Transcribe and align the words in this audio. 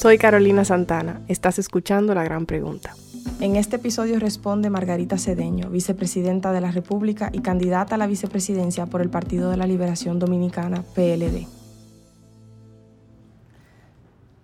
Soy 0.00 0.16
Carolina 0.16 0.64
Santana. 0.64 1.20
Estás 1.28 1.58
escuchando 1.58 2.14
La 2.14 2.24
Gran 2.24 2.46
Pregunta. 2.46 2.94
En 3.38 3.56
este 3.56 3.76
episodio 3.76 4.18
responde 4.18 4.70
Margarita 4.70 5.18
Cedeño, 5.18 5.68
vicepresidenta 5.68 6.52
de 6.52 6.62
la 6.62 6.70
República 6.70 7.28
y 7.34 7.42
candidata 7.42 7.96
a 7.96 7.98
la 7.98 8.06
vicepresidencia 8.06 8.86
por 8.86 9.02
el 9.02 9.10
Partido 9.10 9.50
de 9.50 9.58
la 9.58 9.66
Liberación 9.66 10.18
Dominicana, 10.18 10.84
PLD. 10.94 11.46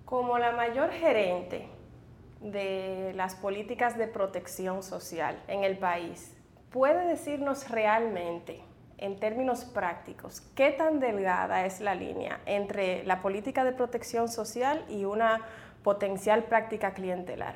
Como 0.05 0.37
la 0.37 0.53
mayor 0.53 0.91
gerente 0.91 1.67
de 2.43 3.15
las 3.17 3.35
políticas 3.35 3.97
de 3.97 4.09
protección 4.09 4.83
social 4.83 5.43
en 5.49 5.65
el 5.65 5.79
país, 5.79 6.35
¿puede 6.71 7.07
decirnos 7.07 7.71
realmente, 7.71 8.61
en 8.99 9.19
términos 9.19 9.65
prácticos, 9.65 10.41
qué 10.55 10.71
tan 10.71 11.01
delgada 11.01 11.67
es 11.67 11.81
la 11.81 11.95
línea 11.95 12.41
entre 12.47 13.05
la 13.05 13.21
política 13.21 13.65
de 13.65 13.73
protección 13.73 14.29
social 14.29 14.85
y 14.89 15.05
una 15.05 15.43
potencial 15.83 16.45
práctica 16.45 16.95
clientelar? 16.95 17.55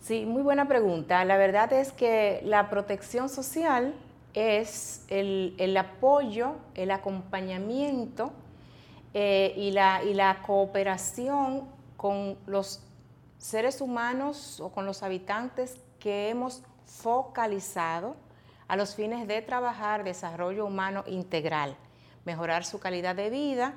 Sí, 0.00 0.26
muy 0.26 0.42
buena 0.42 0.68
pregunta. 0.68 1.24
La 1.24 1.36
verdad 1.36 1.72
es 1.72 1.92
que 1.92 2.40
la 2.44 2.70
protección 2.70 3.28
social 3.28 3.94
es 4.32 5.04
el, 5.08 5.76
apoyo, 5.76 6.54
el 6.74 6.90
acompañamiento 6.92 8.32
eh, 9.12 9.52
y, 9.56 9.72
la, 9.72 10.02
y 10.04 10.14
la 10.14 10.42
cooperación 10.46 11.68
con 11.96 12.38
los 12.46 12.84
seres 13.38 13.80
humanos 13.80 14.60
o 14.60 14.70
con 14.70 14.86
los 14.86 15.02
habitantes 15.02 15.76
que 15.98 16.28
hemos 16.28 16.62
focalizado 16.86 18.16
a 18.68 18.76
los 18.76 18.94
fines 18.94 19.26
de 19.26 19.42
trabajar 19.42 20.04
desarrollo 20.04 20.66
humano 20.66 21.02
integral, 21.06 21.74
mejorar 22.24 22.64
su 22.64 22.78
calidad 22.78 23.16
de 23.16 23.30
vida 23.30 23.74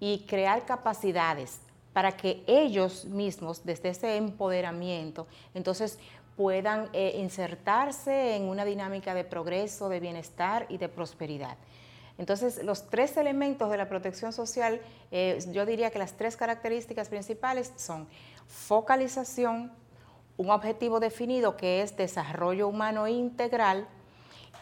y 0.00 0.24
crear 0.26 0.64
capacidades 0.64 1.60
para 1.92 2.16
que 2.16 2.42
ellos 2.46 3.04
mismos, 3.04 3.64
desde 3.64 3.90
ese 3.90 4.16
empoderamiento, 4.16 5.26
entonces 5.54 5.98
puedan 6.36 6.88
eh, 6.94 7.16
insertarse 7.18 8.36
en 8.36 8.44
una 8.44 8.64
dinámica 8.64 9.12
de 9.12 9.24
progreso, 9.24 9.88
de 9.90 10.00
bienestar 10.00 10.64
y 10.70 10.78
de 10.78 10.88
prosperidad. 10.88 11.58
Entonces, 12.16 12.62
los 12.64 12.88
tres 12.88 13.16
elementos 13.16 13.70
de 13.70 13.76
la 13.76 13.88
protección 13.88 14.32
social, 14.32 14.80
eh, 15.10 15.38
yo 15.52 15.66
diría 15.66 15.90
que 15.90 15.98
las 15.98 16.14
tres 16.14 16.36
características 16.36 17.08
principales 17.08 17.72
son 17.76 18.08
focalización, 18.46 19.72
un 20.36 20.50
objetivo 20.50 21.00
definido 21.00 21.56
que 21.56 21.82
es 21.82 21.96
desarrollo 21.96 22.68
humano 22.68 23.08
integral 23.08 23.86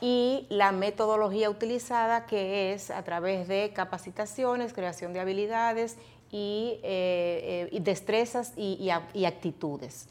y 0.00 0.46
la 0.48 0.72
metodología 0.72 1.50
utilizada 1.50 2.26
que 2.26 2.72
es 2.72 2.90
a 2.90 3.02
través 3.02 3.48
de 3.48 3.72
capacitaciones, 3.74 4.72
creación 4.72 5.12
de 5.12 5.20
habilidades 5.20 5.96
y, 6.30 6.78
eh, 6.82 7.68
eh, 7.72 7.80
destrezas 7.80 8.52
y, 8.56 8.90
actitudes. 8.90 10.06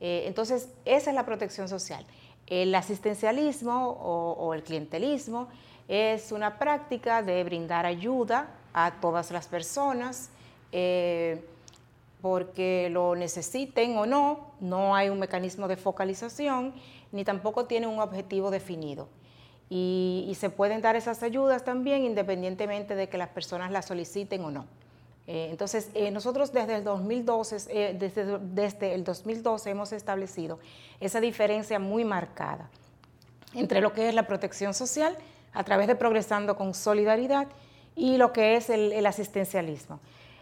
Eh, 0.00 0.24
entonces, 0.26 0.68
esa 0.84 1.10
es 1.10 1.16
la 1.16 1.24
protección 1.24 1.68
social. 1.68 2.04
El 2.46 2.74
asistencialismo 2.74 3.88
o, 3.88 4.52
el 4.54 4.62
clientelismo 4.62 5.48
es 5.88 6.30
una 6.30 6.58
práctica 6.58 7.22
de 7.22 7.42
brindar 7.42 7.86
ayuda 7.86 8.48
a 8.74 9.00
todas 9.00 9.30
las 9.30 9.48
personas 9.48 10.30
porque 12.20 12.88
lo 12.90 13.14
necesiten 13.14 13.96
o 13.96 14.06
no, 14.06 14.50
no 14.60 14.94
hay 14.94 15.08
un 15.08 15.18
mecanismo 15.18 15.68
de 15.68 15.76
focalización, 15.76 16.74
ni 17.12 17.24
tampoco 17.24 17.66
tiene 17.66 17.86
un 17.86 18.00
objetivo 18.00 18.50
definido. 18.50 19.08
Y, 19.70 20.36
se 20.38 20.50
pueden 20.50 20.82
dar 20.82 20.94
esas 20.94 21.22
ayudas 21.22 21.64
también 21.64 22.04
independientemente 22.04 22.94
de 22.94 23.08
que 23.08 23.18
las 23.18 23.28
personas 23.28 23.70
las 23.70 23.86
soliciten 23.86 24.44
o 24.44 24.50
no. 24.50 24.66
Eh, 25.26 25.48
entonces, 25.50 25.88
eh, 25.94 26.10
nosotros 26.10 26.52
desde 26.52 26.76
el 26.76 26.84
2012, 26.84 27.56
eh, 27.70 27.96
desde, 27.98 28.38
desde 28.38 28.94
el 28.94 29.04
2012 29.04 29.70
hemos 29.70 29.92
establecido 29.92 30.58
esa 31.00 31.20
diferencia 31.20 31.78
muy 31.78 32.04
marcada 32.04 32.68
entre 33.54 33.80
lo 33.80 33.92
que 33.94 34.08
es 34.08 34.14
la 34.14 34.26
protección 34.26 34.74
social 34.74 35.16
a 35.54 35.64
través 35.64 35.86
de 35.86 35.94
Progresando 35.94 36.56
con 36.56 36.74
Solidaridad 36.74 37.48
y 37.96 38.18
lo 38.18 38.32
que 38.32 38.56
es 38.56 38.68
el 38.68 39.06
asistencialismo. 39.06 40.00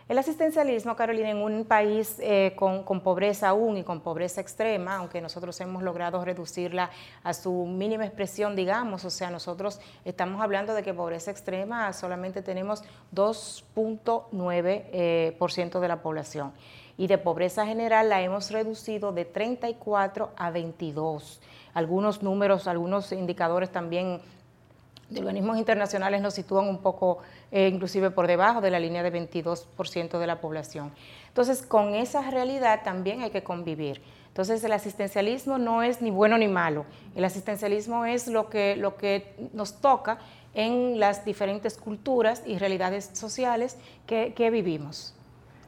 El 0.08 0.18
asistencialismo, 0.18 0.96
Carolina, 0.96 1.30
en 1.30 1.36
un 1.36 1.64
país 1.64 2.16
eh, 2.20 2.54
con, 2.56 2.84
pobreza 3.00 3.50
aún 3.50 3.76
y 3.76 3.84
con 3.84 4.00
pobreza 4.00 4.40
extrema, 4.40 4.96
aunque 4.96 5.20
nosotros 5.20 5.60
hemos 5.60 5.82
logrado 5.82 6.24
reducirla 6.24 6.90
a 7.22 7.32
su 7.32 7.52
mínima 7.66 8.04
expresión, 8.04 8.56
digamos, 8.56 9.04
o 9.04 9.10
sea, 9.10 9.30
nosotros 9.30 9.80
estamos 10.04 10.42
hablando 10.42 10.74
de 10.74 10.82
que 10.82 10.92
pobreza 10.92 11.30
extrema 11.30 11.92
solamente 11.92 12.42
tenemos 12.42 12.82
2.9% 13.14 14.66
eh, 14.92 15.80
de 15.80 15.88
la 15.88 16.02
población 16.02 16.52
y 16.96 17.06
de 17.06 17.18
pobreza 17.18 17.64
general 17.66 18.08
la 18.08 18.20
hemos 18.22 18.50
reducido 18.50 19.12
de 19.12 19.24
34 19.24 20.30
a 20.36 20.50
22. 20.50 21.40
Algunos 21.74 22.22
números, 22.22 22.66
algunos 22.66 23.12
indicadores 23.12 23.70
también 23.70 24.20
de 25.12 25.20
organismos 25.20 25.58
internacionales 25.58 26.20
nos 26.20 26.34
sitúan 26.34 26.66
un 26.68 26.78
poco 26.78 27.18
eh, 27.50 27.68
inclusive 27.68 28.10
por 28.10 28.26
debajo 28.26 28.60
de 28.60 28.70
la 28.70 28.80
línea 28.80 29.02
de 29.02 29.12
22% 29.12 30.18
de 30.18 30.26
la 30.26 30.40
población. 30.40 30.92
Entonces, 31.28 31.62
con 31.62 31.94
esa 31.94 32.30
realidad 32.30 32.80
también 32.82 33.22
hay 33.22 33.30
que 33.30 33.42
convivir. 33.42 34.02
Entonces, 34.28 34.64
el 34.64 34.72
asistencialismo 34.72 35.58
no 35.58 35.82
es 35.82 36.00
ni 36.00 36.10
bueno 36.10 36.38
ni 36.38 36.48
malo. 36.48 36.86
El 37.14 37.24
asistencialismo 37.24 38.06
es 38.06 38.28
lo 38.28 38.48
que, 38.48 38.76
lo 38.76 38.96
que 38.96 39.34
nos 39.52 39.80
toca 39.80 40.18
en 40.54 40.98
las 40.98 41.24
diferentes 41.24 41.76
culturas 41.76 42.42
y 42.46 42.58
realidades 42.58 43.10
sociales 43.12 43.76
que, 44.06 44.50
vivimos. 44.50 45.14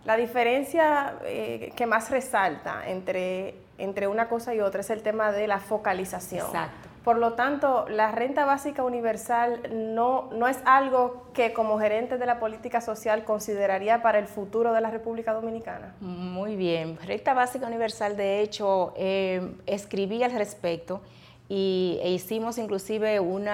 La 0.05 0.17
diferencia 0.17 1.15
eh, 1.25 1.73
que 1.77 1.87
más 1.87 2.11
resalta 2.11 2.87
entre, 2.87 3.55
entre 3.79 4.07
una 4.07 4.29
cosa 4.29 4.55
y 4.55 4.61
otra 4.61 4.81
es 4.81 4.91
el 4.91 5.03
tema 5.03 5.33
de 5.33 5.47
la 5.47 5.61
focalización. 5.61 6.47
Exacto. 6.47 6.94
Por 7.05 7.19
lo 7.19 7.35
tanto, 7.35 7.87
la 7.91 8.13
renta 8.13 8.47
básica 8.47 8.83
universal 8.83 9.61
no, 9.71 10.31
no 10.33 10.49
es 10.49 10.59
algo 10.65 11.27
que 11.35 11.53
como 11.53 11.79
gerente 11.79 12.17
de 12.17 12.25
la 12.25 12.41
política 12.41 12.81
social 12.81 13.25
consideraría 13.25 14.01
para 14.01 14.19
el 14.19 14.27
futuro 14.27 14.73
de 14.73 14.81
la 14.81 14.91
República 14.91 15.35
Dominicana. 15.35 15.95
Muy 16.01 16.57
bien. 16.57 16.99
Renta 17.05 17.35
básica 17.35 17.67
universal, 17.67 18.17
de 18.17 18.41
hecho, 18.41 18.95
eh, 18.97 19.55
escribí 19.67 20.23
al 20.23 20.33
respecto 20.33 21.03
y, 21.47 21.99
e 22.03 22.11
hicimos 22.11 22.57
inclusive 22.57 23.21
un, 23.21 23.51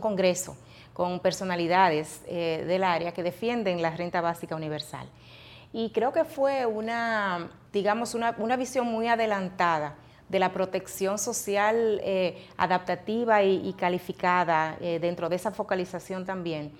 congreso 0.00 0.56
con 0.92 1.20
personalidades 1.20 2.22
eh, 2.26 2.64
del 2.66 2.82
área 2.82 3.12
que 3.12 3.22
defienden 3.22 3.80
la 3.80 3.90
renta 3.90 4.20
básica 4.20 4.56
universal. 4.56 5.06
Y 5.72 5.90
creo 5.90 6.12
que 6.12 6.24
fue 6.24 6.66
una, 6.66 7.48
digamos, 7.72 8.16
una, 8.16 8.34
una 8.38 8.56
visión 8.56 8.88
muy 8.88 9.06
adelantada 9.06 9.94
de 10.32 10.38
la 10.38 10.50
protección 10.50 11.18
social 11.18 12.00
eh, 12.02 12.48
adaptativa 12.56 13.42
y, 13.42 13.74
calificada 13.74 14.78
eh, 14.80 14.98
dentro 14.98 15.28
de 15.28 15.36
esa 15.36 15.50
focalización 15.50 16.24
también, 16.24 16.72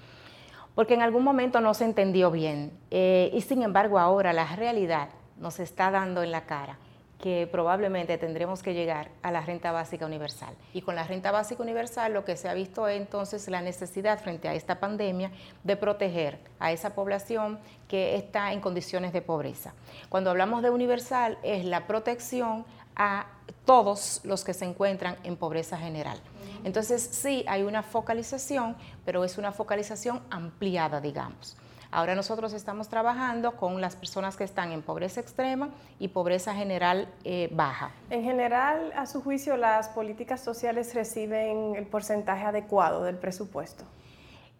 porque 0.75 0.95
en 0.95 1.03
algún 1.03 1.23
momento 1.23 1.61
no 1.61 1.75
se 1.75 1.85
entendió 1.85 2.31
bien 2.31 2.73
eh, 2.91 3.31
y 3.35 3.43
sin 3.43 3.63
embargo 3.63 3.99
ahora 3.99 4.33
la 4.33 4.57
realidad 4.57 5.11
nos 5.39 5.61
está 5.61 5.91
dando 5.91 6.23
en 6.23 6.31
la 6.31 6.47
cara 6.47 6.79
que 7.21 7.47
probablemente 7.51 8.19
tendremos 8.19 8.65
que 8.65 8.75
llegar 8.75 9.11
a 9.23 9.31
la 9.31 9.43
renta 9.43 9.71
básica 9.71 10.05
universal. 10.07 10.57
Y 10.75 10.83
con 10.83 10.97
la 10.97 11.05
renta 11.05 11.31
básica 11.31 11.63
universal 11.63 12.13
lo 12.13 12.25
que 12.25 12.37
se 12.37 12.49
ha 12.49 12.55
visto 12.55 12.89
es 12.89 13.01
entonces 13.01 13.47
la 13.49 13.63
necesidad 13.63 14.19
frente 14.19 14.49
a 14.49 14.55
esta 14.55 14.81
pandemia 14.81 15.31
de 15.63 15.77
proteger 15.77 16.41
a 16.59 16.73
esa 16.73 16.97
población 16.97 17.61
que 17.87 18.17
está 18.17 18.53
en 18.53 18.61
condiciones 18.61 19.13
de 19.13 19.23
pobreza. 19.23 19.73
Cuando 20.09 20.31
hablamos 20.31 20.63
de 20.63 20.71
universal 20.71 21.39
es 21.45 21.65
la 21.65 21.87
protección 21.87 22.65
a 22.97 23.27
todos 23.65 24.21
los 24.25 24.45
que 24.45 24.55
se 24.55 24.65
encuentran 24.65 25.17
en 25.25 25.37
pobreza 25.37 25.77
general. 25.77 26.19
Entonces 26.65 27.03
sí 27.03 27.45
hay 27.49 27.63
una 27.63 27.83
focalización, 27.83 28.77
pero 29.05 29.25
es 29.25 29.39
una 29.39 29.53
focalización 29.53 30.21
ampliada, 30.31 31.01
digamos. 31.01 31.57
Ahora 31.91 32.15
nosotros 32.15 32.55
estamos 32.55 32.89
trabajando 32.89 33.55
con 33.57 33.83
las 33.83 33.97
personas 33.97 34.37
que 34.37 34.45
están 34.45 34.73
en 34.73 34.81
pobreza 34.81 35.21
extrema 35.21 35.69
y 35.99 36.09
pobreza 36.09 36.55
general 36.55 37.07
eh, 37.23 37.51
baja. 37.53 37.91
En 38.09 38.25
general, 38.25 38.93
a 38.97 39.05
su 39.05 39.23
juicio, 39.23 39.59
las 39.59 39.89
políticas 39.91 40.41
sociales 40.41 40.95
reciben 40.95 41.77
el 41.77 41.87
porcentaje 41.87 42.45
adecuado 42.45 43.05
del 43.05 43.17
presupuesto. 43.17 43.85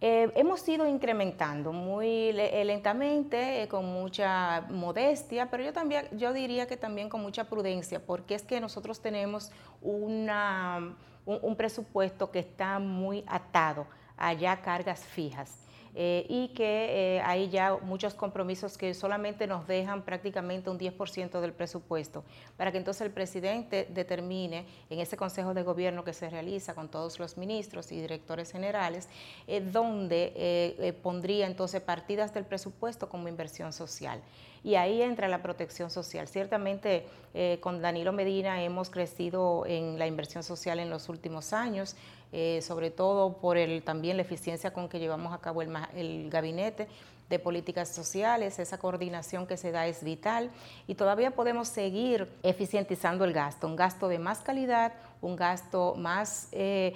Eh, 0.05 0.33
hemos 0.35 0.69
ido 0.69 0.85
incrementando 0.85 1.73
muy 1.73 2.31
eh, 2.31 2.65
lentamente, 2.65 3.63
eh, 3.63 3.69
con 3.69 3.85
mucha 3.85 4.63
modestia, 4.63 5.49
pero 5.49 5.63
yo 5.63 5.73
también, 5.73 6.09
yo 6.11 6.33
diría 6.33 6.67
que 6.67 6.77
también 6.77 7.09
con 7.09 7.23
mucha 7.23 7.45
prudencia, 7.45 8.05
porque 8.05 8.35
es 8.35 8.43
que 8.43 8.61
nosotros 8.61 9.01
tenemos 9.01 9.53
una, 9.81 10.97
un 11.25 11.55
presupuesto 11.55 12.33
que 12.33 12.41
está 12.41 12.81
muy 12.81 13.23
atado 13.29 13.87
a 14.17 14.35
cargas 14.61 15.05
fijas. 15.05 15.61
Eh, 15.95 16.25
y 16.29 16.49
que 16.49 17.17
eh, 17.17 17.21
hay 17.21 17.51
ya 17.51 17.77
muchos 17.83 18.15
compromisos 18.15 18.79
que 18.79 18.95
solamente 18.95 19.47
nos 19.47 19.67
dejan 19.67 20.03
prácticamente 20.03 20.71
un 20.71 20.79
10% 20.79 21.41
del 21.41 21.53
presupuesto, 21.53 22.25
para 22.57 22.73
que 22.73 22.79
entonces 22.79 23.03
el 23.03 23.11
presidente 23.11 23.87
determine 23.91 24.65
en 24.89 25.01
ese 25.01 25.19
Consejo 25.19 25.53
de 25.53 25.63
Gobierno 25.63 26.03
que 26.03 26.15
se 26.15 26.31
realiza 26.31 26.75
con 26.75 26.89
todos 26.89 27.19
los 27.19 27.37
ministros 27.37 27.93
y 27.93 28.01
directores 28.01 28.53
generales, 28.53 29.09
eh, 29.47 29.61
donde 29.61 30.95
pondría 31.03 31.47
entonces 31.47 31.83
partidas 31.83 32.33
del 32.33 32.45
presupuesto 32.45 33.09
como 33.09 33.29
inversión 33.29 33.73
social. 33.73 34.21
y 34.65 34.77
ahí 34.77 35.03
entra 35.03 35.27
la 35.27 35.43
protección 35.43 35.91
social. 35.91 36.29
Ciertamente 36.29 37.05
eh, 37.35 37.59
con 37.61 37.81
Danilo 37.81 38.13
Medina 38.13 38.63
hemos 38.63 38.91
crecido 38.91 39.65
en 39.67 39.99
la 39.99 40.07
inversión 40.07 40.43
social 40.43 40.79
en 40.79 40.91
los 40.91 41.09
últimos 41.09 41.53
años, 41.53 41.97
eh, 42.33 42.61
sobre 42.63 42.91
todo 42.91 43.39
por 43.39 43.57
el, 43.57 43.83
también 43.83 44.17
la 44.17 44.23
eficiencia 44.23 44.73
con 44.73 44.89
que 44.89 44.99
llevamos 44.99 45.33
a 45.33 45.39
cabo 45.39 45.63
el, 45.63 45.71
el 45.95 46.31
gabinete 46.31 46.89
de 47.33 47.39
políticas 47.39 47.89
sociales, 47.89 48.59
esa 48.59 48.79
coordinación 48.79 49.47
que 49.47 49.57
se 49.57 49.73
da 49.73 49.87
es 49.87 50.05
vital 50.05 50.51
y 50.87 50.95
todavía 50.97 51.31
podemos 51.31 51.69
seguir 51.69 52.29
eficientizando 52.43 53.25
el 53.25 53.33
gasto, 53.33 53.67
un 53.67 53.75
gasto 53.75 54.09
de 54.09 54.19
más 54.19 54.41
calidad, 54.41 54.93
un 55.23 55.37
gasto 55.37 55.95
más 55.97 56.49
eh, 56.53 56.95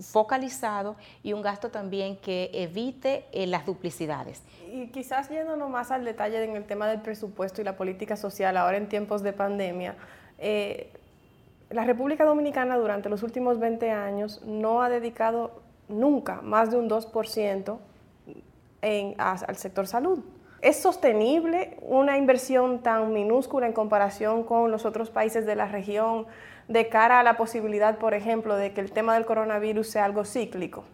focalizado 0.00 0.96
y 1.22 1.32
un 1.32 1.40
gasto 1.40 1.70
también 1.70 2.16
que 2.16 2.50
evite 2.52 3.24
eh, 3.32 3.46
las 3.46 3.64
duplicidades. 3.64 4.42
Y 4.70 4.88
quizás 4.88 5.30
yéndonos 5.30 5.70
más 5.70 5.90
al 5.90 6.04
detalle 6.04 6.44
en 6.44 6.54
el 6.56 6.64
tema 6.64 6.86
del 6.88 7.00
presupuesto 7.00 7.62
y 7.62 7.64
la 7.64 7.76
política 7.76 8.16
social 8.16 8.56
ahora 8.58 8.76
en 8.76 8.88
tiempos 8.88 9.22
de 9.22 9.32
pandemia, 9.32 9.96
eh, 10.38 10.92
la 11.72 11.84
República 11.84 12.24
Dominicana 12.24 12.76
durante 12.76 13.08
los 13.08 13.22
últimos 13.22 13.58
20 13.58 13.90
años 13.90 14.42
no 14.44 14.82
ha 14.82 14.88
dedicado 14.88 15.62
nunca 15.88 16.40
más 16.42 16.70
de 16.70 16.76
un 16.76 16.88
2% 16.88 17.78
al 19.18 19.56
sector 19.56 19.86
salud. 19.86 20.24
¿Es 20.60 20.80
sostenible 20.80 21.76
una 21.82 22.18
inversión 22.18 22.82
tan 22.82 23.12
minúscula 23.12 23.66
en 23.66 23.72
comparación 23.72 24.44
con 24.44 24.70
los 24.70 24.84
otros 24.84 25.10
países 25.10 25.44
de 25.44 25.56
la 25.56 25.66
región 25.66 26.26
de 26.68 26.88
cara 26.88 27.18
a 27.18 27.22
la 27.24 27.36
posibilidad, 27.36 27.98
por 27.98 28.14
ejemplo, 28.14 28.54
de 28.54 28.72
que 28.72 28.80
el 28.80 28.92
tema 28.92 29.14
del 29.14 29.26
coronavirus 29.26 29.88
sea 29.88 30.04
algo 30.04 30.24
cíclico? 30.24 30.84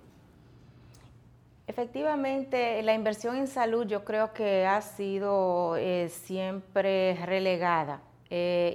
Efectivamente, 1.67 2.83
la 2.83 2.95
inversión 2.95 3.37
en 3.37 3.47
salud 3.47 3.87
yo 3.87 4.05
creo 4.05 4.33
que 4.33 4.65
ha 4.65 4.81
sido 4.81 5.77
eh, 5.77 6.09
siempre 6.09 7.19
relegada. 7.27 8.01
Eh, 8.31 8.75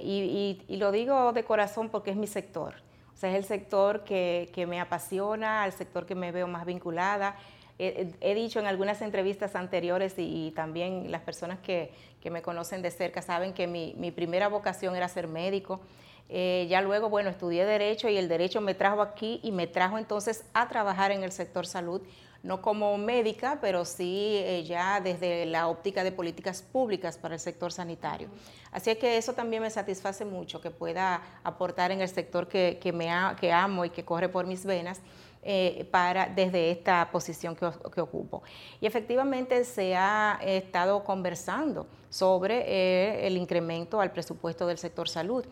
y, 0.68 0.76
lo 0.76 0.92
digo 0.92 1.32
de 1.32 1.44
corazón 1.44 1.88
porque 1.88 2.10
es 2.10 2.16
mi 2.16 2.26
sector. 2.26 2.74
O 3.14 3.16
sea, 3.16 3.30
es 3.30 3.36
el 3.36 3.44
sector 3.44 4.04
que, 4.04 4.50
que 4.52 4.66
me 4.66 4.80
apasiona, 4.80 5.64
el 5.66 5.72
sector 5.72 6.04
que 6.06 6.14
me 6.14 6.32
veo 6.32 6.46
más 6.46 6.66
vinculada 6.66 7.36
he, 7.78 8.34
dicho 8.34 8.60
en 8.60 8.66
algunas 8.66 9.02
entrevistas 9.02 9.56
anteriores 9.56 10.14
y, 10.16 10.52
también 10.54 11.10
las 11.10 11.22
personas 11.22 11.58
que, 11.60 11.92
me 12.30 12.40
conocen 12.40 12.80
de 12.80 12.90
cerca 12.90 13.20
saben 13.20 13.52
que 13.52 13.66
mi, 13.66 14.10
primera 14.10 14.48
vocación 14.48 14.96
era 14.96 15.08
ser 15.08 15.28
médico. 15.28 15.80
Eh, 16.30 16.66
ya 16.70 16.80
luego, 16.80 17.10
bueno, 17.10 17.28
estudié 17.28 17.66
derecho 17.66 18.08
y 18.08 18.16
el 18.16 18.28
derecho 18.28 18.62
me 18.62 18.72
trajo 18.74 19.02
aquí 19.02 19.40
y 19.42 19.52
me 19.52 19.66
trajo 19.66 19.98
entonces 19.98 20.46
a 20.54 20.68
trabajar 20.68 21.10
en 21.10 21.22
el 21.22 21.32
sector 21.32 21.66
salud, 21.66 22.00
no 22.44 22.62
como 22.62 22.96
médica, 22.96 23.58
pero 23.60 23.84
sí 23.84 24.36
eh, 24.36 24.62
ya 24.64 25.00
desde 25.00 25.44
la 25.46 25.66
óptica 25.66 26.04
de 26.04 26.12
políticas 26.12 26.62
públicas 26.62 27.18
para 27.18 27.34
el 27.34 27.40
sector 27.40 27.72
sanitario. 27.72 28.28
Así 28.70 28.94
que 28.94 29.16
eso 29.16 29.32
también 29.32 29.62
me 29.62 29.70
satisface 29.70 30.24
mucho, 30.24 30.60
que 30.60 30.70
pueda 30.70 31.20
aportar 31.42 31.90
en 31.90 32.00
el 32.00 32.08
sector 32.08 32.46
que, 32.46 32.78
que 32.80 33.52
amo 33.52 33.84
y 33.84 33.90
que 33.90 34.04
corre 34.04 34.28
por 34.28 34.46
mis 34.46 34.64
venas 34.64 35.00
eh, 35.46 35.86
para, 35.90 36.26
desde 36.26 36.70
esta 36.70 37.10
posición 37.12 37.54
que, 37.54 37.66
ocupo. 38.00 38.42
Y 38.80 38.86
efectivamente 38.86 39.62
se 39.66 39.94
ha 39.94 40.40
estado 40.42 41.04
conversando 41.04 41.86
sobre 42.08 42.64
eh, 42.66 43.26
el 43.26 43.36
incremento 43.36 44.00
al 44.00 44.10
presupuesto 44.10 44.66
del 44.66 44.78
sector 44.78 45.06
salud. 45.06 45.44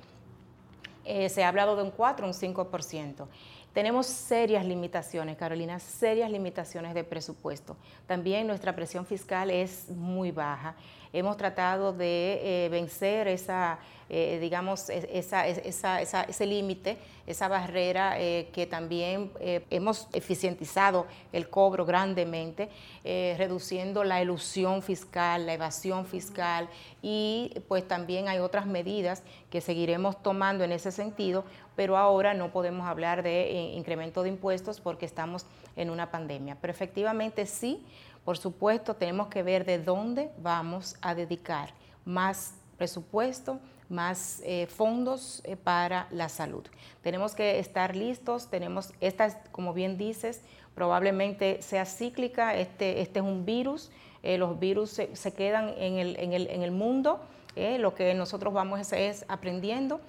Eh, 1.05 1.29
se 1.29 1.45
ha 1.45 1.49
hablado 1.49 1.77
de 1.77 1.83
un 1.83 1.91
4, 1.91 2.27
un 2.27 2.33
5%. 2.33 3.27
Tenemos 3.73 4.07
serias 4.07 4.67
limitaciones, 4.67 5.37
Carolina, 5.39 5.79
serias 5.79 6.31
limitaciones 6.31 6.93
de 6.93 7.05
presupuesto. 7.05 7.77
También 8.07 8.47
nuestra 8.47 8.77
presión 8.77 9.07
fiscal 9.07 9.51
es 9.51 9.89
muy 9.89 10.31
baja. 10.31 10.75
Hemos 11.13 11.37
tratado 11.37 11.93
de 11.93 12.69
vencer 12.71 13.29
esa 13.29 13.79
eh, 14.15 14.39
digamos, 14.43 14.91
esa, 14.91 15.49
ese 15.49 16.47
límite, 16.47 16.99
esa 17.27 17.49
barrera 17.49 18.21
eh, 18.21 18.51
que 18.53 18.67
también 18.67 19.31
eh, 19.41 19.65
hemos 19.71 20.07
eficientizado 20.13 21.07
el 21.33 21.49
cobro 21.49 21.87
grandemente, 21.87 22.69
reduciendo 23.03 24.05
la 24.05 24.21
ilusión 24.21 24.83
fiscal, 24.83 25.47
la 25.47 25.55
evasión 25.55 26.05
fiscal 26.05 26.69
y 27.01 27.55
pues 27.69 27.89
también 27.89 28.29
hay 28.29 28.39
otras 28.39 28.67
medidas 28.67 29.23
que 29.49 29.63
seguiremos 29.63 30.23
tomando 30.23 30.63
en 30.63 30.73
ese 30.73 30.93
sentido, 30.93 31.47
pero 31.75 31.97
ahora 31.97 32.35
no 32.35 32.53
podemos 32.53 32.87
hablar 32.87 33.23
de 33.23 33.73
incremento 33.75 34.23
de 34.23 34.29
impuestos 34.29 34.79
porque 34.79 35.07
estamos 35.07 35.47
en 35.75 35.89
una 35.89 36.11
pandemia. 36.11 36.59
Pero 36.61 36.71
efectivamente 36.71 37.47
sí, 37.47 37.83
por 38.25 38.39
supuesto, 38.39 38.95
tenemos 38.95 39.29
que 39.29 39.43
ver 39.43 39.65
de 39.65 39.79
dónde 39.79 40.31
vamos 40.39 40.97
a 41.01 41.15
dedicar 41.15 41.71
más 42.05 42.55
presupuesto, 42.79 43.59
más 43.89 44.41
eh, 44.45 44.67
fondos 44.67 45.43
eh, 45.45 45.57
para 45.57 46.07
la 46.11 46.29
salud. 46.29 46.65
Tenemos 47.03 47.35
que 47.35 47.59
estar 47.59 47.95
listos, 47.95 48.49
tenemos, 48.49 48.93
esta, 49.01 49.43
como 49.53 49.75
bien 49.75 49.99
dices, 49.99 50.43
probablemente 50.75 51.61
sea 51.63 51.85
cíclica, 51.85 52.57
este, 52.57 53.03
este 53.03 53.19
es 53.19 53.25
un 53.25 53.45
virus, 53.45 53.91
eh, 54.23 54.39
los 54.39 54.59
virus 54.59 54.91
se, 54.91 55.35
quedan 55.35 55.75
en 55.77 56.33
el, 56.33 56.71
mundo, 56.71 57.21
lo 57.57 57.95
que 57.95 58.15
nosotros 58.15 58.55
vamos 58.55 58.93
es 58.93 59.25
aprendiendo 59.29 60.01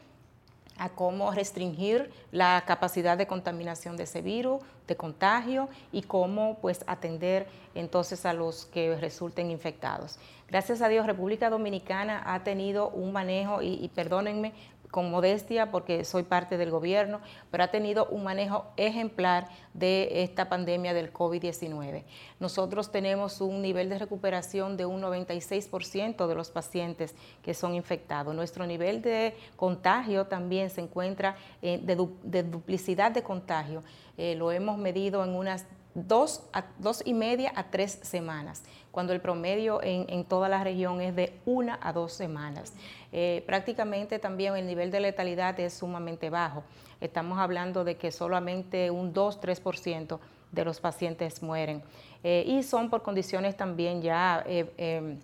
a 0.77 0.89
cómo 0.89 1.31
restringir 1.31 2.11
la 2.31 2.63
capacidad 2.65 3.17
de 3.17 3.27
contaminación 3.27 3.97
de 3.97 4.03
ese 4.03 4.21
virus, 4.21 4.61
de 4.87 4.95
contagio 4.95 5.69
y 5.91 6.01
cómo 6.01 6.57
pues 6.61 6.83
atender 6.87 7.47
entonces 7.75 8.25
a 8.25 8.33
los 8.33 8.65
que 8.65 8.95
resulten 8.97 9.51
infectados. 9.51 10.17
Gracias 10.49 10.81
a 10.81 10.87
Dios, 10.87 11.07
República 11.07 11.49
Dominicana 11.49 12.21
ha 12.25 12.43
tenido 12.43 12.89
un 12.89 13.11
manejo, 13.11 13.61
y, 13.61 13.89
perdónenme 13.95 14.53
con 14.93 15.09
modestia 15.09 15.71
porque 15.71 16.05
soy 16.05 16.21
parte 16.21 16.55
del 16.55 16.69
gobierno, 16.69 17.19
pero 17.49 17.63
ha 17.63 17.69
tenido 17.69 18.05
un 18.11 18.23
manejo 18.23 18.67
ejemplar 18.77 19.47
de 19.73 20.21
esta 20.21 20.49
pandemia 20.49 20.93
del 20.93 21.11
COVID-19. 21.11 22.03
Nosotros 22.39 22.91
tenemos 22.91 23.41
un 23.41 23.63
nivel 23.63 23.89
de 23.89 23.97
recuperación 23.97 24.77
de 24.77 24.85
un 24.85 25.01
96% 25.01 26.27
de 26.27 26.35
los 26.35 26.51
pacientes 26.51 27.15
que 27.41 27.55
son 27.55 27.73
infectados. 27.73 28.35
Nuestro 28.35 28.67
nivel 28.67 29.01
de 29.01 29.35
contagio 29.55 30.27
también 30.27 30.69
se 30.69 30.81
encuentra 30.81 31.37
de, 31.59 32.43
duplicidad 32.43 33.09
de 33.09 33.23
contagio. 33.23 33.81
Eh, 34.15 34.35
lo 34.35 34.51
hemos 34.51 34.77
medido 34.77 35.23
en 35.23 35.31
unas 35.31 35.65
dos, 35.95 36.43
a, 36.53 36.65
dos 36.79 37.01
y 37.05 37.13
media 37.13 37.51
a 37.55 37.65
tres 37.69 37.99
semanas, 38.01 38.63
cuando 38.91 39.13
el 39.13 39.21
promedio 39.21 39.79
en, 39.83 40.25
toda 40.25 40.49
la 40.49 40.63
región 40.63 41.01
es 41.01 41.15
de 41.15 41.33
una 41.45 41.79
a 41.81 41.93
dos 41.93 42.13
semanas. 42.13 42.73
Eh, 43.11 43.43
prácticamente 43.45 44.19
también 44.19 44.55
el 44.55 44.65
nivel 44.65 44.91
de 44.91 44.99
letalidad 44.99 45.59
es 45.59 45.73
sumamente 45.73 46.29
bajo. 46.29 46.63
Estamos 47.01 47.37
hablando 47.39 47.83
de 47.83 47.97
que 47.97 48.11
solamente 48.11 48.89
un 48.89 49.13
2-3% 49.13 50.19
de 50.51 50.65
los 50.65 50.79
pacientes 50.79 51.41
mueren. 51.41 51.83
Eh, 52.23 52.43
y 52.47 52.63
son 52.63 52.89
por 52.89 53.01
condiciones 53.01 53.57
también 53.57 54.01
ya 54.01 54.43
eh, 54.47 54.71
em, 54.77 55.19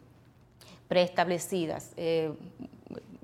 preestablecidas. 0.88 1.94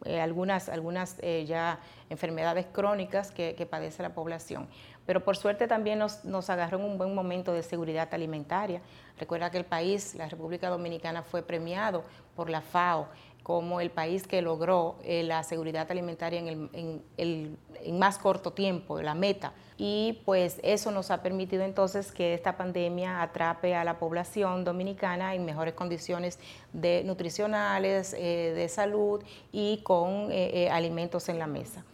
algunas 0.05 0.69
algunas 0.69 1.17
ya 1.47 1.79
enfermedades 2.11 2.67
crónicas 2.71 3.31
que 3.31 3.67
padece 3.67 4.03
la 4.03 4.13
población 4.13 4.67
pero 5.05 5.23
por 5.23 5.37
suerte 5.37 5.67
también 5.67 5.99
nos, 5.99 6.49
agarró 6.49 6.79
en 6.79 6.85
un 6.85 6.97
buen 6.97 7.13
momento 7.13 7.53
de 7.53 7.63
seguridad 7.63 8.09
alimentaria. 8.11 8.81
Recuerda 9.19 9.49
que 9.51 9.57
el 9.57 9.65
país, 9.65 10.15
la 10.15 10.27
República 10.27 10.69
Dominicana, 10.69 11.21
fue 11.23 11.41
premiado 11.41 12.03
por 12.35 12.49
la 12.49 12.61
FAO 12.61 13.07
como 13.43 13.79
el 13.79 13.91
país 13.91 14.25
que 14.25 14.41
logró 14.41 14.95
eh, 15.03 15.21
la 15.21 15.43
seguridad 15.43 15.85
alimentaria 15.91 16.39
en, 16.39 17.03
el, 17.15 17.57
más 17.93 18.17
corto 18.17 18.53
tiempo, 18.53 18.99
la 19.03 19.13
meta. 19.13 19.53
Y 19.77 20.21
pues 20.25 20.59
eso 20.63 20.89
nos 20.89 21.11
ha 21.11 21.21
permitido 21.21 21.63
entonces 21.63 22.11
que 22.11 22.33
esta 22.33 22.57
pandemia 22.57 23.21
atrape 23.21 23.75
a 23.75 23.83
la 23.83 23.99
población 23.99 24.63
dominicana 24.63 25.35
en 25.35 25.45
mejores 25.45 25.75
condiciones 25.75 26.39
de 26.73 27.03
nutricionales, 27.03 28.15
eh, 28.17 28.53
de 28.55 28.67
salud 28.67 29.21
y 29.51 29.77
con 29.83 30.29
eh, 30.31 30.67
alimentos 30.71 31.29
en 31.29 31.37
la 31.37 31.45
mesa 31.45 31.85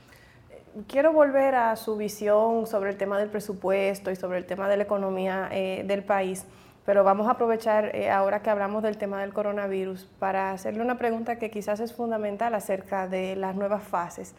quiero 0.88 1.14
volver 1.14 1.56
a 1.56 1.76
su 1.76 1.98
visión 1.98 2.68
sobre 2.68 2.92
el 2.92 2.98
tema 2.98 3.20
del 3.20 3.30
presupuesto 3.30 4.12
y 4.12 4.16
sobre 4.16 4.38
el 4.38 4.46
tema 4.46 4.68
de 4.70 4.78
la 4.78 4.84
economía 4.84 5.50
eh, 5.52 5.84
del 5.86 6.04
país, 6.04 6.46
pero 6.86 7.04
vamos 7.04 7.28
a 7.28 7.32
aprovechar 7.32 7.96
eh, 7.96 8.10
ahora 8.10 8.42
que 8.42 8.50
hablamos 8.50 8.84
del 8.84 8.98
tema 8.98 9.22
del 9.22 9.34
coronavirus 9.34 10.06
para 10.20 10.52
hacerle 10.52 10.82
una 10.82 10.98
pregunta 10.98 11.38
que 11.38 11.52
quizás 11.52 11.80
es 11.80 11.94
fundamental 11.94 12.56
acerca 12.56 13.08
de 13.08 13.36
las 13.36 13.56
nuevas 13.56 13.84
fases. 13.84 14.36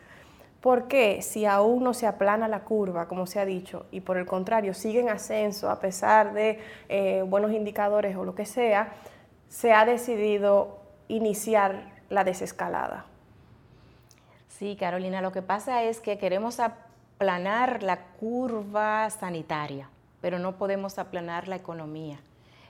¿Por 0.60 0.86
qué 0.86 1.22
si 1.22 1.44
aún 1.44 1.82
no 1.82 1.92
se 1.92 2.06
aplana 2.06 2.46
la 2.46 2.60
curva, 2.60 3.08
como 3.08 3.26
se 3.26 3.40
ha 3.40 3.44
dicho, 3.44 3.86
y 3.90 4.00
por 4.00 4.16
el 4.16 4.26
contrario 4.26 4.74
sigue 4.74 5.00
en 5.00 5.08
ascenso 5.08 5.68
a 5.70 5.80
pesar 5.80 6.34
de 6.34 6.60
eh, 6.88 7.24
buenos 7.26 7.52
indicadores 7.52 8.16
o 8.16 8.24
lo 8.24 8.34
que 8.34 8.46
sea, 8.46 8.92
se 9.48 9.72
ha 9.72 9.84
decidido 9.84 10.78
iniciar 11.08 11.92
la 12.10 12.22
desescalada? 12.22 13.06
Sí, 14.62 14.76
Carolina, 14.76 15.20
lo 15.20 15.32
que 15.32 15.42
pasa 15.42 15.82
es 15.82 15.98
que 15.98 16.18
queremos 16.18 16.60
aplanar 16.60 17.82
la 17.82 18.12
curva 18.20 19.10
sanitaria, 19.10 19.90
pero 20.20 20.38
no 20.38 20.56
podemos 20.56 21.00
aplanar 21.00 21.48
la 21.48 21.56
economía. 21.56 22.20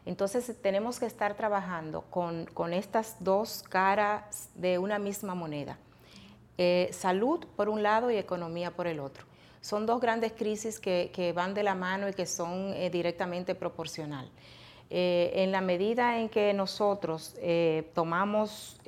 Entonces 0.06 0.56
tenemos 0.62 0.98
que 0.98 1.04
estar 1.04 1.34
trabajando 1.34 2.00
con, 2.08 2.72
estas 2.72 3.16
dos 3.20 3.62
caras 3.68 4.48
de 4.54 4.78
una 4.78 4.98
misma 4.98 5.34
moneda. 5.34 5.76
Eh, 6.56 6.88
salud 6.92 7.44
por 7.56 7.68
un 7.68 7.82
lado 7.82 8.10
y 8.10 8.16
economía 8.16 8.70
por 8.70 8.86
el 8.86 8.98
otro. 8.98 9.26
Son 9.60 9.84
dos 9.84 10.00
grandes 10.00 10.32
crisis 10.32 10.80
que, 10.80 11.32
van 11.36 11.52
de 11.52 11.62
la 11.62 11.74
mano 11.74 12.08
y 12.08 12.14
que 12.14 12.24
son 12.24 12.72
eh, 12.72 12.88
directamente 12.88 13.54
proporcional. 13.54 14.30
Eh, 14.88 15.30
en 15.34 15.52
la 15.52 15.60
medida 15.60 16.18
en 16.18 16.30
que 16.30 16.54
nosotros 16.54 17.36
tomamos 17.92 18.80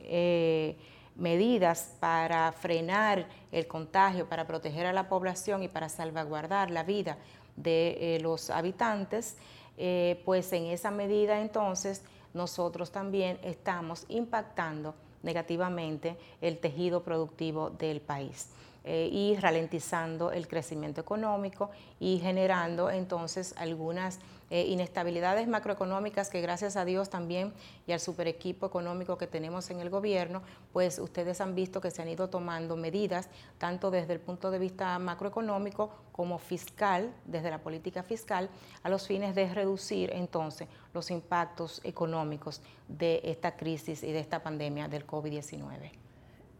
medidas 1.16 1.94
para 2.00 2.50
frenar 2.52 3.26
el 3.52 3.66
contagio, 3.66 4.28
para 4.28 4.46
proteger 4.46 4.86
a 4.86 4.92
la 4.92 5.08
población 5.08 5.62
y 5.62 5.68
para 5.68 5.88
salvaguardar 5.88 6.70
la 6.70 6.82
vida 6.82 7.18
de 7.56 8.18
los 8.20 8.50
habitantes, 8.50 9.36
eh, 9.76 10.20
pues 10.24 10.52
en 10.52 10.66
esa 10.66 10.90
medida 10.90 11.40
entonces 11.40 12.02
nosotros 12.32 12.90
también 12.90 13.38
estamos 13.42 14.06
impactando 14.08 14.94
negativamente 15.22 16.16
el 16.40 16.58
tejido 16.58 17.02
productivo 17.02 17.70
del 17.70 18.00
país. 18.00 18.50
Eh, 18.86 19.08
y 19.10 19.34
ralentizando 19.36 20.30
el 20.30 20.46
crecimiento 20.46 21.00
económico 21.00 21.70
y 21.98 22.18
generando 22.18 22.90
entonces 22.90 23.54
algunas 23.56 24.18
eh, 24.50 24.66
inestabilidades 24.66 25.48
macroeconómicas 25.48 26.30
que 26.30 26.40
gracias 26.40 26.76
a 26.76 26.84
Dios 26.84 27.10
también 27.10 27.52
y 27.86 27.92
al 27.92 28.00
super 28.00 28.28
equipo 28.28 28.66
económico 28.66 29.18
que 29.18 29.26
tenemos 29.26 29.70
en 29.70 29.80
el 29.80 29.90
gobierno, 29.90 30.42
pues 30.72 30.98
ustedes 30.98 31.40
han 31.40 31.54
visto 31.54 31.80
que 31.80 31.90
se 31.90 32.02
han 32.02 32.08
ido 32.08 32.28
tomando 32.28 32.76
medidas 32.76 33.28
tanto 33.58 33.90
desde 33.90 34.12
el 34.12 34.20
punto 34.20 34.50
de 34.50 34.58
vista 34.58 34.98
macroeconómico 34.98 35.90
como 36.12 36.38
fiscal, 36.38 37.12
desde 37.24 37.50
la 37.50 37.58
política 37.58 38.02
fiscal, 38.02 38.48
a 38.82 38.88
los 38.88 39.06
fines 39.06 39.34
de 39.34 39.52
reducir 39.52 40.10
entonces 40.12 40.68
los 40.92 41.10
impactos 41.10 41.80
económicos 41.84 42.62
de 42.88 43.20
esta 43.24 43.56
crisis 43.56 44.02
y 44.02 44.12
de 44.12 44.20
esta 44.20 44.42
pandemia 44.42 44.88
del 44.88 45.06
COVID-19. 45.06 45.90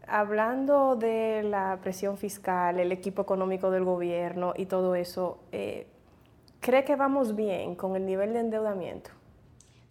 Hablando 0.07 0.95
de 0.95 1.41
la 1.43 1.79
presión 1.81 2.17
fiscal, 2.17 2.79
el 2.79 2.91
equipo 2.91 3.23
económico 3.23 3.71
del 3.71 3.83
gobierno 3.83 4.53
y 4.55 4.67
todo 4.67 4.93
eso, 4.93 5.39
eh, 5.51 5.87
¿cree 6.65 6.83
que 6.83 6.95
vamos 6.95 7.35
bien 7.35 7.75
con 7.75 7.95
el 7.95 8.07
nivel 8.07 8.33
de 8.33 8.39
endeudamiento? 8.39 9.11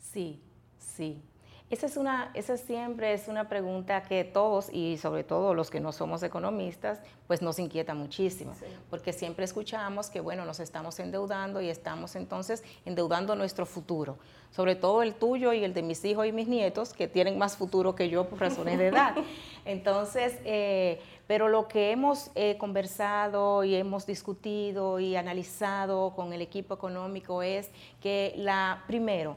Sí, 0.00 0.42
sí. 0.76 1.22
Esa, 1.70 1.86
es 1.86 1.96
una, 1.96 2.32
esa 2.34 2.56
siempre 2.56 3.14
es 3.14 3.28
una 3.28 3.48
pregunta 3.48 4.02
que 4.02 4.24
todos, 4.24 4.68
y 4.72 4.98
sobre 4.98 5.22
todo 5.22 5.54
los 5.54 5.70
que 5.70 5.78
no 5.78 5.92
somos 5.92 6.22
economistas, 6.24 7.00
pues 7.26 7.42
nos 7.42 7.58
inquieta 7.58 7.94
muchísimo, 7.94 8.52
porque 8.90 9.12
siempre 9.12 9.44
escuchamos 9.44 10.10
que, 10.10 10.20
bueno, 10.20 10.44
nos 10.44 10.60
estamos 10.60 10.98
endeudando 10.98 11.60
y 11.60 11.68
estamos 11.68 12.16
entonces 12.16 12.62
endeudando 12.84 13.34
nuestro 13.34 13.66
futuro, 13.66 14.18
sobre 14.50 14.74
todo 14.74 15.02
el 15.02 15.14
tuyo 15.14 15.52
y 15.52 15.64
el 15.64 15.74
de 15.74 15.82
mis 15.82 16.04
hijos 16.04 16.26
y 16.26 16.32
mis 16.32 16.48
nietos, 16.48 16.92
que 16.92 17.08
tienen 17.08 17.38
más 17.38 17.56
futuro 17.56 17.94
que 17.94 18.08
yo 18.08 18.28
por 18.28 18.40
razones 18.40 18.78
de 18.78 18.88
edad. 18.88 19.14
Entonces, 19.64 20.38
eh, 20.44 21.00
pero 21.26 21.48
lo 21.48 21.68
que 21.68 21.90
hemos 21.90 22.30
eh, 22.34 22.56
conversado 22.58 23.64
y 23.64 23.74
hemos 23.74 24.06
discutido 24.06 25.00
y 25.00 25.16
analizado 25.16 26.12
con 26.14 26.32
el 26.32 26.42
equipo 26.42 26.74
económico 26.74 27.42
es 27.42 27.70
que 28.00 28.34
la, 28.36 28.84
primero, 28.86 29.36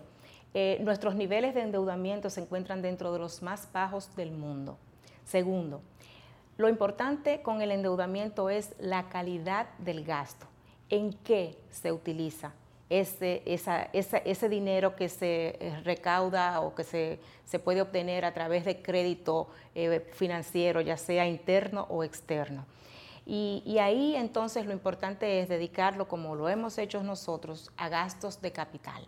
eh, 0.54 0.80
nuestros 0.82 1.16
niveles 1.16 1.54
de 1.54 1.62
endeudamiento 1.62 2.30
se 2.30 2.42
encuentran 2.42 2.82
dentro 2.82 3.14
de 3.14 3.20
los 3.20 3.42
más 3.42 3.72
bajos 3.72 4.16
del 4.16 4.32
mundo. 4.32 4.78
Segundo, 5.24 5.82
lo 6.58 6.70
importante 6.70 7.42
con 7.42 7.62
el 7.62 7.72
endeudamiento 7.72 8.50
es 8.50 8.74
la 8.80 9.10
calidad 9.10 9.68
del 9.78 10.04
gasto, 10.04 10.48
en 10.90 11.14
qué 11.14 11.58
se 11.70 11.92
utiliza 11.92 12.54
ese, 12.90 13.44
ese 13.46 14.50
dinero 14.50 14.96
que 14.96 15.10
se 15.10 15.58
eh, 15.60 15.82
recauda 15.84 16.62
o 16.62 16.74
que 16.74 16.84
se, 16.84 17.20
puede 17.60 17.82
obtener 17.82 18.24
a 18.26 18.34
través 18.34 18.66
de 18.66 18.82
crédito 18.82 19.50
eh, 19.76 20.08
financiero, 20.14 20.82
ya 20.82 20.98
sea 20.98 21.28
interno 21.28 21.88
o 21.90 22.04
externo. 22.04 22.66
y, 23.26 23.78
ahí 23.80 24.16
entonces 24.16 24.66
lo 24.66 24.72
importante 24.72 25.42
es 25.42 25.50
dedicarlo, 25.50 26.08
como 26.08 26.36
lo 26.36 26.48
hemos 26.48 26.78
hecho 26.78 27.04
nosotros, 27.04 27.72
a 27.76 27.90
gastos 27.90 28.42
de 28.42 28.52
capital 28.52 29.08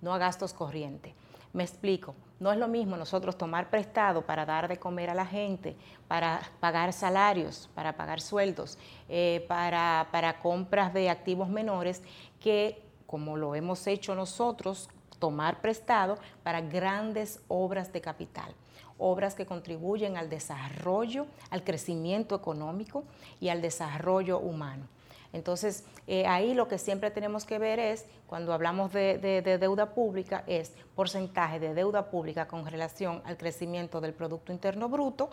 no 0.00 0.14
a 0.14 0.18
gastos 0.18 0.52
corrientes. 0.52 1.14
Me 1.52 1.64
explico, 1.64 2.14
no 2.38 2.52
es 2.52 2.58
lo 2.58 2.68
mismo 2.68 2.96
nosotros 2.96 3.36
tomar 3.36 3.70
prestado 3.70 4.22
para 4.22 4.46
dar 4.46 4.68
de 4.68 4.78
comer 4.78 5.10
a 5.10 5.14
la 5.14 5.26
gente, 5.26 5.76
para 6.06 6.40
pagar 6.60 6.92
salarios, 6.92 7.68
para 7.74 7.96
pagar 7.96 8.20
sueldos, 8.20 8.78
eh, 9.08 9.44
para, 9.48 10.08
para 10.12 10.38
compras 10.38 10.94
de 10.94 11.10
activos 11.10 11.48
menores, 11.48 12.02
que 12.38 12.80
como 13.10 13.36
lo 13.36 13.56
hemos 13.56 13.88
hecho 13.88 14.14
nosotros, 14.14 14.88
tomar 15.18 15.60
prestado 15.60 16.16
para 16.44 16.60
grandes 16.60 17.40
obras 17.48 17.92
de 17.92 18.00
capital 18.00 18.54
obras 19.00 19.34
que 19.34 19.46
contribuyen 19.46 20.16
al 20.16 20.28
desarrollo, 20.28 21.26
al 21.48 21.64
crecimiento 21.64 22.36
económico 22.36 23.02
y 23.40 23.48
al 23.48 23.62
desarrollo 23.62 24.38
humano. 24.38 24.86
Entonces, 25.32 25.84
eh, 26.06 26.26
ahí 26.26 26.54
lo 26.54 26.68
que 26.68 26.78
siempre 26.78 27.10
tenemos 27.10 27.44
que 27.44 27.58
ver 27.58 27.78
es, 27.78 28.04
cuando 28.26 28.52
hablamos 28.52 28.92
de, 28.92 29.18
deuda 29.60 29.94
pública, 29.94 30.44
es 30.46 30.72
porcentaje 30.94 31.58
de 31.58 31.72
deuda 31.72 32.10
pública 32.10 32.46
con 32.46 32.66
relación 32.66 33.22
al 33.24 33.36
crecimiento 33.36 34.00
del 34.00 34.12
Producto 34.12 34.52
Interno 34.52 34.88
Bruto, 34.88 35.30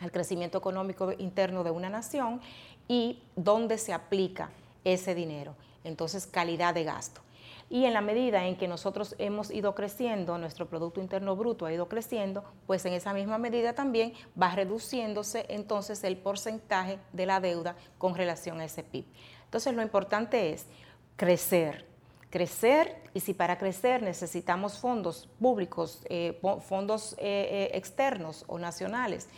al 0.00 0.12
crecimiento 0.12 0.58
económico 0.58 1.12
interno 1.12 1.64
de 1.64 1.70
una 1.70 1.88
nación 1.88 2.40
y 2.86 3.22
dónde 3.34 3.78
se 3.78 3.92
aplica 3.92 4.50
ese 4.84 5.14
dinero. 5.14 5.54
Entonces, 5.86 6.26
calidad 6.26 6.74
de 6.74 6.84
gasto. 6.84 7.20
Y 7.68 7.84
en 7.84 7.94
la 7.94 8.00
medida 8.00 8.46
en 8.46 8.56
que 8.56 8.68
nosotros 8.68 9.16
hemos 9.18 9.50
ido 9.50 9.74
creciendo, 9.74 10.38
nuestro 10.38 10.66
Producto 10.66 11.00
Interno 11.00 11.34
Bruto 11.34 11.66
ha 11.66 11.72
ido 11.72 11.88
creciendo, 11.88 12.44
pues 12.66 12.84
en 12.84 12.92
esa 12.92 13.12
misma 13.12 13.38
medida 13.38 13.72
también 13.72 14.12
va 14.40 14.54
reduciéndose 14.54 15.46
entonces 15.48 16.04
el 16.04 16.16
porcentaje 16.16 16.98
de 17.12 17.26
la 17.26 17.40
deuda 17.40 17.74
con 17.98 18.14
relación 18.14 18.60
a 18.60 18.64
ese 18.64 18.84
PIB. 18.84 19.04
Entonces 19.44 19.74
lo 19.74 19.82
importante 19.82 20.52
es 20.52 20.66
crecer, 21.16 21.86
crecer 22.30 23.02
y 23.14 23.20
si 23.20 23.34
para 23.34 23.58
crecer 23.58 24.00
necesitamos 24.00 24.78
fondos 24.78 25.28
públicos, 25.40 26.02
eh, 26.08 26.40
fondos 26.68 27.14
eh, 27.14 27.16
eh, 27.18 27.70
externos 27.74 28.44
o 28.46 28.58
nacionales, 28.60 29.28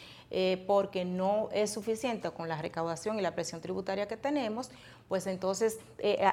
porque 0.66 1.04
no 1.04 1.48
es 1.52 1.70
suficiente 1.70 2.30
con 2.30 2.48
la 2.48 2.60
recaudación 2.60 3.18
y 3.18 3.22
la 3.22 3.34
presión 3.34 3.60
tributaria 3.60 4.06
que 4.06 4.16
tenemos, 4.16 4.70
pues 5.08 5.26
entonces 5.26 5.78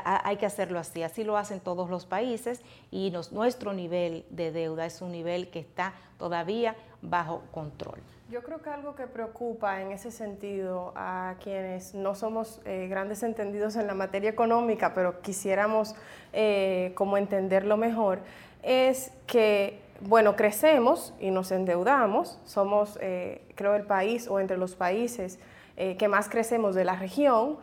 hay 0.04 0.36
que 0.36 0.46
hacerlo 0.46 0.80
así. 0.80 1.02
Así 1.02 1.24
lo 1.24 1.38
hacen 1.38 1.62
todos 1.62 1.90
los 1.90 2.06
países 2.06 2.62
y 2.92 3.14
nuestro 3.32 3.74
nivel 3.74 4.26
de 4.30 4.52
deuda 4.52 4.86
es 4.86 5.02
un 5.02 5.12
nivel 5.12 5.50
que 5.50 5.60
está 5.60 5.94
todavía 6.18 6.76
bajo 7.02 7.44
control. 7.52 8.00
Yo 8.30 8.42
creo 8.42 8.60
que 8.60 8.72
algo 8.72 8.96
que 8.96 9.06
preocupa 9.06 9.82
en 9.82 9.92
ese 9.92 10.10
sentido 10.10 10.94
a 10.96 11.36
quienes 11.44 11.94
no 11.94 12.16
somos 12.16 12.60
eh, 12.66 12.88
grandes 12.90 13.22
entendidos 13.22 13.76
en 13.76 13.86
la 13.86 13.94
materia 13.94 14.32
económica, 14.32 14.96
pero 14.96 15.22
quisiéramos 15.22 15.94
eh, 16.34 16.92
como 16.96 17.18
entenderlo 17.18 17.78
mejor, 17.78 18.20
es 18.64 19.12
que, 19.28 19.80
bueno, 20.02 20.36
crecemos 20.36 21.14
y 21.20 21.32
nos 21.32 21.52
endeudamos, 21.52 22.40
somos, 22.46 22.98
eh, 23.02 23.42
creo, 23.56 23.76
el 23.76 23.84
país 23.84 24.28
o 24.28 24.40
entre 24.40 24.58
los 24.58 24.76
países 24.76 25.40
que 25.76 26.08
más 26.08 26.30
crecemos 26.30 26.74
de 26.74 26.86
la 26.86 26.96
región, 26.96 27.58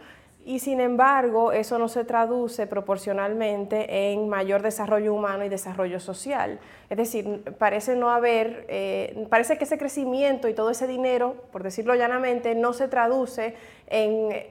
y 0.45 0.59
sin 0.59 0.81
embargo, 0.81 1.53
eso 1.53 1.79
no 1.79 1.89
se 1.89 2.05
traduce 2.05 2.67
proporcionalmente 2.67 4.12
en 4.12 4.29
mayor 4.29 4.62
desarrollo 4.62 5.15
humano 5.15 5.45
y 5.45 5.49
desarrollo 5.49 6.01
social. 6.01 6.59
Es 6.91 6.97
decir, 6.97 7.45
parece 7.59 7.95
no 7.95 8.11
haber, 8.11 8.67
eh, 8.69 9.27
parece 9.31 9.57
que 9.57 9.65
ese 9.65 9.79
crecimiento 9.79 10.49
y 10.49 10.55
todo 10.55 10.71
ese 10.71 10.89
dinero, 10.89 11.37
por 11.53 11.62
decirlo 11.62 11.95
llanamente, 11.95 12.57
no 12.57 12.73
se 12.73 12.89
traduce 12.89 13.55
en, 13.87 14.51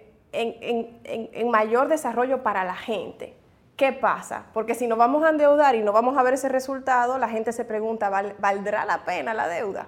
mayor 1.49 1.89
desarrollo 1.89 2.41
para 2.41 2.63
la 2.63 2.75
gente. 2.75 3.33
¿Qué 3.75 3.91
pasa? 3.93 4.45
Porque 4.53 4.75
si 4.75 4.87
nos 4.87 4.97
vamos 4.97 5.23
a 5.23 5.29
endeudar 5.29 5.75
y 5.75 5.81
no 5.81 5.91
vamos 5.91 6.17
a 6.17 6.23
ver 6.23 6.35
ese 6.35 6.49
resultado, 6.49 7.17
la 7.17 7.29
gente 7.29 7.51
se 7.51 7.65
pregunta, 7.65 8.09
¿valdrá 8.09 8.85
la 8.85 9.03
pena 9.05 9.33
la 9.33 9.47
deuda? 9.47 9.87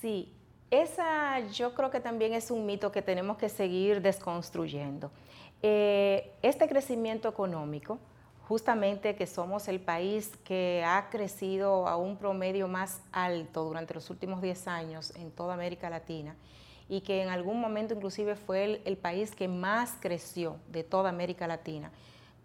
Sí, 0.00 0.34
esa 0.70 1.40
yo 1.40 1.74
creo 1.74 1.90
que 1.90 2.00
también 2.00 2.34
es 2.34 2.50
un 2.50 2.66
mito 2.66 2.92
que 2.92 3.02
tenemos 3.02 3.38
que 3.38 3.48
seguir 3.48 4.02
desconstruyendo. 4.02 5.10
Eh, 5.62 6.32
este 6.42 6.68
crecimiento 6.68 7.28
económico, 7.28 7.98
justamente 8.48 9.16
que 9.16 9.26
somos 9.26 9.68
el 9.68 9.80
país 9.80 10.36
que 10.44 10.84
ha 10.86 11.08
crecido 11.10 11.88
a 11.88 11.96
un 11.96 12.16
promedio 12.16 12.68
más 12.68 13.00
alto 13.12 13.64
durante 13.64 13.94
los 13.94 14.10
últimos 14.10 14.42
10 14.42 14.68
años 14.68 15.12
en 15.16 15.30
toda 15.30 15.54
América 15.54 15.90
Latina 15.90 16.36
y 16.88 17.00
que 17.00 17.22
en 17.22 17.28
algún 17.28 17.60
momento 17.60 17.94
inclusive 17.94 18.36
fue 18.36 18.80
el, 18.84 18.96
país 18.96 19.34
que 19.34 19.48
más 19.48 19.94
creció 20.00 20.56
de 20.68 20.84
toda 20.84 21.08
América 21.08 21.46
Latina, 21.48 21.90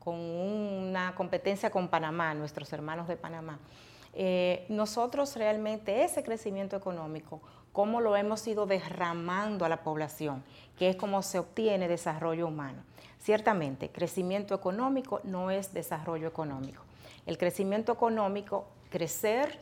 con 0.03 0.15
una 0.15 1.13
competencia 1.15 1.69
con 1.69 1.87
Panamá, 1.87 2.33
nuestros 2.33 2.71
hermanos 2.73 3.07
de 3.07 3.17
Panamá. 3.17 3.59
Eh, 4.13 4.65
nosotros 4.67 5.35
realmente 5.35 6.03
ese 6.03 6.23
crecimiento 6.23 6.75
económico 6.75 7.41
cómo 7.71 8.01
lo 8.01 8.15
hemos 8.15 8.45
ido 8.47 8.65
derramando 8.65 9.65
a 9.65 9.69
la 9.69 9.83
población, 9.83 10.43
que 10.77 10.89
es 10.89 10.95
como 10.95 11.21
se 11.21 11.39
obtiene 11.39 11.87
desarrollo 11.87 12.47
humano. 12.47 12.83
Ciertamente, 13.19 13.89
crecimiento 13.89 14.55
económico 14.55 15.21
no 15.23 15.51
es 15.51 15.73
desarrollo 15.73 16.27
económico. 16.27 16.83
El 17.25 17.37
crecimiento 17.37 17.93
económico, 17.93 18.65
crecer, 18.89 19.59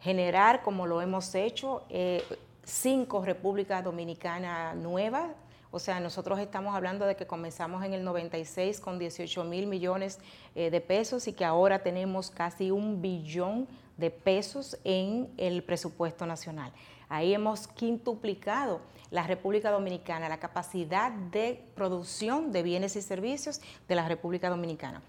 generar, 0.00 0.62
como 0.62 0.86
lo 0.86 1.02
hemos 1.02 1.34
hecho, 1.34 1.82
eh, 1.90 2.22
cinco 2.62 3.24
repúblicas 3.24 3.82
dominicanas 3.82 4.76
nuevas, 4.76 5.30
o 5.72 5.78
sea, 5.78 6.00
nosotros 6.00 6.40
estamos 6.40 6.74
hablando 6.74 7.06
de 7.06 7.14
que 7.14 7.26
comenzamos 7.26 7.84
en 7.84 7.92
el 7.92 8.02
96 8.02 8.80
con 8.80 8.98
18 8.98 9.44
mil 9.44 9.66
millones 9.66 10.18
eh, 10.54 10.70
de 10.70 10.80
pesos 10.80 11.28
y 11.28 11.32
que 11.32 11.44
ahora 11.44 11.80
tenemos 11.80 12.30
casi 12.30 12.70
un 12.72 13.00
billón 13.00 13.68
de 13.96 14.10
pesos 14.10 14.78
en 14.82 15.30
el 15.36 15.62
presupuesto 15.62 16.26
nacional. 16.26 16.72
Ahí 17.08 17.34
hemos 17.34 17.68
quintuplicado 17.68 18.80
la 19.10 19.26
República 19.26 19.70
Dominicana, 19.70 20.28
la 20.28 20.40
capacidad 20.40 21.12
de 21.12 21.62
producción 21.74 22.50
de 22.50 22.62
bienes 22.62 22.96
y 22.96 23.02
servicios 23.02 23.60
de 23.88 23.94
la 23.94 24.08
República 24.08 24.50
Dominicana. 24.50 25.02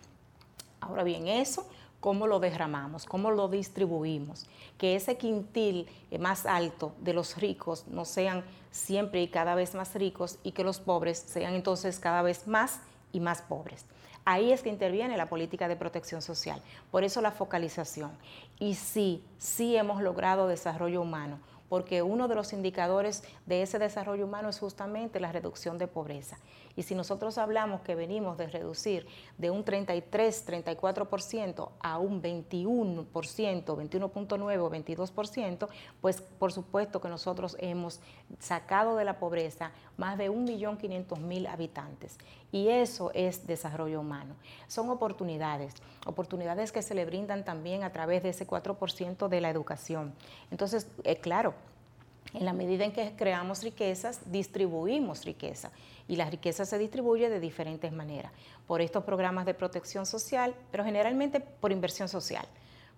Ahora 0.79 1.03
bien, 1.03 1.27
eso 1.27 1.67
cómo 1.99 2.27
lo 2.27 2.39
derramamos, 2.39 3.05
cómo 3.05 3.31
lo 3.31 3.47
distribuimos, 3.47 4.47
que 4.77 4.95
ese 4.95 5.17
quintil 5.17 5.87
más 6.19 6.45
alto 6.45 6.93
de 6.99 7.13
los 7.13 7.37
ricos 7.37 7.85
no 7.87 8.05
sean 8.05 8.43
siempre 8.71 9.21
y 9.21 9.27
cada 9.27 9.55
vez 9.55 9.75
más 9.75 9.93
ricos 9.95 10.39
y 10.43 10.53
que 10.53 10.63
los 10.63 10.79
pobres 10.79 11.19
sean 11.19 11.53
entonces 11.53 11.99
cada 11.99 12.21
vez 12.21 12.47
más 12.47 12.79
y 13.11 13.19
más 13.19 13.41
pobres. 13.41 13.85
Ahí 14.23 14.51
es 14.51 14.61
que 14.61 14.69
interviene 14.69 15.17
la 15.17 15.29
política 15.29 15.67
de 15.67 15.75
protección 15.75 16.21
social, 16.21 16.61
por 16.91 17.03
eso 17.03 17.21
la 17.21 17.31
focalización. 17.31 18.11
Y 18.59 18.75
sí, 18.75 19.23
sí 19.39 19.75
hemos 19.75 20.01
logrado 20.01 20.47
desarrollo 20.47 21.01
humano, 21.01 21.39
porque 21.69 22.01
uno 22.03 22.27
de 22.27 22.35
los 22.35 22.53
indicadores 22.53 23.23
de 23.45 23.63
ese 23.63 23.79
desarrollo 23.79 24.25
humano 24.25 24.49
es 24.49 24.59
justamente 24.59 25.19
la 25.19 25.31
reducción 25.31 25.77
de 25.77 25.87
pobreza. 25.87 26.37
Y 26.75 26.83
si 26.83 26.95
nosotros 26.95 27.37
hablamos 27.37 27.81
que 27.81 27.95
venimos 27.95 28.37
de 28.37 28.47
reducir 28.47 29.07
de 29.37 29.51
un 29.51 29.63
33, 29.63 30.47
34% 30.47 31.69
a 31.79 31.97
un 31.97 32.21
21%, 32.21 33.05
21.9 33.11 34.59
o 34.59 34.71
22%, 34.71 35.67
pues 36.01 36.21
por 36.21 36.51
supuesto 36.51 37.01
que 37.01 37.09
nosotros 37.09 37.55
hemos 37.59 37.99
sacado 38.39 38.95
de 38.95 39.05
la 39.05 39.19
pobreza 39.19 39.71
más 39.97 40.17
de 40.17 40.29
1.500.000 40.31 41.47
habitantes. 41.47 42.17
Y 42.51 42.67
eso 42.67 43.11
es 43.13 43.47
desarrollo 43.47 44.01
humano. 44.01 44.35
Son 44.67 44.89
oportunidades, 44.89 45.73
oportunidades 46.05 46.71
que 46.71 46.81
se 46.81 46.95
le 46.95 47.05
brindan 47.05 47.45
también 47.45 47.83
a 47.83 47.91
través 47.91 48.23
de 48.23 48.29
ese 48.29 48.47
4% 48.47 49.27
de 49.27 49.41
la 49.41 49.49
educación. 49.49 50.13
Entonces, 50.49 50.87
eh, 51.03 51.17
claro, 51.17 51.53
en 52.33 52.45
la 52.45 52.53
medida 52.53 52.85
en 52.85 52.91
que 52.91 53.13
creamos 53.15 53.63
riquezas, 53.63 54.31
distribuimos 54.31 55.25
riqueza 55.25 55.71
y 56.07 56.15
la 56.15 56.29
riqueza 56.29 56.65
se 56.65 56.77
distribuye 56.77 57.29
de 57.29 57.39
diferentes 57.39 57.91
maneras, 57.91 58.31
por 58.67 58.81
estos 58.81 59.03
programas 59.03 59.45
de 59.45 59.53
protección 59.53 60.05
social, 60.05 60.53
pero 60.71 60.83
generalmente 60.83 61.39
por 61.39 61.71
inversión 61.71 62.09
social. 62.09 62.45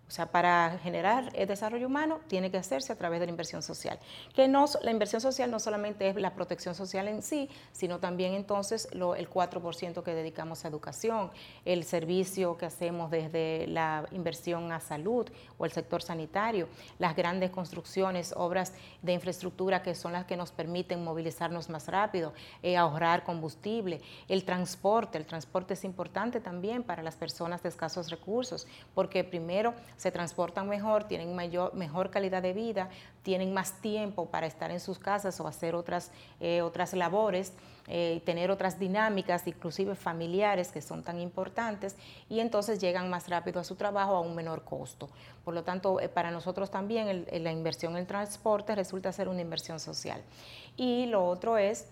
O 0.08 0.12
sea, 0.12 0.28
para 0.28 0.78
generar 0.84 1.32
el 1.34 1.48
desarrollo 1.48 1.88
humano 1.88 2.20
tiene 2.28 2.52
que 2.52 2.58
hacerse 2.58 2.94
a 2.94 2.96
través 2.96 3.20
de 3.20 3.26
la 3.26 3.32
inversión 3.32 3.64
social. 3.64 3.98
Que 4.36 4.48
no, 4.48 4.66
la 4.84 4.92
inversión 4.92 5.22
social 5.22 5.50
no 5.50 5.60
solamente 5.60 6.08
es 6.08 6.16
la 6.16 6.36
protección 6.36 6.76
social 6.76 7.08
en 7.08 7.24
sí, 7.24 7.50
sino 7.72 8.00
también 8.00 8.34
entonces 8.34 8.88
lo, 8.94 9.16
el 9.16 9.30
4% 9.30 10.04
que 10.04 10.14
dedicamos 10.14 10.66
a 10.66 10.68
educación, 10.68 11.32
el 11.66 11.84
servicio 11.84 12.58
que 12.58 12.68
hacemos 12.68 13.10
desde 13.10 13.66
la 13.68 14.06
inversión 14.12 14.72
a 14.72 14.80
salud 14.80 15.28
o 15.58 15.66
el 15.66 15.72
sector 15.72 16.04
sanitario, 16.04 16.68
las 17.00 17.16
grandes 17.16 17.50
construcciones, 17.50 18.34
obras 18.38 18.74
de 19.02 19.14
infraestructura 19.14 19.82
que 19.82 19.96
son 19.96 20.14
las 20.14 20.26
que 20.26 20.38
nos 20.38 20.52
permiten 20.52 21.04
movilizarnos 21.04 21.70
más 21.70 21.88
rápido, 21.88 22.34
eh, 22.62 22.78
ahorrar 22.78 23.24
combustible, 23.24 24.02
el 24.28 24.44
transporte. 24.44 25.18
El 25.18 25.26
transporte 25.26 25.74
es 25.74 25.84
importante 25.84 26.40
también 26.40 26.84
para 26.84 27.02
las 27.02 27.16
personas 27.16 27.64
de 27.64 27.70
escasos 27.70 28.12
recursos, 28.12 28.68
porque 28.94 29.24
primero 29.24 29.74
se 29.98 30.12
transportan 30.12 30.68
mejor, 30.68 31.06
tienen 31.06 31.36
mayor, 31.36 31.74
mejor 31.74 32.10
calidad 32.10 32.42
de 32.42 32.54
vida, 32.54 32.90
tienen 33.24 33.54
más 33.54 33.82
tiempo 33.82 34.28
para 34.28 34.48
estar 34.48 34.72
en 34.72 34.80
sus 34.80 35.00
casas 35.00 35.40
o 35.40 35.48
hacer 35.48 35.76
otras, 35.76 36.12
eh, 36.40 36.62
otras 36.62 36.94
labores, 36.94 37.54
eh, 37.88 38.22
tener 38.26 38.52
otras 38.52 38.80
dinámicas, 38.80 39.48
inclusive 39.48 39.96
familiares, 39.96 40.72
que 40.72 40.82
son 40.82 41.04
tan 41.04 41.20
importantes, 41.20 41.96
y 42.30 42.40
entonces 42.40 42.80
llegan 42.80 43.10
más 43.10 43.30
rápido 43.30 43.60
a 43.60 43.64
su 43.64 43.76
trabajo 43.76 44.16
a 44.16 44.20
un 44.20 44.36
menor 44.36 44.64
costo. 44.64 45.10
Por 45.44 45.54
lo 45.54 45.64
tanto, 45.64 46.00
eh, 46.00 46.10
para 46.10 46.32
nosotros 46.32 46.70
también 46.70 47.26
la 47.32 47.52
inversión 47.52 47.98
en 47.98 48.06
transporte 48.06 48.76
resulta 48.76 49.12
ser 49.12 49.28
una 49.28 49.42
inversión 49.42 49.80
social. 49.80 50.22
Y 50.76 51.06
lo 51.08 51.26
otro 51.28 51.58
es 51.58 51.88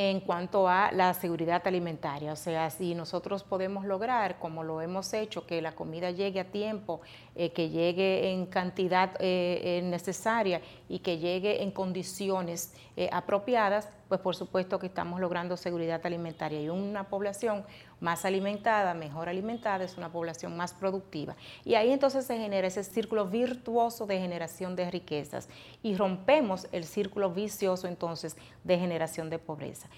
en 0.00 0.20
cuanto 0.20 0.68
a 0.68 0.92
la 0.92 1.12
seguridad 1.12 1.60
alimentaria. 1.66 2.32
O 2.32 2.36
sea, 2.36 2.70
si 2.70 2.94
nosotros 2.94 3.42
podemos 3.42 3.84
lograr, 3.84 4.38
como 4.38 4.62
lo 4.62 4.80
hemos 4.80 5.12
hecho, 5.12 5.44
que 5.44 5.60
la 5.60 5.74
comida 5.74 6.12
llegue 6.12 6.38
a 6.38 6.52
tiempo, 6.52 7.00
eh, 7.34 7.50
que 7.50 7.68
llegue 7.68 8.30
en 8.30 8.46
cantidad 8.46 9.10
eh, 9.18 9.60
eh, 9.60 9.82
necesaria 9.82 10.60
y 10.88 11.00
que 11.00 11.18
llegue 11.18 11.62
en 11.62 11.70
condiciones 11.70 12.72
apropiadas, 13.12 13.88
pues 14.08 14.20
por 14.20 14.34
supuesto 14.34 14.78
que 14.78 14.86
estamos 14.86 15.20
logrando 15.20 15.56
seguridad 15.56 16.00
alimentaria 16.04 16.60
y 16.60 16.68
una 16.68 17.04
población 17.08 17.64
más 18.00 18.24
alimentada, 18.24 18.94
mejor 18.94 19.28
alimentada, 19.28 19.84
es 19.84 19.98
una 19.98 20.10
población 20.10 20.56
más 20.56 20.72
productiva. 20.72 21.36
Y 21.64 21.74
ahí 21.74 21.92
entonces 21.92 22.24
se 22.24 22.38
genera 22.38 22.66
ese 22.66 22.84
círculo 22.84 23.26
virtuoso 23.26 24.06
de 24.06 24.18
generación 24.18 24.76
de 24.76 24.90
riquezas 24.90 25.48
y 25.82 25.96
rompemos 25.96 26.68
el 26.72 26.84
círculo 26.84 27.30
vicioso 27.30 27.86
entonces 27.86 28.36
de 28.64 28.78
generación 28.78 29.30
de 29.30 29.38
pobreza. 29.38 29.88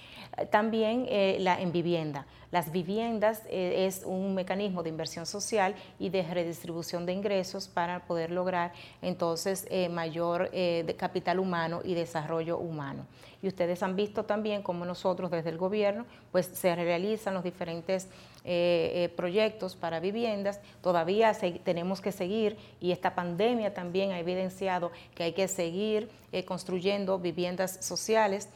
También 0.50 1.07
la, 1.44 1.61
en 1.61 1.72
vivienda. 1.72 2.26
Las 2.50 2.72
viviendas 2.72 3.42
es 3.48 4.03
un 4.05 4.35
mecanismo 4.35 4.83
de 4.83 4.88
inversión 4.88 5.24
social 5.24 5.74
y 6.00 6.09
de 6.09 6.22
redistribución 6.22 7.07
de 7.07 7.12
ingresos 7.12 7.68
para 7.68 8.07
poder 8.07 8.33
lograr 8.33 8.72
entonces 9.03 9.68
mayor 9.90 10.50
capital 10.97 11.38
humano 11.38 11.81
y 11.85 11.95
desarrollo 11.95 12.59
humano. 12.59 13.07
Y 13.43 13.49
ustedes 13.49 13.83
han 13.83 13.97
visto 13.97 14.25
también 14.25 14.62
cómo 14.62 14.85
nosotros 14.85 15.31
desde 15.31 15.51
el 15.51 15.59
gobierno 15.59 16.05
pues 16.33 16.47
se 16.47 16.75
realizan 16.75 17.35
los 17.35 17.45
diferentes 17.45 18.09
eh, 18.45 18.93
eh, 18.95 19.09
proyectos 19.16 19.77
para 19.77 20.01
viviendas, 20.01 20.61
todavía 20.83 21.35
tenemos 21.62 22.01
que 22.01 22.11
seguir 22.11 22.57
y 22.81 22.93
esta 22.93 23.14
pandemia 23.14 23.75
también 23.75 24.12
ha 24.12 24.19
evidenciado 24.19 24.93
que 25.14 25.25
hay 25.25 25.33
que 25.33 25.47
seguir 25.47 26.09
eh, 26.33 26.45
construyendo 26.45 27.19
viviendas 27.19 27.85
sociales 27.85 28.49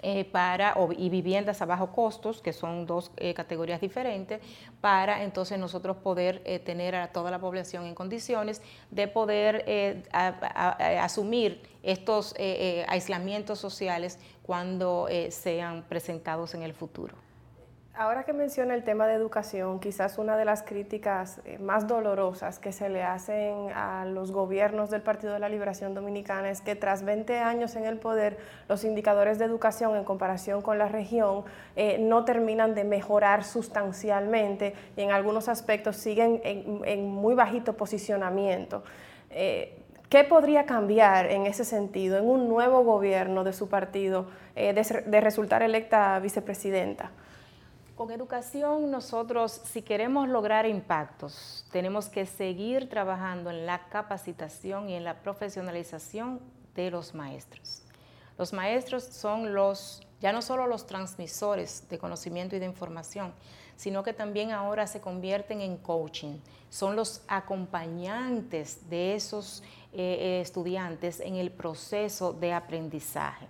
eh, 0.00 0.24
para, 0.24 0.74
y 0.96 1.10
viviendas 1.10 1.62
a 1.62 1.66
bajo 1.66 1.92
costos, 1.92 2.40
que 2.40 2.52
son 2.52 2.86
dos 2.86 3.10
eh, 3.16 3.34
categorías 3.34 3.80
diferentes, 3.80 4.40
para 4.80 5.22
entonces 5.22 5.58
nosotros 5.58 5.96
poder 5.98 6.42
eh, 6.44 6.58
tener 6.58 6.94
a 6.94 7.12
toda 7.12 7.30
la 7.30 7.38
población 7.38 7.86
en 7.86 7.94
condiciones 7.94 8.62
de 8.90 9.08
poder 9.08 10.04
asumir 11.00 11.62
estos 11.82 12.34
aislamientos 12.88 13.58
sociales 13.58 14.18
cuando 14.42 15.08
sean 15.30 15.84
presentados 15.88 16.54
en 16.54 16.62
el 16.62 16.74
futuro. 16.74 17.16
Ahora 17.94 18.24
que 18.24 18.32
menciona 18.32 18.74
el 18.74 18.84
tema 18.84 19.06
de 19.06 19.12
educación, 19.12 19.78
quizás 19.78 20.16
una 20.16 20.38
de 20.38 20.46
las 20.46 20.62
críticas 20.62 21.42
eh, 21.44 21.58
más 21.58 21.86
dolorosas 21.86 22.58
que 22.58 22.72
se 22.72 22.88
le 22.88 23.02
hacen 23.02 23.70
a 23.74 24.06
los 24.06 24.32
gobiernos 24.32 24.88
del 24.88 25.02
Partido 25.02 25.34
de 25.34 25.38
la 25.38 25.50
Liberación 25.50 25.92
Dominicana 25.92 26.48
es 26.48 26.62
que 26.62 26.74
tras 26.74 27.04
20 27.04 27.38
años 27.40 27.76
en 27.76 27.84
el 27.84 27.98
poder, 27.98 28.38
los 28.66 28.84
indicadores 28.84 29.38
de 29.38 29.44
educación 29.44 29.94
en 29.94 30.04
comparación 30.04 30.62
con 30.62 30.78
la 30.78 30.88
región 30.88 31.44
eh, 31.76 31.98
no 32.00 32.24
terminan 32.24 32.74
de 32.74 32.84
mejorar 32.84 33.44
sustancialmente 33.44 34.72
y 34.96 35.02
en 35.02 35.10
algunos 35.10 35.50
aspectos 35.50 35.96
siguen 35.96 36.40
en, 36.44 37.10
muy 37.10 37.34
bajito 37.34 37.76
posicionamiento. 37.76 38.84
Eh, 39.28 39.76
¿Qué 40.08 40.24
podría 40.24 40.64
cambiar 40.64 41.26
en 41.26 41.46
ese 41.46 41.66
sentido 41.66 42.16
en 42.16 42.24
un 42.24 42.48
nuevo 42.48 42.84
gobierno 42.84 43.44
de 43.44 43.52
su 43.52 43.68
partido 43.68 44.28
de 44.54 45.20
resultar 45.20 45.62
electa 45.62 46.18
vicepresidenta? 46.20 47.12
Con 48.02 48.10
educación 48.10 48.90
nosotros, 48.90 49.60
si 49.62 49.80
queremos 49.80 50.28
lograr 50.28 50.66
impactos, 50.66 51.64
tenemos 51.70 52.08
que 52.08 52.26
seguir 52.26 52.88
trabajando 52.88 53.48
en 53.48 53.64
la 53.64 53.86
capacitación 53.90 54.88
y 54.88 54.94
en 54.94 55.04
la 55.04 55.22
profesionalización 55.22 56.40
de 56.74 56.90
los 56.90 57.14
maestros. 57.14 57.82
Los 58.36 58.52
maestros 58.52 59.04
son 59.04 59.54
los, 59.54 60.04
ya 60.20 60.32
no 60.32 60.42
solo 60.42 60.66
los 60.66 60.84
transmisores 60.84 61.88
de 61.88 61.98
conocimiento 61.98 62.56
y 62.56 62.58
de 62.58 62.66
información, 62.66 63.32
sino 63.76 64.02
que 64.02 64.12
también 64.12 64.50
ahora 64.50 64.88
se 64.88 65.00
convierten 65.00 65.60
en 65.60 65.76
coaching, 65.76 66.38
son 66.70 66.96
los 66.96 67.22
acompañantes 67.28 68.90
de 68.90 69.14
esos 69.14 69.62
eh, 69.92 70.40
estudiantes 70.44 71.20
en 71.20 71.36
el 71.36 71.52
proceso 71.52 72.32
de 72.32 72.52
aprendizaje 72.52 73.46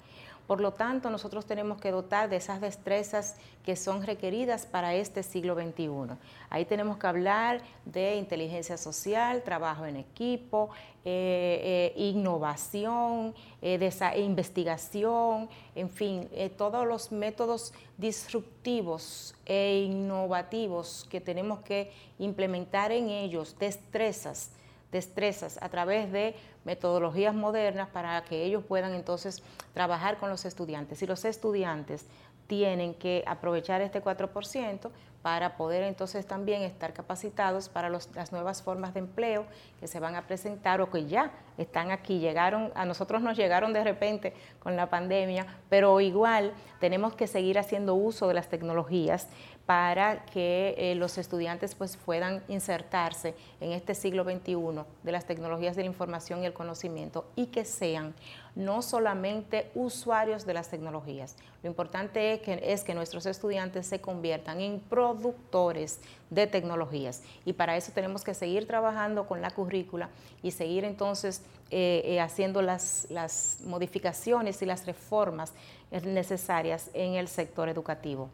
Por 0.46 0.60
lo 0.60 0.72
tanto, 0.72 1.08
nosotros 1.08 1.46
tenemos 1.46 1.80
que 1.80 1.90
dotar 1.90 2.28
de 2.28 2.36
esas 2.36 2.60
destrezas 2.60 3.36
que 3.64 3.76
son 3.76 4.02
requeridas 4.02 4.66
para 4.66 4.94
este 4.94 5.22
siglo 5.22 5.54
XXI. 5.54 6.16
Ahí 6.50 6.64
tenemos 6.64 6.98
que 6.98 7.06
hablar 7.06 7.62
de 7.84 8.16
inteligencia 8.16 8.76
social, 8.76 9.42
trabajo 9.42 9.86
en 9.86 9.96
equipo, 9.96 10.70
eh, 11.04 11.92
eh, 11.96 12.00
innovación, 12.00 13.34
eh, 13.60 13.90
investigación, 14.16 15.48
en 15.74 15.90
fin, 15.90 16.28
todos 16.56 16.86
los 16.86 17.12
métodos 17.12 17.72
disruptivos 17.96 19.34
e 19.46 19.84
innovativos 19.86 21.06
que 21.08 21.20
tenemos 21.20 21.60
que 21.60 21.92
implementar 22.18 22.92
en 22.92 23.10
ellos, 23.10 23.56
destrezas 23.58 24.50
destrezas 24.92 25.58
a 25.60 25.68
través 25.70 26.12
de 26.12 26.36
metodologías 26.64 27.34
modernas 27.34 27.88
para 27.88 28.22
que 28.22 28.44
ellos 28.44 28.62
puedan 28.62 28.94
entonces 28.94 29.42
trabajar 29.72 30.18
con 30.18 30.30
los 30.30 30.44
estudiantes. 30.44 31.02
Y 31.02 31.06
los 31.06 31.24
estudiantes 31.24 32.06
tienen 32.46 32.94
que 32.94 33.24
aprovechar 33.26 33.80
este 33.80 34.02
4% 34.02 34.90
para 35.22 35.56
poder 35.56 35.84
entonces 35.84 36.26
también 36.26 36.62
estar 36.62 36.92
capacitados 36.92 37.68
para 37.68 37.88
las 37.88 38.32
nuevas 38.32 38.60
formas 38.60 38.92
de 38.92 39.00
empleo 39.00 39.46
que 39.78 39.86
se 39.86 40.00
van 40.00 40.16
a 40.16 40.26
presentar 40.26 40.80
o 40.80 40.90
que 40.90 41.06
ya 41.06 41.30
están 41.56 41.92
aquí, 41.92 42.18
llegaron, 42.18 42.72
a 42.74 42.84
nosotros 42.84 43.22
nos 43.22 43.36
llegaron 43.36 43.72
de 43.72 43.84
repente 43.84 44.34
con 44.58 44.76
la 44.76 44.90
pandemia, 44.90 45.46
pero 45.68 46.00
igual 46.00 46.52
tenemos 46.80 47.14
que 47.14 47.28
seguir 47.28 47.58
haciendo 47.58 47.94
uso 47.94 48.26
de 48.26 48.34
las 48.34 48.48
tecnologías 48.48 49.28
para 49.72 50.26
que 50.26 50.74
eh, 50.76 50.94
los 50.96 51.16
estudiantes 51.16 51.74
pues 51.74 51.96
puedan 51.96 52.42
insertarse 52.46 53.34
en 53.58 53.72
este 53.72 53.94
siglo 53.94 54.22
XXI 54.22 54.84
de 55.02 55.12
las 55.12 55.24
tecnologías 55.24 55.76
de 55.76 55.82
la 55.84 55.88
información 55.88 56.42
y 56.42 56.46
el 56.46 56.52
conocimiento 56.52 57.24
y 57.36 57.46
que 57.46 57.64
sean 57.64 58.14
no 58.54 58.82
solamente 58.82 59.70
usuarios 59.74 60.44
de 60.44 60.52
las 60.52 60.68
tecnologías. 60.68 61.36
Lo 61.62 61.70
importante 61.70 62.34
es 62.34 62.40
que, 62.42 62.60
es 62.62 62.84
que 62.84 62.94
nuestros 62.94 63.24
estudiantes 63.24 63.86
se 63.86 63.98
conviertan 63.98 64.60
en 64.60 64.78
productores 64.78 66.00
de 66.28 66.46
tecnologías 66.46 67.22
y 67.46 67.54
para 67.54 67.74
eso 67.74 67.92
tenemos 67.94 68.24
que 68.24 68.34
seguir 68.34 68.66
trabajando 68.66 69.26
con 69.26 69.40
la 69.40 69.52
currícula 69.52 70.10
y 70.42 70.50
seguir 70.50 70.84
entonces 70.84 71.40
eh, 71.70 72.02
eh, 72.04 72.20
haciendo 72.20 72.60
las, 72.60 73.06
las 73.08 73.60
modificaciones 73.64 74.60
y 74.60 74.66
las 74.66 74.84
reformas 74.84 75.54
necesarias 75.90 76.90
en 76.92 77.14
el 77.14 77.26
sector 77.26 77.70
educativo. 77.70 78.28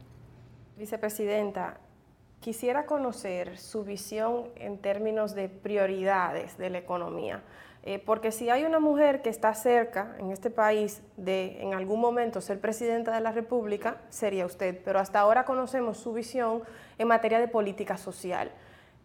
Vicepresidenta, 0.78 1.76
quisiera 2.38 2.86
conocer 2.86 3.58
su 3.58 3.82
visión 3.82 4.44
en 4.54 4.78
términos 4.78 5.34
de 5.34 5.48
prioridades 5.48 6.56
de 6.56 6.70
la 6.70 6.78
economía. 6.78 7.42
Eh, 7.82 7.98
porque 7.98 8.30
si 8.30 8.48
hay 8.48 8.64
una 8.64 8.78
mujer 8.78 9.20
que 9.20 9.28
está 9.28 9.52
cerca 9.54 10.14
en 10.20 10.30
este 10.30 10.50
país 10.50 11.02
de 11.16 11.60
en 11.62 11.74
algún 11.74 12.00
momento 12.00 12.40
ser 12.40 12.60
presidenta 12.60 13.12
de 13.12 13.20
la 13.20 13.32
República, 13.32 14.02
sería 14.08 14.46
usted, 14.46 14.80
pero 14.84 15.00
hasta 15.00 15.18
ahora 15.18 15.44
conocemos 15.44 15.98
su 15.98 16.12
visión 16.12 16.62
en 16.96 17.08
materia 17.08 17.40
de 17.40 17.48
política 17.48 17.96
social. 17.96 18.52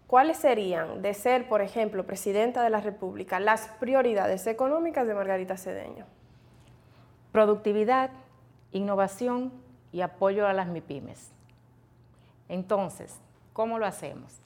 ¿Cuáles 0.06 0.38
serían, 0.38 1.02
de 1.02 1.16
ser, 1.16 1.50
por 1.50 1.62
ejemplo, 1.62 2.06
presidenta 2.06 2.62
de 2.62 2.70
la 2.70 2.82
República, 2.82 3.40
las 3.40 3.68
prioridades 3.80 4.46
económicas 4.46 5.08
de 5.08 5.16
Margarita 5.16 5.58
Cedeño? 5.58 6.06
Productividad, 7.32 8.12
innovación 8.72 9.52
y 9.92 10.02
apoyo 10.02 10.46
a 10.46 10.54
las 10.54 10.68
MIPIMES. 10.68 11.34
Entonces, 12.50 13.20
¿cómo 13.54 13.80
lo 13.80 13.86
hacemos? 13.86 14.40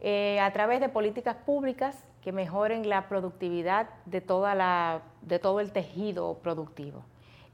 Eh, 0.00 0.38
a 0.40 0.52
través 0.52 0.80
de 0.80 0.88
políticas 0.88 1.36
públicas 1.36 1.96
que 2.22 2.32
mejoren 2.32 2.88
la 2.88 3.08
productividad 3.08 3.88
de, 4.04 4.20
toda 4.20 4.54
la, 4.54 5.02
de 5.22 5.38
todo 5.38 5.60
el 5.60 5.72
tejido 5.72 6.38
productivo. 6.42 7.02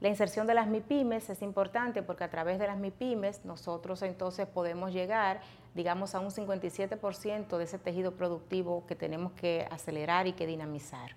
La 0.01 0.09
inserción 0.09 0.47
de 0.47 0.53
las 0.53 0.67
MIPIMES 0.67 1.29
es 1.29 1.41
importante 1.41 2.03
porque 2.03 2.25
a 2.25 2.29
través 2.29 2.59
de 2.59 2.67
las 2.67 2.77
MIPIMES 2.77 3.45
nosotros 3.45 4.01
entonces 4.01 4.47
podemos 4.47 4.91
llegar, 4.91 5.39
digamos, 5.75 6.13
a 6.13 6.19
un 6.19 6.29
57% 6.29 7.57
de 7.57 7.63
ese 7.63 7.79
tejido 7.79 8.11
productivo 8.11 8.85
que 8.85 8.95
tenemos 8.95 9.31
que 9.31 9.65
acelerar 9.71 10.27
y 10.27 10.33
que 10.33 10.45
dinamizar. 10.45 11.11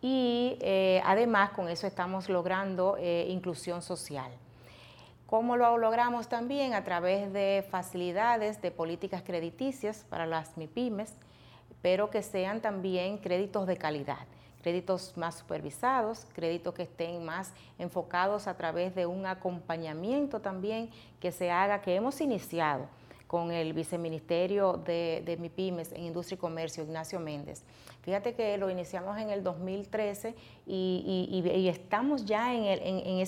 Y 0.00 0.56
eh, 0.60 1.02
además 1.04 1.50
con 1.50 1.68
eso 1.68 1.88
estamos 1.88 2.28
logrando 2.28 2.96
eh, 2.96 3.26
inclusión 3.28 3.82
social. 3.82 4.30
¿Cómo 5.26 5.56
lo 5.56 5.76
logramos 5.76 6.28
también? 6.28 6.72
A 6.74 6.84
través 6.84 7.32
de 7.32 7.66
facilidades 7.68 8.62
de 8.62 8.70
políticas 8.70 9.22
crediticias 9.22 10.04
para 10.08 10.24
las 10.24 10.56
MIPIMES, 10.56 11.12
pero 11.82 12.10
que 12.10 12.22
sean 12.22 12.60
también 12.60 13.18
créditos 13.18 13.66
de 13.66 13.76
calidad, 13.76 14.24
créditos 14.62 15.16
más 15.16 15.34
supervisados, 15.34 16.28
créditos 16.32 16.74
que 16.74 16.84
estén 16.84 17.24
más 17.24 17.52
enfocados 17.76 18.46
a 18.46 18.56
través 18.56 18.94
de 18.94 19.06
un 19.06 19.26
acompañamiento 19.26 20.40
también 20.40 20.90
que 21.18 21.32
se 21.32 21.50
haga, 21.50 21.82
que 21.82 21.96
hemos 21.96 22.20
iniciado 22.20 22.86
con 23.26 23.50
el 23.50 23.72
viceministerio 23.72 24.74
de, 24.74 25.24
de 25.26 25.36
MIPIMES 25.38 25.90
en 25.90 26.04
Industria 26.04 26.36
y 26.36 26.38
Comercio, 26.38 26.84
Ignacio 26.84 27.18
Méndez. 27.18 27.64
Fíjate 28.06 28.34
que 28.34 28.56
lo 28.56 28.70
iniciamos 28.70 29.18
en 29.18 29.30
el 29.30 29.42
2013 29.42 30.36
y, 30.64 31.42
estamos 31.68 32.24
ya 32.24 32.54
en, 32.54 33.18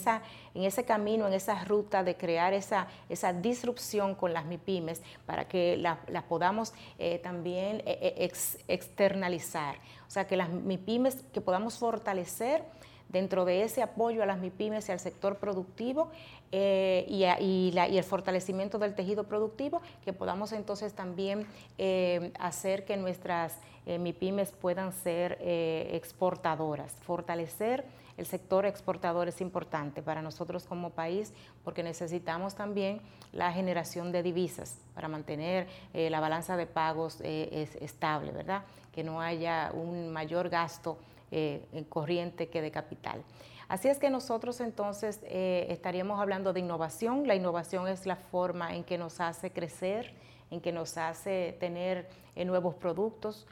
ese 0.55 0.85
camino, 0.85 1.27
en 1.27 1.33
esa 1.33 1.65
ruta 1.65 2.05
de 2.05 2.17
crear 2.17 2.53
esa, 2.55 2.87
esa 3.09 3.33
disrupción 3.33 4.15
con 4.15 4.33
las 4.33 4.45
MIPIMES 4.47 5.03
para 5.27 5.49
que 5.49 5.77
las 5.77 6.23
podamos 6.29 6.75
eh, 6.97 7.19
también 7.19 7.83
eh, 7.87 8.15
eh, 8.19 8.31
externalizar. 8.69 9.79
O 10.07 10.13
sea, 10.13 10.29
que 10.29 10.37
las 10.37 10.49
MIPIMES, 10.49 11.25
que 11.33 11.41
podamos 11.41 11.77
fortalecer 11.77 12.63
dentro 13.09 13.45
de 13.45 13.63
ese 13.63 13.83
apoyo 13.83 14.23
a 14.23 14.27
las 14.27 14.39
MIPIMES 14.39 14.89
y 14.89 14.93
al 14.93 15.01
sector 15.01 15.37
productivo 15.37 16.11
eh, 16.53 17.05
y, 17.09 17.77
el 17.77 18.05
fortalecimiento 18.05 18.79
del 18.79 18.95
tejido 18.95 19.25
productivo, 19.25 19.81
que 20.05 20.13
podamos 20.13 20.53
entonces 20.53 20.95
también 20.95 21.47
eh, 21.79 22.33
hacer 22.39 22.85
que 22.85 22.97
nuestras 22.97 23.59
eh, 23.87 23.99
MIPIMES 23.99 24.53
puedan 24.53 24.93
ser 24.93 25.39
exportadoras, 25.41 26.93
fortalecer 27.03 27.85
el 28.17 28.27
sector 28.27 28.67
exportador 28.67 29.29
es 29.29 29.41
importante 29.41 30.03
para 30.03 30.23
nosotros 30.23 30.65
como 30.65 30.91
país 30.91 31.33
porque 31.63 31.85
necesitamos 31.85 32.57
también 32.57 33.01
la 33.33 33.53
generación 33.53 34.11
de 34.11 34.25
divisas 34.25 34.77
para 34.93 35.07
mantener 35.07 35.69
la 35.95 36.19
balanza 36.19 36.57
de 36.57 36.67
pagos 36.67 37.21
estable, 37.21 38.33
¿verdad? 38.33 38.65
Que 38.91 39.05
no 39.05 39.21
haya 39.21 39.71
un 39.73 40.13
mayor 40.13 40.49
gasto 40.49 40.99
eh, 41.31 41.85
corriente 41.91 42.49
que 42.49 42.63
de 42.63 42.71
capital. 42.71 43.23
Así 43.69 43.89
es 43.89 43.99
que 43.99 44.09
nosotros 44.09 44.61
entonces 44.61 45.21
eh, 45.25 45.67
estaríamos 45.69 46.21
hablando 46.21 46.55
de 46.55 46.61
innovación. 46.61 47.27
La 47.27 47.35
innovación 47.35 47.87
es 47.87 48.07
la 48.07 48.17
forma 48.17 48.75
en 48.75 48.83
que 48.83 48.97
nos 48.97 49.21
hace 49.21 49.51
crecer, 49.51 50.15
en 50.51 50.63
que 50.63 50.73
nos 50.73 50.97
hace 50.97 51.55
tener 51.61 52.09
eh, 52.35 52.47
nuevos 52.47 52.75
productos 52.75 53.47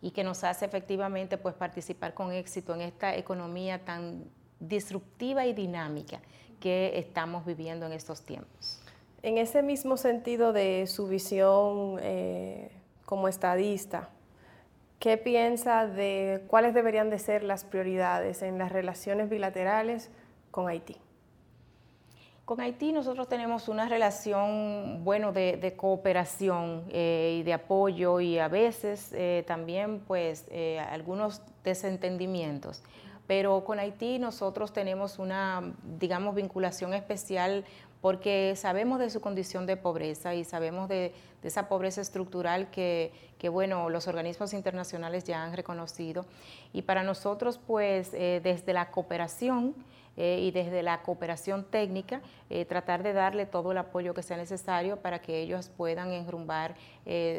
y 0.00 0.10
que 0.12 0.22
nos 0.22 0.44
hace 0.44 0.66
efectivamente 0.66 1.38
pues, 1.38 1.54
participar 1.54 2.14
con 2.14 2.30
éxito 2.30 2.74
en 2.74 2.82
esta 2.82 3.16
economía 3.16 3.84
tan 3.84 4.24
disruptiva 4.60 5.46
y 5.46 5.52
dinámica 5.52 6.20
que 6.60 6.92
estamos 6.96 7.44
viviendo 7.44 7.86
en 7.86 7.92
estos 7.92 8.22
tiempos. 8.22 8.82
En 9.22 9.38
ese 9.38 9.62
mismo 9.62 9.96
sentido 9.96 10.52
de 10.52 10.86
su 10.86 11.08
visión 11.08 11.98
como 13.04 13.26
estadista, 13.26 14.10
¿Qué 15.02 15.16
piensa 15.16 15.88
de 15.88 16.44
cuáles 16.46 16.74
deberían 16.74 17.10
de 17.10 17.18
ser 17.18 17.42
las 17.42 17.64
prioridades 17.64 18.40
en 18.40 18.56
las 18.56 18.70
relaciones 18.70 19.28
bilaterales 19.28 20.12
con 20.52 20.68
Haití? 20.68 20.96
Con 22.44 22.60
Haití 22.60 22.92
nosotros 22.92 23.26
tenemos 23.26 23.66
una 23.66 23.88
relación, 23.88 25.02
bueno, 25.02 25.32
de, 25.32 25.74
cooperación 25.76 26.84
eh, 26.92 27.38
y 27.40 27.42
de 27.42 27.52
apoyo 27.52 28.20
y 28.20 28.38
a 28.38 28.46
veces 28.46 29.12
eh, 29.12 29.42
también, 29.44 29.98
pues, 30.06 30.46
eh, 30.52 30.78
algunos 30.78 31.42
desentendimientos. 31.64 32.84
Pero 33.26 33.64
con 33.64 33.80
Haití 33.80 34.20
nosotros 34.20 34.72
tenemos 34.72 35.18
una, 35.18 35.74
digamos, 35.98 36.36
vinculación 36.36 36.94
especial 36.94 37.64
porque 38.02 38.54
sabemos 38.56 38.98
de 38.98 39.08
su 39.10 39.20
condición 39.20 39.64
de 39.64 39.76
pobreza 39.76 40.34
y 40.34 40.44
sabemos 40.44 40.88
de, 40.88 41.14
esa 41.44 41.68
pobreza 41.68 42.00
estructural 42.00 42.70
que, 42.70 43.12
bueno, 43.50 43.88
los 43.88 44.06
organismos 44.08 44.52
internacionales 44.52 45.24
ya 45.24 45.42
han 45.42 45.52
reconocido. 45.54 46.26
Y 46.72 46.82
para 46.82 47.04
nosotros, 47.04 47.58
pues, 47.64 48.10
eh, 48.12 48.40
desde 48.42 48.72
la 48.72 48.90
cooperación 48.90 49.74
eh, 50.16 50.40
y 50.42 50.50
desde 50.50 50.82
la 50.82 51.02
cooperación 51.02 51.64
técnica, 51.64 52.20
eh, 52.50 52.64
tratar 52.64 53.02
de 53.04 53.12
darle 53.12 53.46
todo 53.46 53.72
el 53.72 53.78
apoyo 53.78 54.14
que 54.14 54.22
sea 54.22 54.36
necesario 54.36 54.98
para 54.98 55.20
que 55.20 55.40
ellos 55.40 55.68
puedan 55.68 56.12
enrumbar 56.12 56.74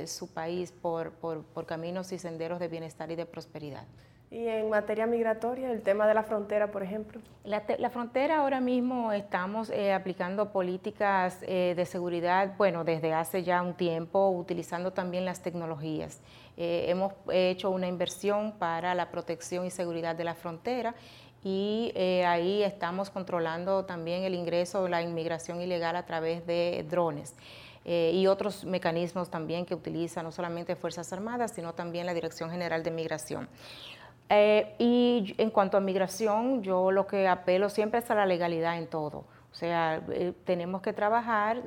su 0.06 0.34
país 0.34 0.71
por 0.71 1.65
caminos 1.65 2.12
y 2.13 2.19
senderos 2.19 2.60
de 2.60 2.69
bienestar 2.69 3.12
y 3.12 3.15
de 3.15 3.26
prosperidad. 3.26 3.86
Y 4.34 4.48
en 4.48 4.67
materia 4.67 5.06
migratoria, 5.06 5.69
el 5.69 5.84
tema 5.84 6.08
de 6.08 6.15
la 6.15 6.24
frontera, 6.24 6.72
por 6.72 6.82
ejemplo. 6.82 7.22
La, 7.43 7.62
frontera 7.91 8.39
ahora 8.39 8.62
mismo 8.62 9.12
estamos 9.12 9.69
eh, 9.69 9.93
aplicando 9.93 10.52
políticas 10.52 11.38
eh, 11.43 11.76
de 11.78 11.86
seguridad, 11.86 12.56
bueno, 12.58 12.84
desde 12.84 13.13
hace 13.13 13.43
ya 13.43 13.62
un 13.62 13.76
tiempo, 13.76 14.30
utilizando 14.30 14.91
también 14.91 15.24
las 15.24 15.43
tecnologías. 15.43 16.19
Eh, 16.58 16.86
hemos 16.88 17.13
hecho 17.32 17.69
una 17.69 17.86
inversión 17.86 18.54
para 18.54 18.96
la 18.96 19.12
protección 19.12 19.67
y 19.67 19.69
seguridad 19.69 20.15
de 20.15 20.24
la 20.24 20.34
frontera 20.34 20.96
y 21.43 21.93
ahí 22.26 22.63
estamos 22.63 23.12
controlando 23.12 23.86
también 23.86 24.24
el 24.24 24.34
ingreso, 24.34 24.88
la 24.88 25.04
inmigración 25.04 25.62
ilegal 25.62 25.96
a 25.96 26.08
través 26.08 26.48
de 26.48 26.84
drones. 26.89 27.36
Eh, 27.86 28.12
y 28.13 28.28
otros 28.28 28.63
mecanismos 28.63 29.30
también 29.30 29.65
que 29.65 29.76
utiliza 29.76 30.24
no 30.24 30.32
solamente 30.32 30.76
Fuerzas 30.76 31.12
Armadas, 31.12 31.52
sino 31.54 31.74
también 31.74 32.06
la 32.06 32.13
Dirección 32.13 32.50
General 32.50 32.82
de 32.82 32.91
Migración. 32.91 33.50
Eh, 34.36 34.76
y 34.80 35.36
en 35.38 35.52
cuanto 35.52 35.78
a 35.78 35.80
migración, 35.80 36.63
yo 36.63 36.91
lo 36.91 37.06
que 37.06 37.28
apelo 37.28 37.69
siempre 37.69 38.00
es 38.00 38.10
a 38.10 38.15
la 38.15 38.26
legalidad 38.26 38.78
en 38.78 38.88
todo. 38.88 39.26
O 39.52 39.56
sea, 39.56 40.02
tenemos 40.46 40.82
que 40.82 40.93
trabajar 40.93 41.62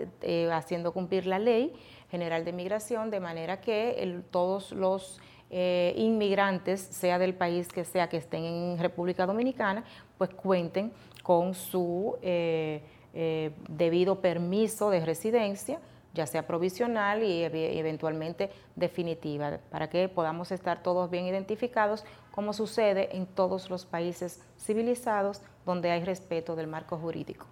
haciendo 0.52 0.92
cumplir 0.92 1.26
la 1.26 1.38
ley 1.38 1.72
general 2.10 2.44
de 2.44 2.52
migración 2.52 3.10
de 3.10 3.20
manera 3.20 3.60
que 3.60 4.22
todos 4.32 4.72
los 4.72 5.20
eh, 5.48 5.94
inmigrantes, 5.96 6.80
sea 6.80 7.20
del 7.20 7.32
país 7.34 7.68
que 7.68 7.84
sea 7.84 8.08
que 8.08 8.16
estén 8.16 8.44
en 8.44 8.78
República 8.78 9.26
Dominicana, 9.26 9.84
pues 10.18 10.30
cuenten 10.30 10.92
con 11.22 11.54
su 11.54 12.16
eh, 12.20 12.82
eh, 13.14 13.52
debido 13.68 14.20
permiso 14.20 14.90
de 14.90 15.04
residencia, 15.04 15.78
ya 16.16 16.26
sea 16.26 16.46
provisional 16.46 17.22
y 17.22 17.44
eventualmente 17.44 18.50
definitiva, 18.74 19.58
para 19.70 19.88
que 19.88 20.08
podamos 20.08 20.50
estar 20.50 20.82
todos 20.82 21.10
bien 21.10 21.26
identificados, 21.26 22.04
como 22.32 22.52
sucede 22.52 23.16
en 23.16 23.26
todos 23.26 23.70
los 23.70 23.86
países 23.86 24.42
civilizados 24.58 25.42
donde 25.64 25.90
hay 25.90 26.02
respeto 26.04 26.56
del 26.56 26.66
marco 26.66 26.96
jurídico. 26.96 27.46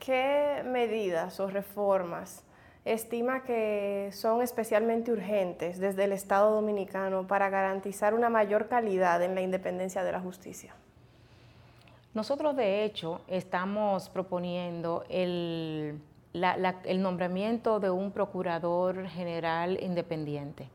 ¿Qué 0.00 0.62
medidas 0.64 1.38
o 1.38 1.48
reformas 1.48 2.42
estima 2.84 3.42
que 3.42 4.10
son 4.12 4.42
especialmente 4.42 5.12
urgentes 5.12 5.78
desde 5.78 6.04
el 6.04 6.12
Estado 6.12 6.54
dominicano 6.54 7.26
para 7.26 7.50
garantizar 7.50 8.14
una 8.14 8.30
mayor 8.30 8.68
calidad 8.68 9.22
en 9.22 9.34
la 9.34 9.42
independencia 9.42 10.02
de 10.02 10.12
la 10.12 10.20
justicia? 10.20 10.74
Nosotros, 12.14 12.56
de 12.56 12.84
hecho, 12.84 13.20
estamos 13.28 14.08
proponiendo 14.08 15.04
el, 15.10 16.00
nombramiento 17.02 17.80
de 17.80 17.90
un 17.90 18.12
procurador 18.12 19.06
general 19.08 19.78
independiente 19.82 20.68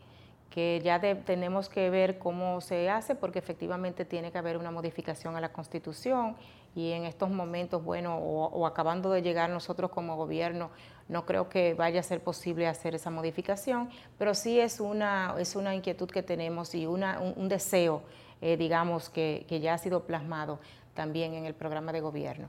que 0.51 0.81
ya 0.83 0.99
tenemos 0.99 1.69
que 1.69 1.89
ver 1.89 2.19
cómo 2.19 2.59
se 2.59 2.89
hace 2.89 3.15
porque 3.15 3.39
efectivamente 3.39 4.03
tiene 4.03 4.31
que 4.31 4.37
haber 4.37 4.57
una 4.57 4.69
modificación 4.69 5.37
a 5.37 5.41
la 5.41 5.53
Constitución 5.53 6.35
y 6.75 6.91
en 6.91 7.05
estos 7.05 7.29
momentos, 7.29 7.83
bueno, 7.83 8.17
o, 8.17 8.65
acabando 8.65 9.11
de 9.11 9.21
llegar 9.21 9.49
nosotros 9.49 9.91
como 9.91 10.15
gobierno, 10.15 10.69
no 11.09 11.25
creo 11.25 11.49
que 11.49 11.73
vaya 11.73 11.99
a 11.99 12.03
ser 12.03 12.21
posible 12.21 12.67
hacer 12.67 12.95
esa 12.95 13.09
modificación, 13.09 13.89
pero 14.17 14.33
sí 14.33 14.59
es 14.59 14.79
una, 14.79 15.35
es 15.37 15.55
una 15.55 15.75
inquietud 15.75 16.09
que 16.09 16.23
tenemos 16.23 16.73
y 16.75 16.85
una, 16.85 17.19
un, 17.19 17.49
deseo, 17.49 18.03
eh, 18.41 18.55
digamos, 18.55 19.09
que, 19.09 19.45
ya 19.61 19.73
ha 19.73 19.77
sido 19.77 20.03
plasmado 20.03 20.59
también 20.93 21.33
en 21.33 21.45
el 21.45 21.53
programa 21.53 21.91
de 21.91 22.01
gobierno. 22.01 22.47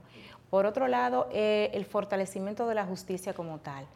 Por 0.53 0.67
otro 0.67 0.87
lado, 0.87 1.29
eh, 1.31 1.71
el 1.73 1.83
fortalecimiento 1.83 2.67
de 2.67 2.75
la 2.75 2.85
justicia 2.85 3.33
como 3.33 3.57
tal. 3.57 3.87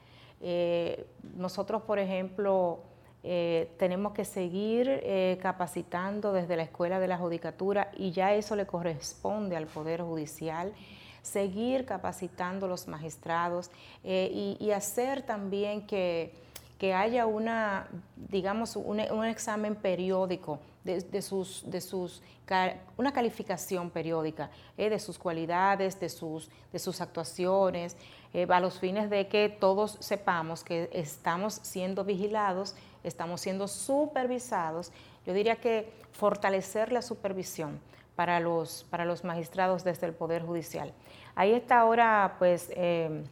Eh, 0.41 1.05
nosotros, 1.35 1.83
por 1.83 1.99
ejemplo, 1.99 2.79
eh, 3.23 3.69
tenemos 3.77 4.13
que 4.13 4.25
seguir 4.25 5.37
capacitando 5.39 6.33
desde 6.33 6.57
la 6.57 6.63
Escuela 6.63 6.99
de 6.99 7.07
la 7.07 7.19
Judicatura 7.19 7.91
y 7.95 8.09
ya 8.09 8.33
eso 8.33 8.55
le 8.55 8.65
corresponde 8.65 9.55
al 9.55 9.67
Poder 9.67 10.01
Judicial 10.01 10.73
seguir 11.21 11.85
capacitando 11.85 12.67
los 12.67 12.87
magistrados 12.87 13.69
y, 14.03 14.71
hacer 14.71 15.21
también 15.21 15.85
que, 15.85 16.33
haya 16.91 17.27
una, 17.27 17.85
digamos, 18.15 18.75
un, 18.77 18.99
examen 19.25 19.75
periódico 19.75 20.57
de, 20.87 21.21
sus, 21.21 21.63
de 21.69 21.81
sus, 21.81 22.23
una 22.97 23.13
calificación 23.13 23.89
periódica 23.91 24.49
de 24.75 24.99
sus 24.99 25.19
cualidades, 25.19 25.99
de 25.99 26.09
sus, 26.09 26.49
de 26.71 26.79
sus 26.79 27.01
actuaciones, 27.01 27.95
a 28.49 28.59
los 28.59 28.79
fines 28.79 29.09
de 29.09 29.27
que 29.27 29.49
todos 29.49 29.97
sepamos 29.99 30.63
que 30.63 30.89
estamos 30.91 31.59
siendo 31.63 32.03
vigilados 32.03 32.75
estamos 33.07 33.41
siendo 33.41 33.67
supervisados. 33.67 34.91
Yo 35.25 35.33
diría 35.33 35.55
que 35.55 35.91
fortalecer 36.11 36.91
la 36.91 37.01
supervisión 37.01 37.79
para 38.15 38.39
los, 38.39 38.85
para 38.89 39.05
los 39.05 39.23
magistrados 39.23 39.83
desde 39.83 40.07
el 40.07 40.13
Poder 40.13 40.43
Judicial. 40.43 40.93
Ahí 41.35 41.53
está 41.53 41.79
ahora, 41.79 42.35
pues, 42.39 42.71
eh, 42.75 43.23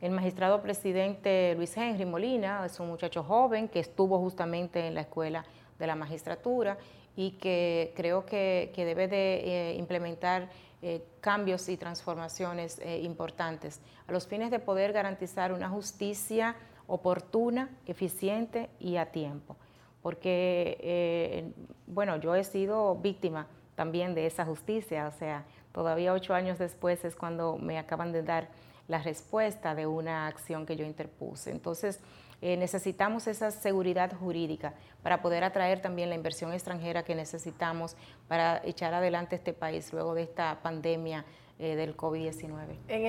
el 0.00 0.10
magistrado 0.10 0.62
presidente 0.62 1.54
Luis 1.56 1.76
Henry 1.76 2.04
Molina, 2.04 2.64
es 2.66 2.78
un 2.80 2.88
muchacho 2.88 3.22
joven 3.22 3.68
que 3.68 3.80
estuvo 3.80 4.18
justamente 4.18 4.86
en 4.86 4.94
la 4.94 5.02
escuela 5.02 5.44
de 5.82 5.86
la 5.86 5.96
magistratura 5.96 6.78
y 7.14 7.32
que 7.32 7.92
creo 7.94 8.24
que, 8.24 8.72
debe 8.74 9.08
de 9.08 9.72
eh, 9.72 9.74
implementar 9.74 10.48
eh, 10.80 11.04
cambios 11.20 11.68
y 11.68 11.76
transformaciones 11.76 12.80
importantes 13.02 13.80
a 14.06 14.12
los 14.12 14.26
fines 14.26 14.50
de 14.50 14.58
poder 14.58 14.92
garantizar 14.92 15.52
una 15.52 15.68
justicia 15.68 16.56
oportuna, 16.86 17.70
eficiente 17.86 18.68
y 18.78 18.96
a 18.96 19.06
tiempo. 19.06 19.56
Porque, 20.02 20.78
eh, 20.80 21.52
bueno, 21.86 22.16
yo 22.16 22.34
he 22.34 22.44
sido 22.44 22.96
víctima 22.96 23.46
también 23.76 24.14
de 24.14 24.26
esa 24.26 24.44
justicia, 24.44 25.08
o 25.08 25.12
sea, 25.18 25.44
todavía 25.72 26.12
ocho 26.12 26.34
años 26.34 26.58
después 26.58 27.04
es 27.04 27.16
cuando 27.16 27.56
me 27.56 27.78
acaban 27.78 28.12
de 28.12 28.22
dar 28.22 28.48
la 28.88 28.98
respuesta 28.98 29.74
de 29.74 29.86
una 29.86 30.26
acción 30.26 30.66
que 30.66 30.76
yo 30.76 30.84
interpuse. 30.84 31.50
Entonces, 31.50 32.00
eh, 32.42 32.56
necesitamos 32.56 33.28
esa 33.28 33.52
seguridad 33.52 34.12
jurídica 34.12 34.74
para 35.02 35.22
poder 35.22 35.44
atraer 35.44 35.80
también 35.80 36.08
la 36.08 36.16
inversión 36.16 36.52
extranjera 36.52 37.04
que 37.04 37.14
necesitamos 37.14 37.96
para 38.28 38.60
echar 38.64 38.92
adelante 38.92 39.36
este 39.36 39.52
país 39.52 39.92
luego 39.92 40.14
de 40.14 40.24
esta 40.24 40.58
pandemia 40.60 41.24
eh, 41.60 41.76
del 41.76 41.96
COVID-19. 41.96 42.78
En, 42.88 43.06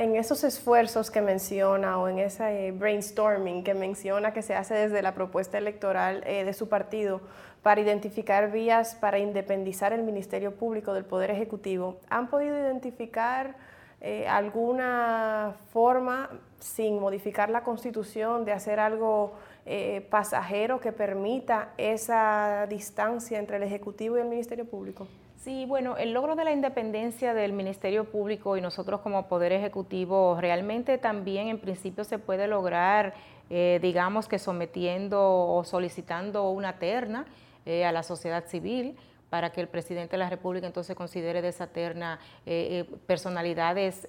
en 0.00 0.16
esos 0.16 0.44
esfuerzos 0.44 1.10
que 1.10 1.20
menciona 1.20 1.98
o 1.98 2.06
en 2.06 2.20
ese 2.20 2.70
brainstorming 2.70 3.64
que 3.64 3.74
menciona 3.74 4.32
que 4.32 4.42
se 4.42 4.54
hace 4.54 4.74
desde 4.74 5.02
la 5.02 5.14
propuesta 5.14 5.58
electoral 5.58 6.22
eh, 6.24 6.44
de 6.44 6.52
su 6.52 6.68
partido 6.68 7.20
para 7.62 7.80
identificar 7.80 8.52
vías 8.52 8.94
para 8.94 9.18
independizar 9.18 9.92
el 9.92 10.04
Ministerio 10.04 10.54
Público 10.54 10.94
del 10.94 11.04
Poder 11.04 11.32
Ejecutivo, 11.32 11.98
¿han 12.08 12.28
podido 12.28 12.56
identificar 12.56 13.56
eh, 14.02 14.28
alguna 14.28 15.54
forma, 15.72 16.28
sin 16.58 17.00
modificar 17.00 17.48
la 17.48 17.62
Constitución, 17.62 18.44
de 18.44 18.52
hacer 18.52 18.78
algo 18.78 19.32
pasajero 20.10 20.80
que 20.80 20.90
permita 20.90 21.68
esa 21.76 22.66
distancia 22.68 23.38
entre 23.38 23.58
el 23.58 23.62
Ejecutivo 23.62 24.18
y 24.18 24.20
el 24.20 24.26
Ministerio 24.26 24.64
Público? 24.64 25.06
Sí, 25.42 25.66
bueno, 25.66 25.96
el 25.96 26.12
logro 26.12 26.36
de 26.36 26.44
la 26.44 26.52
independencia 26.52 27.34
del 27.34 27.52
Ministerio 27.52 28.04
Público 28.04 28.56
y 28.56 28.60
nosotros 28.60 29.00
como 29.00 29.26
Poder 29.26 29.50
Ejecutivo 29.50 30.38
realmente 30.40 30.98
también 30.98 31.48
en 31.48 31.58
principio 31.58 32.04
se 32.04 32.20
puede 32.20 32.46
lograr, 32.46 33.14
eh, 33.50 33.80
digamos 33.82 34.28
que 34.28 34.38
sometiendo 34.38 35.20
o 35.20 35.64
solicitando 35.64 36.48
una 36.50 36.78
terna 36.78 37.26
eh, 37.66 37.84
a 37.84 37.90
la 37.90 38.04
sociedad 38.04 38.44
civil 38.46 38.96
para 39.32 39.50
que 39.50 39.62
el 39.62 39.68
presidente 39.68 40.10
de 40.10 40.18
la 40.18 40.28
República 40.28 40.66
entonces 40.66 40.94
considere 40.94 41.40
de 41.40 41.48
esa 41.48 41.66
terna 41.66 42.20
eh, 42.44 42.84
personalidades 43.06 44.06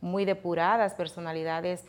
muy 0.00 0.24
depuradas, 0.24 0.94
personalidades 0.94 1.84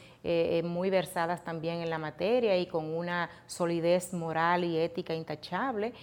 muy 0.66 0.90
versadas 0.90 1.42
también 1.46 1.80
en 1.80 1.90
la 1.90 1.98
materia 1.98 2.58
y 2.58 2.66
con 2.66 2.94
una 2.94 3.30
solidez 3.48 4.14
moral 4.14 4.66
y 4.66 4.78
ética 4.78 5.14
intachable 5.14 5.94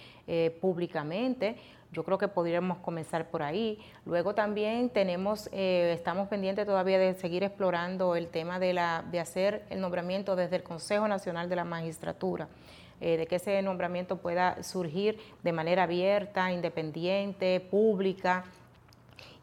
públicamente 0.59 1.57
yo 1.91 2.03
creo 2.03 2.17
que 2.17 2.27
podríamos 2.27 2.79
comenzar 2.79 3.29
por 3.29 3.41
ahí. 3.41 3.79
Luego 4.05 4.35
también 4.35 4.89
tenemos, 4.89 5.49
eh, 5.51 5.93
estamos 5.95 6.27
pendientes 6.27 6.65
todavía 6.65 6.99
de 6.99 7.13
seguir 7.15 7.43
explorando 7.43 8.15
el 8.15 8.27
tema 8.27 8.59
de, 8.59 8.73
la, 8.73 9.03
de 9.09 9.19
hacer 9.19 9.65
el 9.69 9.79
nombramiento 9.79 10.35
desde 10.35 10.57
el 10.57 10.63
Consejo 10.63 11.07
Nacional 11.07 11.49
de 11.49 11.55
la 11.55 11.63
Magistratura. 11.63 12.49
Eh, 12.99 13.17
de 13.17 13.27
que 13.27 13.35
ese 13.35 13.61
nombramiento 13.61 14.17
pueda 14.17 14.63
surgir 14.63 15.19
de 15.43 15.51
manera 15.51 15.83
abierta, 15.83 16.51
independiente, 16.51 17.59
pública, 17.59 18.45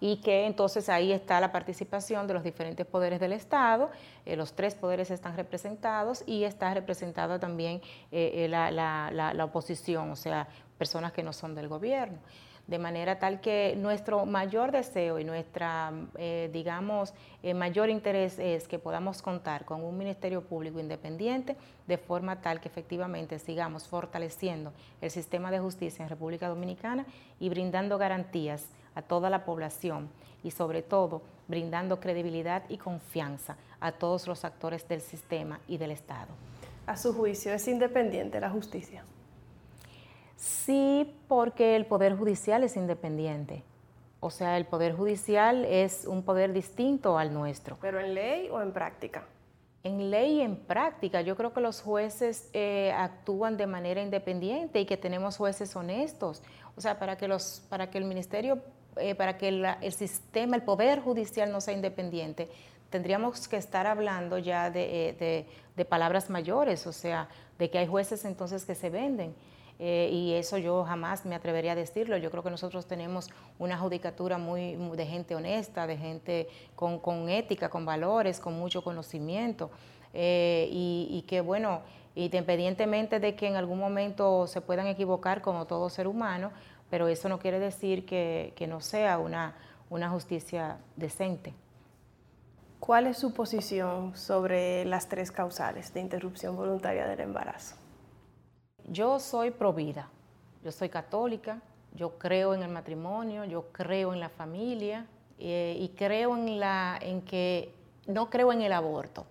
y 0.01 0.17
que 0.17 0.47
entonces 0.47 0.89
ahí 0.89 1.13
está 1.13 1.41
la 1.41 1.53
participación 1.53 2.27
de 2.27 2.35
los 2.35 2.43
diferentes 2.43 2.85
poderes 2.85 3.21
del 3.21 3.33
Estado, 3.33 3.91
eh, 4.27 4.35
los 4.37 4.55
tres 4.55 4.75
poderes 4.75 5.11
están 5.11 5.37
representados 5.37 6.25
y 6.27 6.45
está 6.45 6.75
representada 6.75 7.39
también 7.39 7.81
la, 8.11 8.71
la, 9.13 9.45
oposición, 9.45 10.11
o 10.11 10.17
sea, 10.17 10.49
personas 10.77 11.13
que 11.13 11.23
no 11.23 11.33
son 11.33 11.55
del 11.55 11.69
gobierno. 11.69 12.19
De 12.67 12.79
manera 12.79 13.19
tal 13.19 13.43
que 13.43 13.75
nuestro 13.77 14.25
mayor 14.25 14.73
deseo 14.73 15.19
y 15.19 15.25
nuestra, 15.25 15.93
eh, 16.17 16.49
digamos, 16.51 17.13
eh, 17.43 17.53
mayor 17.53 17.91
interés 17.91 18.39
es 18.39 18.67
que 18.67 18.79
podamos 18.79 19.21
contar 19.21 19.67
con 19.67 19.85
un 19.85 19.99
Ministerio 19.99 20.43
Público 20.43 20.81
independiente 20.81 21.57
de 21.87 21.99
forma 21.99 22.41
tal 22.41 22.61
que 22.61 22.69
efectivamente 22.69 23.39
sigamos 23.39 23.87
fortaleciendo 23.87 24.73
el 25.03 25.11
sistema 25.11 25.51
de 25.51 25.59
justicia 25.59 26.03
en 26.03 26.09
República 26.09 26.49
Dominicana 26.49 27.05
y 27.39 27.51
brindando 27.51 27.99
garantías 27.99 28.67
a 28.95 29.03
toda 29.03 29.29
la 29.29 29.45
población 29.45 30.09
y 30.43 30.51
sobre 30.51 30.81
todo 30.81 31.21
brindando 31.49 32.01
credibilidad 32.01 32.63
y 32.71 32.79
confianza 32.79 33.57
a 33.79 33.93
todos 33.93 34.27
los 34.27 34.43
actores 34.45 34.89
del 34.89 35.03
sistema 35.03 35.61
y 35.69 35.77
del 35.77 35.91
Estado. 35.91 36.33
A 36.87 36.97
su 36.97 37.13
juicio, 37.13 37.53
¿es 37.53 37.69
independiente 37.69 38.41
la 38.41 38.49
justicia? 38.49 39.05
Sí, 40.45 41.11
porque 41.27 41.75
el 41.75 41.87
Poder 41.87 42.15
Judicial 42.15 42.65
es 42.65 42.77
independiente. 42.77 43.63
O 44.21 44.29
sea, 44.29 44.59
el 44.59 44.67
Poder 44.67 44.95
Judicial 44.95 45.65
es 45.65 46.05
un 46.07 46.23
poder 46.23 46.53
distinto 46.53 47.17
al 47.17 47.33
nuestro. 47.33 47.79
¿Pero 47.81 47.99
en 47.99 48.13
ley 48.13 48.51
o 48.51 48.61
en 48.61 48.75
práctica? 48.75 49.25
En 49.85 50.11
ley 50.11 50.35
y 50.35 50.41
en 50.43 50.57
práctica, 50.57 51.23
yo 51.23 51.35
creo 51.35 51.55
que 51.55 51.63
los 51.63 51.81
jueces 51.81 52.51
eh, 52.53 52.93
actúan 52.95 53.57
de 53.57 53.67
manera 53.67 54.03
independiente 54.03 54.81
y 54.81 54.85
que 54.85 54.99
tenemos 54.99 55.39
jueces 55.39 55.75
honestos. 55.77 56.43
O 56.77 56.83
sea, 56.83 56.99
para 56.99 57.17
que, 57.17 57.27
los, 57.27 57.63
para 57.71 57.89
que 57.89 57.97
el 57.97 58.05
ministerio, 58.05 58.59
eh, 58.97 59.15
para 59.15 59.39
que 59.39 59.49
el 59.49 59.93
sistema, 59.95 60.57
el 60.57 60.63
poder 60.63 61.01
judicial 61.01 61.51
no 61.51 61.63
sea 61.63 61.73
independiente, 61.73 62.51
tendríamos 62.91 63.49
que 63.49 63.57
estar 63.57 63.87
hablando 63.87 64.37
ya 64.37 64.71
de, 64.71 65.47
de, 65.75 65.85
palabras 65.87 66.29
mayores, 66.29 66.87
o 66.87 66.93
sea, 66.93 67.29
de 67.59 67.71
que 67.71 67.79
hay 67.79 67.87
jueces 67.87 68.27
entonces 68.27 68.67
que 68.67 68.75
se 68.75 68.91
venden. 68.91 69.35
Eh, 69.79 70.09
y 70.13 70.35
eso 70.35 70.57
yo 70.57 70.85
jamás 70.85 71.27
me 71.27 71.35
atrevería 71.35 71.73
a 71.73 71.75
decirlo. 71.75 72.17
Yo 72.17 72.31
creo 72.31 72.43
que 72.43 72.51
nosotros 72.51 72.87
tenemos 72.87 73.29
una 73.59 73.77
judicatura 73.79 74.39
muy, 74.39 74.77
de 74.77 75.07
gente 75.07 75.35
honesta, 75.35 75.87
de 75.87 75.97
gente 75.97 76.49
con, 76.77 76.99
con, 76.99 77.29
ética, 77.29 77.69
con 77.69 77.85
valores, 77.85 78.41
con 78.41 78.55
mucho 78.55 78.83
conocimiento. 78.83 79.71
Eh, 80.13 80.69
y, 80.71 81.25
que, 81.27 81.41
bueno, 81.41 81.83
independientemente 82.15 83.19
de 83.19 83.35
que 83.35 83.49
en 83.49 83.57
algún 83.57 83.79
momento 83.79 84.47
se 84.47 84.61
puedan 84.61 84.87
equivocar 84.87 85.43
como 85.43 85.67
todo 85.67 85.91
ser 85.91 86.07
humano, 86.07 86.53
pero 86.89 87.09
eso 87.09 87.29
no 87.29 87.41
quiere 87.41 87.59
decir 87.59 88.07
que, 88.07 88.53
que 88.55 88.69
no 88.69 88.81
sea 88.81 89.19
una, 89.19 89.57
una 89.91 90.09
justicia 90.11 90.79
decente. 90.95 91.53
¿Cuál 92.79 93.07
es 93.09 93.17
su 93.17 93.33
posición 93.33 94.15
sobre 94.15 94.85
las 94.85 95.09
tres 95.09 95.33
causales 95.33 95.93
de 95.95 96.01
interrupción 96.01 96.55
voluntaria 96.55 97.07
del 97.07 97.21
embarazo? 97.21 97.77
Yo 98.89 99.19
soy 99.19 99.51
provida, 99.51 100.09
yo 100.63 100.71
soy 100.71 100.89
católica, 100.89 101.61
yo 101.95 102.19
creo 102.19 102.55
en 102.55 102.63
el 102.63 102.71
matrimonio, 102.71 103.45
yo 103.45 103.67
creo 103.73 104.13
en 104.13 104.21
la 104.21 104.29
familia 104.29 105.07
eh, 105.39 105.77
y 105.81 105.89
creo 105.91 106.37
en, 106.37 106.59
la, 106.61 106.99
en 107.01 107.23
que 107.23 107.73
no 108.07 108.31
creo 108.31 108.53
en 108.53 108.63
el 108.63 108.73
aborto. 108.73 109.27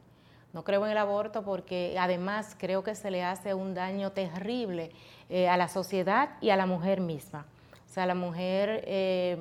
No 0.54 0.64
creo 0.64 0.86
en 0.86 0.92
el 0.92 0.98
aborto 0.98 1.44
porque 1.44 1.96
además 2.00 2.56
creo 2.60 2.84
que 2.84 2.96
se 2.96 3.10
le 3.10 3.24
hace 3.24 3.54
un 3.54 3.74
daño 3.74 4.12
terrible 4.12 4.92
eh, 5.30 5.50
a 5.50 5.58
la 5.58 5.68
sociedad 5.68 6.30
y 6.42 6.52
a 6.52 6.56
la 6.56 6.66
mujer 6.66 7.02
misma. 7.02 7.46
O 7.90 7.94
sea, 7.94 8.06
la 8.06 8.16
mujer 8.16 8.84
eh, 8.88 9.38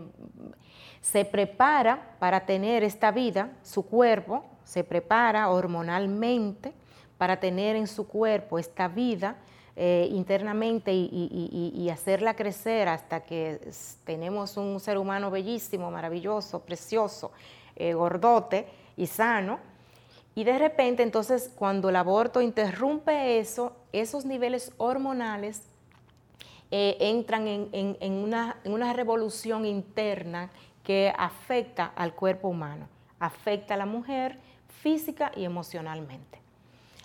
se 1.01 1.25
prepara 1.25 2.17
para 2.19 2.45
tener 2.47 2.83
esta 2.83 3.11
vida, 3.13 3.51
su 3.63 3.87
cuerpo 3.87 4.45
se 4.65 4.85
prepara 4.85 5.51
hormonalmente 5.51 6.73
para 7.19 7.39
tener 7.41 7.77
en 7.77 7.87
su 7.87 8.09
cuerpo 8.09 8.59
esta 8.59 8.89
vida 8.89 9.37
eh, 9.75 10.09
internamente 10.11 10.93
y, 10.93 11.89
hacerla 11.91 12.35
crecer 12.35 12.89
hasta 12.89 13.21
que 13.21 13.59
tenemos 14.05 14.57
un 14.59 14.79
ser 14.81 14.99
humano 14.99 15.31
bellísimo, 15.31 15.91
maravilloso, 15.91 16.61
precioso, 16.61 17.33
eh, 17.77 17.95
gordote 17.95 18.67
y 18.97 19.07
sano. 19.07 19.61
Y 20.35 20.45
de 20.45 20.59
repente, 20.59 21.03
entonces, 21.03 21.51
cuando 21.55 21.89
el 21.89 21.97
aborto 21.97 22.41
interrumpe 22.43 23.39
eso, 23.39 23.77
esos 23.93 24.25
niveles 24.25 24.73
hormonales 24.77 25.63
eh, 26.71 26.97
entran 27.01 27.47
en, 27.49 28.13
una, 28.13 28.57
en, 28.65 28.73
una, 28.73 28.93
revolución 28.93 29.65
interna 29.67 30.51
que 30.83 31.13
afecta 31.17 31.93
al 31.97 32.15
cuerpo 32.15 32.49
humano, 32.49 32.89
afecta 33.19 33.75
a 33.75 33.77
la 33.77 33.87
mujer 33.87 34.39
física 34.83 35.33
y 35.37 35.45
emocionalmente. 35.45 36.41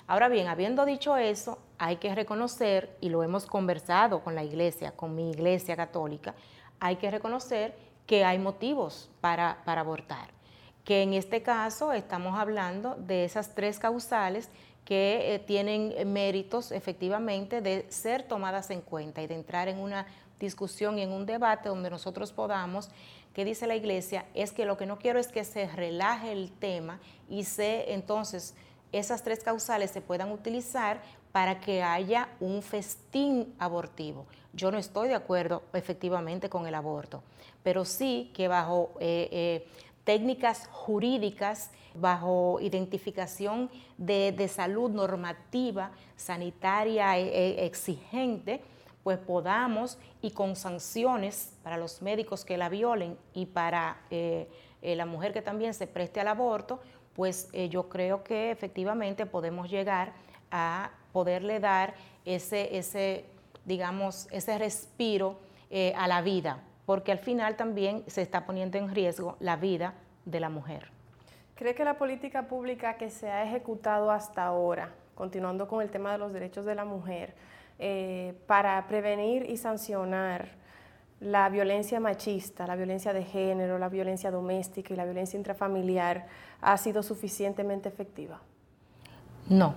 Ahora 0.08 0.30
bien, 0.30 0.48
habiendo 0.48 0.86
dicho 0.86 1.18
eso, 1.18 1.60
hay 1.78 1.98
que 1.98 2.14
reconocer, 2.16 2.96
y 3.02 3.10
lo 3.10 3.24
hemos 3.24 3.46
conversado 3.46 4.24
con 4.24 4.36
la 4.36 4.44
iglesia, 4.44 4.92
con 4.92 5.16
mi 5.16 5.32
iglesia 5.32 5.76
católica, 5.76 6.36
hay 6.80 6.98
que 6.98 7.12
reconocer 7.12 7.76
que 8.06 8.24
hay 8.24 8.40
motivos 8.40 9.10
para, 9.22 9.62
abortar. 9.66 10.30
Que 10.84 11.04
en 11.04 11.14
este 11.14 11.44
caso 11.44 11.92
estamos 11.92 12.40
hablando 12.40 12.96
de 12.96 13.26
esas 13.26 13.54
tres 13.54 13.78
causales 13.78 14.50
que 14.86 15.36
eh, 15.36 15.40
tienen 15.40 15.94
méritos 16.12 16.72
efectivamente 16.72 17.62
de 17.62 17.86
ser 17.90 18.24
tomadas 18.24 18.70
en 18.70 18.82
cuenta 18.82 19.22
y 19.22 19.28
de 19.28 19.36
entrar 19.36 19.68
en 19.68 19.80
una 19.80 20.08
discusión 20.40 20.98
y 20.98 21.02
en 21.02 21.12
un 21.12 21.26
debate 21.26 21.68
donde 21.68 21.90
nosotros 21.90 22.32
podamos, 22.32 22.90
que 23.34 23.44
dice 23.44 23.68
la 23.68 23.76
iglesia, 23.76 24.26
es 24.34 24.52
que 24.54 24.66
lo 24.66 24.78
que 24.78 24.86
no 24.86 24.98
quiero 24.98 25.20
es 25.20 25.28
que 25.28 25.44
se 25.44 25.68
relaje 25.68 26.32
el 26.32 26.52
tema 26.52 27.00
y 27.30 27.44
se 27.44 27.94
entonces 27.94 28.56
esas 28.94 29.24
tres 29.24 29.44
causales 29.44 29.92
se 29.92 30.02
puedan 30.02 30.32
utilizar 30.32 31.02
para 31.32 31.60
que 31.60 31.84
haya 31.84 32.30
un 32.40 32.62
festín 32.62 33.54
abortivo. 33.60 34.26
Yo 34.54 34.72
no 34.72 34.80
estoy 34.80 35.10
de 35.10 35.16
acuerdo 35.16 35.62
efectivamente 35.74 36.50
con 36.50 36.66
el 36.66 36.74
aborto, 36.74 37.22
pero 37.62 37.86
sí 37.86 38.32
que 38.34 38.48
bajo 38.48 38.92
eh, 39.00 39.30
eh, 39.32 39.68
técnicas 40.04 40.68
jurídicas, 40.72 41.70
bajo 41.94 42.60
identificación 42.60 43.70
de, 43.98 44.48
salud 44.48 44.90
normativa, 44.90 45.92
sanitaria 46.16 47.20
e, 47.20 47.28
e, 47.28 47.66
exigente, 47.66 48.62
pues 49.04 49.20
podamos 49.20 50.00
y 50.22 50.32
con 50.32 50.56
sanciones 50.56 51.54
para 51.62 51.78
los 51.78 52.02
médicos 52.02 52.44
que 52.44 52.58
la 52.58 52.70
violen 52.70 53.18
y 53.34 53.46
para 53.46 54.02
eh, 54.10 54.48
la 54.82 55.06
mujer 55.06 55.34
que 55.34 55.44
también 55.44 55.74
se 55.74 55.86
preste 55.86 56.20
al 56.20 56.30
aborto, 56.30 56.80
pues 57.16 57.50
yo 57.70 57.90
creo 57.90 58.24
que 58.24 58.52
efectivamente 58.52 59.26
podemos 59.26 59.70
llegar 59.70 60.14
a 60.52 60.92
poderle 61.12 61.60
dar 61.60 61.94
ese, 62.26 62.78
ese 62.78 63.26
digamos, 63.66 64.28
ese 64.32 64.58
respiro 64.58 65.40
eh, 65.70 65.94
a 65.98 66.08
la 66.08 66.22
vida, 66.22 66.64
porque 66.86 67.12
al 67.12 67.20
final 67.20 67.58
también 67.58 68.04
se 68.08 68.22
está 68.22 68.46
poniendo 68.46 68.78
en 68.78 68.94
riesgo 68.94 69.36
la 69.40 69.58
vida 69.58 69.94
de 70.26 70.40
la 70.40 70.50
mujer. 70.50 70.90
¿Cree 71.56 71.76
que 71.76 71.84
la 71.84 71.98
política 71.98 72.48
pública 72.48 72.96
que 72.96 73.10
se 73.10 73.30
ha 73.30 73.44
ejecutado 73.44 74.10
hasta 74.10 74.46
ahora, 74.46 74.94
continuando 75.16 75.68
con 75.68 75.82
el 75.82 75.90
tema 75.90 76.14
de 76.14 76.18
los 76.18 76.32
derechos 76.32 76.66
de 76.66 76.76
la 76.76 76.86
mujer, 76.86 77.36
eh, 77.80 78.36
para 78.48 78.88
prevenir 78.88 79.50
y 79.50 79.58
sancionar 79.58 80.50
la 81.20 81.50
violencia 81.50 82.00
machista, 82.00 82.68
la 82.68 82.76
violencia 82.76 83.12
de 83.12 83.24
género, 83.24 83.80
la 83.80 83.90
violencia 83.90 84.32
doméstica 84.32 84.94
y 84.94 84.98
la 84.98 85.04
violencia 85.04 85.36
intrafamiliar, 85.36 86.28
ha 86.62 86.78
sido 86.78 87.04
suficientemente 87.04 87.90
efectiva? 87.90 88.40
No, 89.50 89.74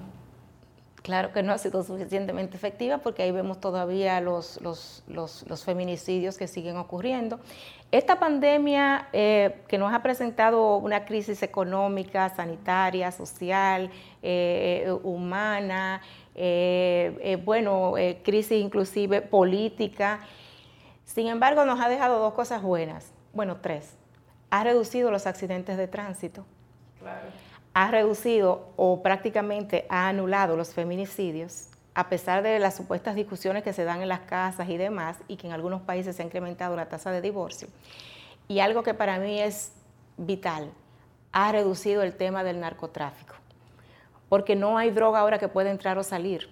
Claro 1.03 1.33
que 1.33 1.43
no 1.43 1.53
ha 1.53 1.59
sido 1.59 1.83
suficientemente 1.83 2.57
efectiva 2.57 2.99
porque 2.99 3.23
ahí 3.23 3.31
vemos 3.31 3.59
todavía 3.59 4.21
los, 4.21 4.61
los, 4.61 5.65
feminicidios 5.65 6.37
que 6.37 6.47
siguen 6.47 6.77
ocurriendo. 6.77 7.41
Esta 7.91 8.19
pandemia 8.19 9.09
eh, 9.13 9.63
que 9.67 9.79
nos 9.79 9.95
ha 9.95 10.03
presentado 10.03 10.77
una 10.77 11.07
crisis 11.07 11.43
económica, 11.43 12.29
sanitaria, 12.29 13.13
social, 13.13 13.91
eh, 14.23 14.95
humana, 15.03 16.03
eh, 16.35 17.41
bueno, 17.45 17.95
crisis 18.23 18.61
inclusive 18.61 19.23
política, 19.23 20.21
sin 21.05 21.29
embargo 21.29 21.65
nos 21.65 21.81
ha 21.81 21.89
dejado 21.89 22.19
dos 22.19 22.35
cosas 22.35 22.63
buenas, 22.63 23.13
bueno, 23.33 23.57
tres. 23.63 23.97
Ha 24.51 24.65
reducido 24.65 25.11
los 25.11 25.27
accidentes 25.27 25.79
de 25.79 25.89
tránsito. 25.89 26.45
Claro 26.99 27.50
ha 27.75 27.91
reducido 27.91 28.73
o 28.77 29.03
prácticamente 29.03 29.87
ha 29.89 30.09
anulado 30.09 30.57
los 30.57 30.75
feminicidios, 30.75 31.69
a 31.95 32.09
pesar 32.09 32.43
de 32.43 32.59
las 32.59 32.77
supuestas 32.77 33.15
discusiones 33.15 33.63
que 33.63 33.73
se 33.73 33.85
dan 33.85 34.03
en 34.03 34.09
las 34.09 34.21
casas 34.21 34.69
y 34.69 34.77
demás, 34.77 35.17
y 35.29 35.37
que 35.37 35.47
en 35.47 35.53
algunos 35.53 35.83
países 35.83 36.17
se 36.17 36.23
ha 36.23 36.27
incrementado 36.27 36.77
la 36.77 36.89
tasa 36.89 37.11
de 37.11 37.21
divorcio. 37.21 37.69
Y 38.49 38.61
algo 38.61 38.83
que 38.83 38.95
para 38.95 39.19
mí 39.19 39.41
es 39.41 39.73
vital, 40.17 40.71
ha 41.33 41.53
reducido 41.53 42.03
el 42.03 42.15
tema 42.15 42.43
del 42.43 42.61
narcotráfico, 42.61 43.35
porque 44.29 44.57
no 44.57 44.79
hay 44.79 44.91
droga 44.91 45.21
ahora 45.21 45.39
que 45.39 45.49
pueda 45.49 45.71
entrar 45.71 45.99
o 45.99 46.03
salir. 46.03 46.49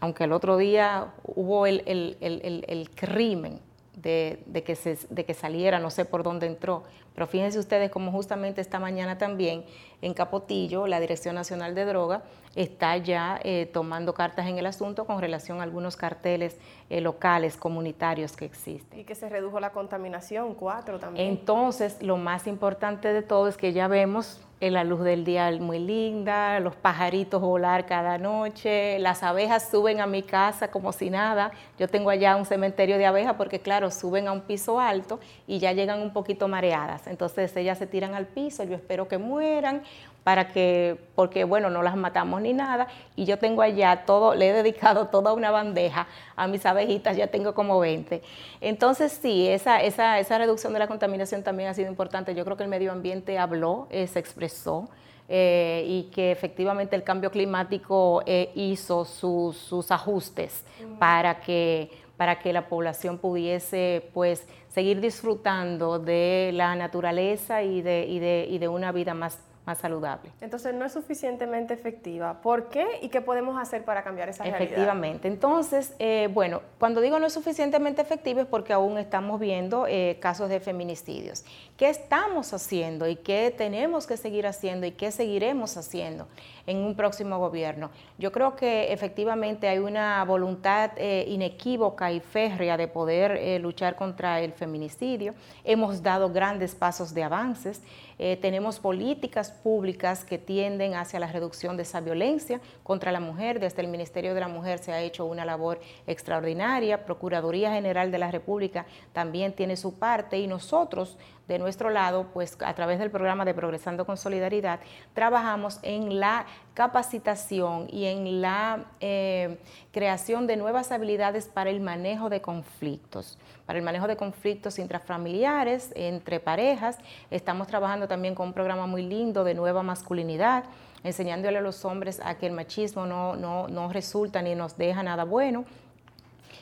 Aunque 0.00 0.24
el 0.24 0.32
otro 0.32 0.56
día 0.56 1.12
hubo 1.24 1.66
el, 1.66 2.90
crimen 2.94 3.60
de, 3.94 4.62
que 4.64 4.76
se, 4.76 4.98
de 5.08 5.24
que 5.24 5.34
saliera, 5.34 5.80
no 5.80 5.90
sé 5.90 6.04
por 6.04 6.22
dónde 6.22 6.46
entró. 6.46 6.84
Pero 7.16 7.26
fíjense 7.26 7.58
ustedes 7.58 7.90
como 7.90 8.12
justamente 8.12 8.60
esta 8.60 8.78
mañana 8.78 9.16
también 9.16 9.64
en 10.02 10.12
Capotillo, 10.12 10.86
la 10.86 11.00
Dirección 11.00 11.34
Nacional 11.34 11.74
de 11.74 11.86
Droga 11.86 12.22
está 12.54 12.98
ya 12.98 13.40
eh, 13.42 13.70
tomando 13.72 14.12
cartas 14.12 14.46
en 14.46 14.58
el 14.58 14.66
asunto 14.66 15.06
con 15.06 15.18
relación 15.18 15.60
a 15.60 15.62
algunos 15.62 15.96
carteles 15.96 16.58
eh, 16.90 17.00
locales, 17.00 17.56
comunitarios 17.56 18.36
que 18.36 18.44
existen. 18.44 19.00
Y 19.00 19.04
que 19.04 19.14
se 19.14 19.30
redujo 19.30 19.60
la 19.60 19.72
contaminación, 19.72 20.54
cuatro 20.54 20.98
también. 20.98 21.26
Entonces, 21.30 22.02
lo 22.02 22.18
más 22.18 22.46
importante 22.46 23.12
de 23.12 23.22
todo 23.22 23.48
es 23.48 23.56
que 23.56 23.72
ya 23.72 23.88
vemos 23.88 24.42
la 24.60 24.84
luz 24.84 25.02
del 25.02 25.24
día 25.24 25.50
muy 25.60 25.78
linda, 25.78 26.60
los 26.60 26.74
pajaritos 26.74 27.42
volar 27.42 27.84
cada 27.84 28.16
noche, 28.16 28.98
las 28.98 29.22
abejas 29.22 29.68
suben 29.70 30.00
a 30.00 30.06
mi 30.06 30.22
casa 30.22 30.68
como 30.68 30.92
si 30.92 31.10
nada. 31.10 31.52
Yo 31.78 31.88
tengo 31.88 32.08
allá 32.08 32.36
un 32.36 32.46
cementerio 32.46 32.96
de 32.96 33.04
abejas 33.04 33.34
porque 33.34 33.60
claro, 33.60 33.90
suben 33.90 34.28
a 34.28 34.32
un 34.32 34.40
piso 34.40 34.80
alto 34.80 35.20
y 35.46 35.58
ya 35.58 35.72
llegan 35.72 36.00
un 36.00 36.12
poquito 36.12 36.48
mareadas. 36.48 37.05
Entonces 37.06 37.56
ellas 37.56 37.78
se 37.78 37.86
tiran 37.86 38.14
al 38.14 38.26
piso, 38.26 38.64
yo 38.64 38.74
espero 38.74 39.08
que 39.08 39.18
mueran 39.18 39.82
para 40.24 40.48
que, 40.48 40.98
porque 41.14 41.44
bueno, 41.44 41.70
no 41.70 41.84
las 41.84 41.96
matamos 41.96 42.42
ni 42.42 42.52
nada, 42.52 42.88
y 43.14 43.26
yo 43.26 43.38
tengo 43.38 43.62
allá 43.62 44.04
todo, 44.06 44.34
le 44.34 44.48
he 44.48 44.52
dedicado 44.52 45.06
toda 45.10 45.32
una 45.32 45.50
bandeja 45.50 46.08
a 46.34 46.48
mis 46.48 46.66
abejitas, 46.66 47.16
ya 47.16 47.28
tengo 47.28 47.54
como 47.54 47.78
20. 47.78 48.22
Entonces 48.60 49.18
sí, 49.22 49.46
esa, 49.46 49.80
esa, 49.82 50.18
esa 50.18 50.38
reducción 50.38 50.72
de 50.72 50.80
la 50.80 50.88
contaminación 50.88 51.42
también 51.42 51.68
ha 51.68 51.74
sido 51.74 51.88
importante. 51.88 52.34
Yo 52.34 52.44
creo 52.44 52.56
que 52.56 52.64
el 52.64 52.68
medio 52.68 52.90
ambiente 52.90 53.38
habló, 53.38 53.86
eh, 53.90 54.06
se 54.06 54.18
expresó. 54.18 54.88
Eh, 55.28 55.84
y 55.88 56.02
que 56.14 56.30
efectivamente 56.30 56.94
el 56.94 57.02
cambio 57.02 57.32
climático 57.32 58.22
eh, 58.26 58.52
hizo 58.54 59.04
sus, 59.04 59.56
sus 59.56 59.90
ajustes 59.90 60.62
para 61.00 61.40
que 61.40 61.90
para 62.16 62.38
que 62.38 62.52
la 62.52 62.68
población 62.68 63.18
pudiese 63.18 64.08
pues 64.14 64.46
seguir 64.76 65.00
disfrutando 65.00 65.98
de 65.98 66.50
la 66.52 66.76
naturaleza 66.76 67.62
y 67.62 67.80
de, 67.80 68.04
y 68.06 68.18
de, 68.18 68.46
y 68.46 68.58
de 68.58 68.68
una 68.68 68.92
vida 68.92 69.14
más 69.14 69.38
más 69.66 69.78
saludable. 69.78 70.30
Entonces 70.40 70.72
no 70.74 70.84
es 70.84 70.92
suficientemente 70.92 71.74
efectiva. 71.74 72.40
¿Por 72.40 72.68
qué 72.68 72.86
y 73.02 73.08
qué 73.08 73.20
podemos 73.20 73.60
hacer 73.60 73.84
para 73.84 74.04
cambiar 74.04 74.28
esa 74.28 74.44
realidad? 74.44 74.62
Efectivamente. 74.62 75.26
Entonces, 75.26 75.92
eh, 75.98 76.28
bueno, 76.32 76.62
cuando 76.78 77.00
digo 77.00 77.18
no 77.18 77.26
es 77.26 77.32
suficientemente 77.32 78.00
efectiva 78.00 78.42
es 78.42 78.46
porque 78.46 78.72
aún 78.72 78.96
estamos 78.96 79.40
viendo 79.40 79.86
eh, 79.88 80.18
casos 80.20 80.48
de 80.48 80.60
feminicidios. 80.60 81.44
¿Qué 81.76 81.88
estamos 81.88 82.54
haciendo 82.54 83.08
y 83.08 83.16
qué 83.16 83.52
tenemos 83.56 84.06
que 84.06 84.16
seguir 84.16 84.46
haciendo 84.46 84.86
y 84.86 84.92
qué 84.92 85.10
seguiremos 85.10 85.76
haciendo 85.76 86.28
en 86.66 86.78
un 86.78 86.94
próximo 86.94 87.38
gobierno? 87.40 87.90
Yo 88.18 88.30
creo 88.30 88.54
que 88.54 88.92
efectivamente 88.92 89.68
hay 89.68 89.78
una 89.78 90.24
voluntad 90.24 90.92
eh, 90.96 91.24
inequívoca 91.26 92.12
y 92.12 92.20
férrea 92.20 92.76
de 92.76 92.86
poder 92.86 93.60
luchar 93.60 93.96
contra 93.96 94.40
el 94.40 94.52
feminicidio. 94.52 95.34
Hemos 95.64 96.02
dado 96.02 96.30
grandes 96.30 96.76
pasos 96.76 97.12
de 97.12 97.24
avances. 97.24 97.82
Eh, 98.18 98.38
tenemos 98.40 98.80
políticas 98.80 99.50
públicas 99.50 100.24
que 100.24 100.38
tienden 100.38 100.94
hacia 100.94 101.20
la 101.20 101.30
reducción 101.30 101.76
de 101.76 101.82
esa 101.82 102.00
violencia 102.00 102.60
contra 102.82 103.12
la 103.12 103.20
mujer. 103.20 103.60
Desde 103.60 103.82
el 103.82 103.88
Ministerio 103.88 104.34
de 104.34 104.40
la 104.40 104.48
Mujer 104.48 104.78
se 104.78 104.92
ha 104.92 105.02
hecho 105.02 105.26
una 105.26 105.44
labor 105.44 105.80
extraordinaria. 106.06 107.04
Procuraduría 107.04 107.72
General 107.72 108.10
de 108.10 108.18
la 108.18 108.30
República 108.30 108.86
también 109.12 109.52
tiene 109.52 109.76
su 109.76 109.98
parte 109.98 110.38
y 110.38 110.46
nosotros 110.46 111.18
de 111.48 111.58
nuestro 111.58 111.90
lado, 111.90 112.26
pues 112.32 112.58
a 112.64 112.74
través 112.74 112.98
del 112.98 113.10
programa 113.10 113.44
de 113.44 113.54
Progresando 113.54 114.04
con 114.04 114.16
Solidaridad, 114.16 114.80
trabajamos 115.14 115.78
en 115.82 116.18
la 116.18 116.46
capacitación 116.74 117.86
y 117.90 118.06
en 118.06 118.40
la 118.40 118.86
eh, 119.00 119.58
creación 119.92 120.46
de 120.46 120.56
nuevas 120.56 120.92
habilidades 120.92 121.46
para 121.46 121.70
el 121.70 121.80
manejo 121.80 122.28
de 122.28 122.40
conflictos, 122.40 123.38
para 123.64 123.78
el 123.78 123.84
manejo 123.84 124.08
de 124.08 124.16
conflictos 124.16 124.78
intrafamiliares, 124.78 125.92
entre 125.94 126.40
parejas. 126.40 126.98
Estamos 127.30 127.68
trabajando 127.68 128.08
también 128.08 128.34
con 128.34 128.48
un 128.48 128.52
programa 128.52 128.86
muy 128.86 129.02
lindo 129.02 129.44
de 129.44 129.54
nueva 129.54 129.82
masculinidad, 129.82 130.64
enseñándole 131.04 131.58
a 131.58 131.60
los 131.60 131.84
hombres 131.84 132.20
a 132.24 132.36
que 132.38 132.46
el 132.46 132.52
machismo 132.52 133.06
no, 133.06 133.36
no, 133.36 133.68
no 133.68 133.92
resulta 133.92 134.42
ni 134.42 134.54
nos 134.54 134.76
deja 134.76 135.02
nada 135.02 135.24
bueno 135.24 135.64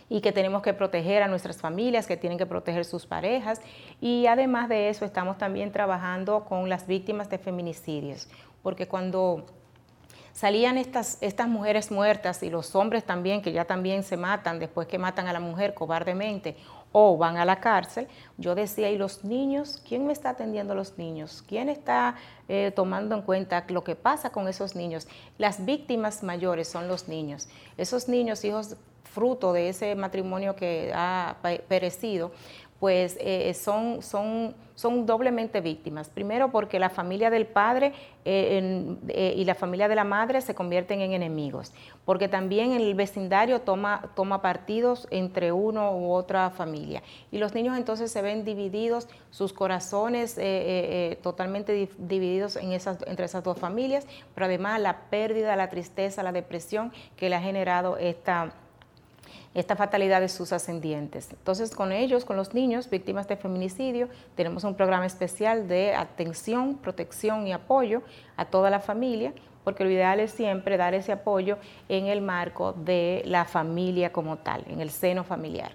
y 0.09 0.21
que 0.21 0.33
tenemos 0.33 0.63
que 0.63 0.75
proteger 0.75 1.23
a 1.23 1.29
nuestras 1.29 1.59
familias, 1.59 2.07
que 2.07 2.17
tienen 2.17 2.39
que 2.39 2.47
proteger 2.47 2.85
sus 2.85 3.07
parejas. 3.07 3.61
Y 4.01 4.27
además 4.27 4.69
de 4.69 4.89
eso, 4.89 5.05
estamos 5.05 5.39
también 5.39 5.73
trabajando 5.73 6.45
con 6.45 6.69
las 6.69 6.87
víctimas 6.87 7.31
de 7.31 7.39
feminicidios, 7.39 8.29
porque 8.63 8.87
cuando 8.87 9.45
salían 10.33 10.79
estas, 10.79 11.19
estas 11.21 11.49
mujeres 11.49 11.91
muertas 11.91 12.43
y 12.43 12.51
los 12.51 12.75
hombres 12.75 13.05
también, 13.05 13.41
que 13.41 13.53
ya 13.53 13.65
también 13.65 14.03
se 14.03 14.17
matan 14.17 14.59
después 14.59 14.89
que 14.89 14.99
matan 14.99 15.29
a 15.29 15.33
la 15.33 15.41
mujer 15.41 15.75
cobardemente 15.75 16.57
o 16.97 17.17
van 17.17 17.39
a 17.39 17.45
la 17.45 17.59
cárcel, 17.59 18.07
yo 18.37 18.55
decía, 18.55 18.91
¿y 18.91 18.99
los 18.99 19.25
niños? 19.25 19.83
¿Quién 19.87 20.07
me 20.07 20.13
está 20.13 20.31
atendiendo 20.31 20.75
a 20.75 20.77
los 20.77 20.97
niños? 20.97 21.43
¿Quién 21.49 21.69
está 21.69 22.15
eh, 22.49 22.73
tomando 22.75 23.17
en 23.17 23.23
cuenta 23.23 23.65
lo 23.69 23.83
que 23.83 23.97
pasa 23.97 24.31
con 24.31 24.47
esos 24.47 24.77
niños? 24.77 25.09
Las 25.37 25.65
víctimas 25.65 26.23
mayores 26.23 26.69
son 26.69 26.87
los 26.87 27.09
niños. 27.09 27.49
Esos 27.77 28.09
niños, 28.09 28.45
hijos 28.45 28.77
fruto 29.15 29.53
de 29.53 29.69
ese 29.69 29.95
matrimonio 29.95 30.57
que 30.57 30.91
ha 30.95 31.37
perecido, 31.69 32.33
pues 32.85 33.17
eh, 33.19 33.55
son, 33.55 34.03
son, 34.03 34.55
son 34.75 35.07
doblemente 35.07 35.63
víctimas. 35.63 36.11
Primero 36.11 36.51
porque 36.51 36.79
la 36.79 36.91
familia 36.91 37.31
del 37.31 37.47
padre 37.47 37.95
eh, 38.27 38.97
eh, 39.09 39.35
y 39.37 39.45
la 39.47 39.55
familia 39.55 39.89
de 39.89 39.95
la 39.95 40.05
madre 40.05 40.43
se 40.43 40.55
convierten 40.55 41.01
en 41.01 41.13
enemigos, 41.13 41.73
porque 42.05 42.29
también 42.29 42.73
el 42.73 42.95
vecindario 42.95 43.63
toma, 43.63 44.11
toma 44.15 44.43
partidos 44.43 45.07
entre 45.11 45.51
uno 45.51 45.97
u 45.97 46.13
otra 46.13 46.51
familia. 46.51 47.03
Y 47.31 47.39
los 47.39 47.55
niños 47.55 47.79
entonces 47.79 48.13
se 48.13 48.21
ven 48.21 48.45
divididos, 48.45 49.09
sus 49.31 49.55
corazones 49.55 50.39
totalmente 51.23 51.89
divididos 51.97 52.57
en 52.57 52.73
esas, 52.73 52.99
entre 53.07 53.25
esas 53.25 53.43
dos 53.45 53.59
familias, 53.59 54.07
pero 54.35 54.45
además 54.45 54.79
la 54.79 55.09
pérdida, 55.09 55.57
la 55.57 55.71
tristeza, 55.71 56.23
la 56.23 56.33
depresión 56.33 56.93
que 57.17 57.31
le 57.31 57.37
ha 57.37 57.41
generado 57.41 57.97
esta 57.97 58.53
esta 59.55 59.77
fatalidad 59.77 60.21
de 60.21 60.29
sus 60.29 60.53
ascendientes. 60.53 61.31
Entonces, 61.31 61.75
con 61.75 61.93
ellos, 61.93 62.25
con 62.25 62.37
los 62.37 62.55
niños 62.55 62.91
víctimas 62.91 63.29
de 63.29 63.37
feminicidio, 63.37 64.09
tenemos 64.35 64.65
un 64.65 64.75
programa 64.75 65.07
especial 65.07 65.69
de 65.69 65.95
atención, 65.95 66.77
protección 66.77 67.47
y 67.47 67.53
apoyo 67.53 68.03
a 68.37 68.45
toda 68.45 68.69
la 68.69 68.81
familia, 68.81 69.33
porque 69.63 69.85
lo 69.85 69.91
ideal 69.91 70.21
es 70.21 70.33
siempre 70.33 70.77
dar 70.77 70.93
ese 70.93 71.13
apoyo 71.13 71.57
en 71.89 72.07
el 72.07 72.21
marco 72.21 72.73
de 72.73 73.23
la 73.25 73.45
familia 73.45 74.13
como 74.13 74.37
tal, 74.39 74.65
en 74.69 74.81
el 74.81 74.91
seno 74.91 75.25
familiar. 75.25 75.73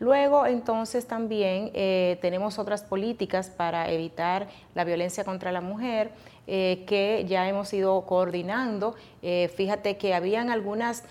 Luego, 0.00 0.46
entonces, 0.46 1.06
también 1.06 1.70
eh, 1.74 2.18
tenemos 2.20 2.58
otras 2.58 2.82
políticas 2.82 3.50
para 3.50 3.90
evitar 3.90 4.46
la 4.74 4.84
violencia 4.84 5.24
contra 5.24 5.50
la 5.50 5.60
mujer 5.60 6.10
eh, 6.46 6.84
que 6.86 7.24
ya 7.28 7.48
hemos 7.48 7.72
ido 7.72 8.00
coordinando. 8.06 8.94
Eh, 9.22 9.50
fíjate 9.56 9.96
que 9.96 10.14
habían 10.14 10.50
algunas 10.50 11.04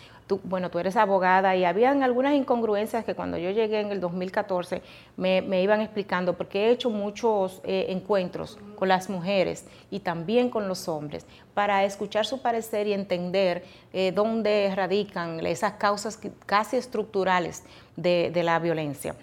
bueno, 0.44 0.70
tú 0.70 0.80
eres 0.80 0.98
abogada 0.98 1.56
y 1.56 1.64
habían 1.64 2.04
algunas 2.04 2.34
incongruencias 2.34 3.06
que 3.06 3.16
cuando 3.16 3.38
yo 3.38 3.52
llegué 3.52 3.80
en 3.80 3.92
el 3.92 4.02
2014 4.02 4.82
me, 5.16 5.62
iban 5.62 5.82
explicando, 5.82 6.36
porque 6.36 6.68
he 6.68 6.72
hecho 6.72 6.90
muchos 6.90 7.62
eh, 7.64 7.86
encuentros 7.90 8.58
con 8.76 8.90
las 8.90 9.10
mujeres 9.10 9.66
y 9.90 10.00
también 10.00 10.50
con 10.50 10.68
los 10.68 10.88
hombres 10.88 11.26
para 11.54 11.84
escuchar 11.86 12.26
su 12.26 12.42
parecer 12.42 12.88
y 12.88 12.94
entender 12.94 13.64
eh, 13.94 14.12
dónde 14.14 14.72
radican 14.76 15.46
esas 15.46 15.74
causas 15.74 16.20
casi 16.46 16.78
estructurales 16.78 17.64
de, 17.96 18.32
la 18.44 18.60
violencia. 18.60 19.16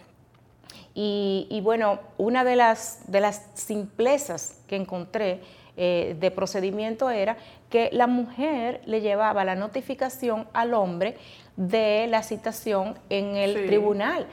Y, 0.97 1.61
bueno, 1.63 1.99
una 2.19 2.45
de 2.45 2.57
las, 2.57 3.01
de 3.11 3.21
las 3.21 3.47
simplezas 3.55 4.61
que 4.69 4.77
encontré 4.77 5.41
eh, 5.77 6.17
de 6.21 6.31
procedimiento 6.31 7.11
era 7.11 7.37
que 7.75 7.91
la 7.91 8.07
mujer 8.07 8.83
le 8.87 9.01
llevaba 9.01 9.45
la 9.45 9.57
notificación 9.57 10.47
al 10.53 10.75
hombre 10.75 11.17
de 11.57 12.07
la 12.07 12.23
citación 12.23 12.97
en 13.11 13.35
el 13.35 13.67
tribunal. 13.67 14.29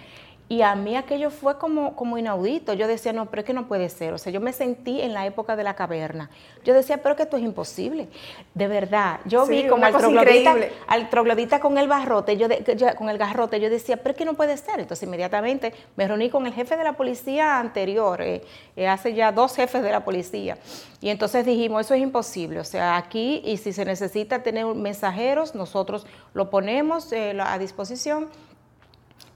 Y 0.52 0.64
a 0.64 0.76
mí 0.76 0.97
aquello 0.97 1.30
fue 1.30 1.58
como, 1.58 1.95
como 1.95 2.18
inaudito. 2.18 2.74
Yo 2.74 2.86
decía, 2.86 3.14
no, 3.14 3.28
pero 3.28 3.39
es 3.39 3.45
que 3.45 3.54
no 3.54 3.70
puede 3.70 3.88
ser. 3.88 4.12
O 4.12 4.18
sea, 4.18 4.34
yo 4.34 4.41
me 4.41 4.52
sentí 4.52 4.99
en 4.99 5.14
la 5.14 5.26
época 5.26 5.56
de 5.56 5.64
la 5.64 5.78
caverna. 5.78 6.30
Yo 6.66 6.74
decía, 6.74 7.02
pero 7.02 7.16
que 7.16 7.24
esto 7.24 7.38
es 7.38 7.43
imposible. 7.43 8.10
De 8.54 8.68
verdad. 8.68 9.22
Yo 9.24 9.45
vi 9.45 9.66
como 9.66 9.86
al 9.86 9.95
troglodita, 9.95 10.58
al 10.88 11.10
troglodita, 11.10 11.62
con 11.62 11.78
el 11.78 11.88
barrote, 11.88 12.36
yo, 12.36 12.49
con 12.97 13.08
el 13.08 13.18
garrote, 13.18 13.62
yo 13.62 13.70
decía, 13.70 13.95
pero 13.95 14.10
es 14.12 14.18
que 14.18 14.26
no 14.26 14.34
puede 14.34 14.58
ser. 14.58 14.82
Entonces 14.82 15.08
inmediatamente 15.08 15.74
me 15.95 16.06
reuní 16.06 16.30
con 16.30 16.45
el 16.45 16.54
jefe 16.54 16.76
de 16.76 16.84
la 16.84 16.97
policía 16.97 17.58
anterior, 17.58 18.22
eh, 18.22 18.41
eh, 18.76 18.89
hace 18.89 19.14
ya 19.14 19.32
dos 19.32 19.56
jefes 19.56 19.82
de 19.82 19.91
la 19.91 20.04
policía. 20.04 20.58
Y 20.99 21.12
entonces 21.12 21.45
dijimos, 21.45 21.86
eso 21.86 21.93
es 21.93 22.02
imposible. 22.02 22.60
O 22.60 22.66
sea, 22.66 22.97
aquí, 22.97 23.41
y 23.45 23.56
si 23.56 23.72
se 23.72 23.86
necesita 23.86 24.43
tener 24.43 24.66
mensajeros, 24.66 25.56
nosotros 25.56 26.06
lo 26.34 26.49
ponemos 26.49 27.10
eh, 27.14 27.38
a 27.39 27.58
disposición 27.58 28.28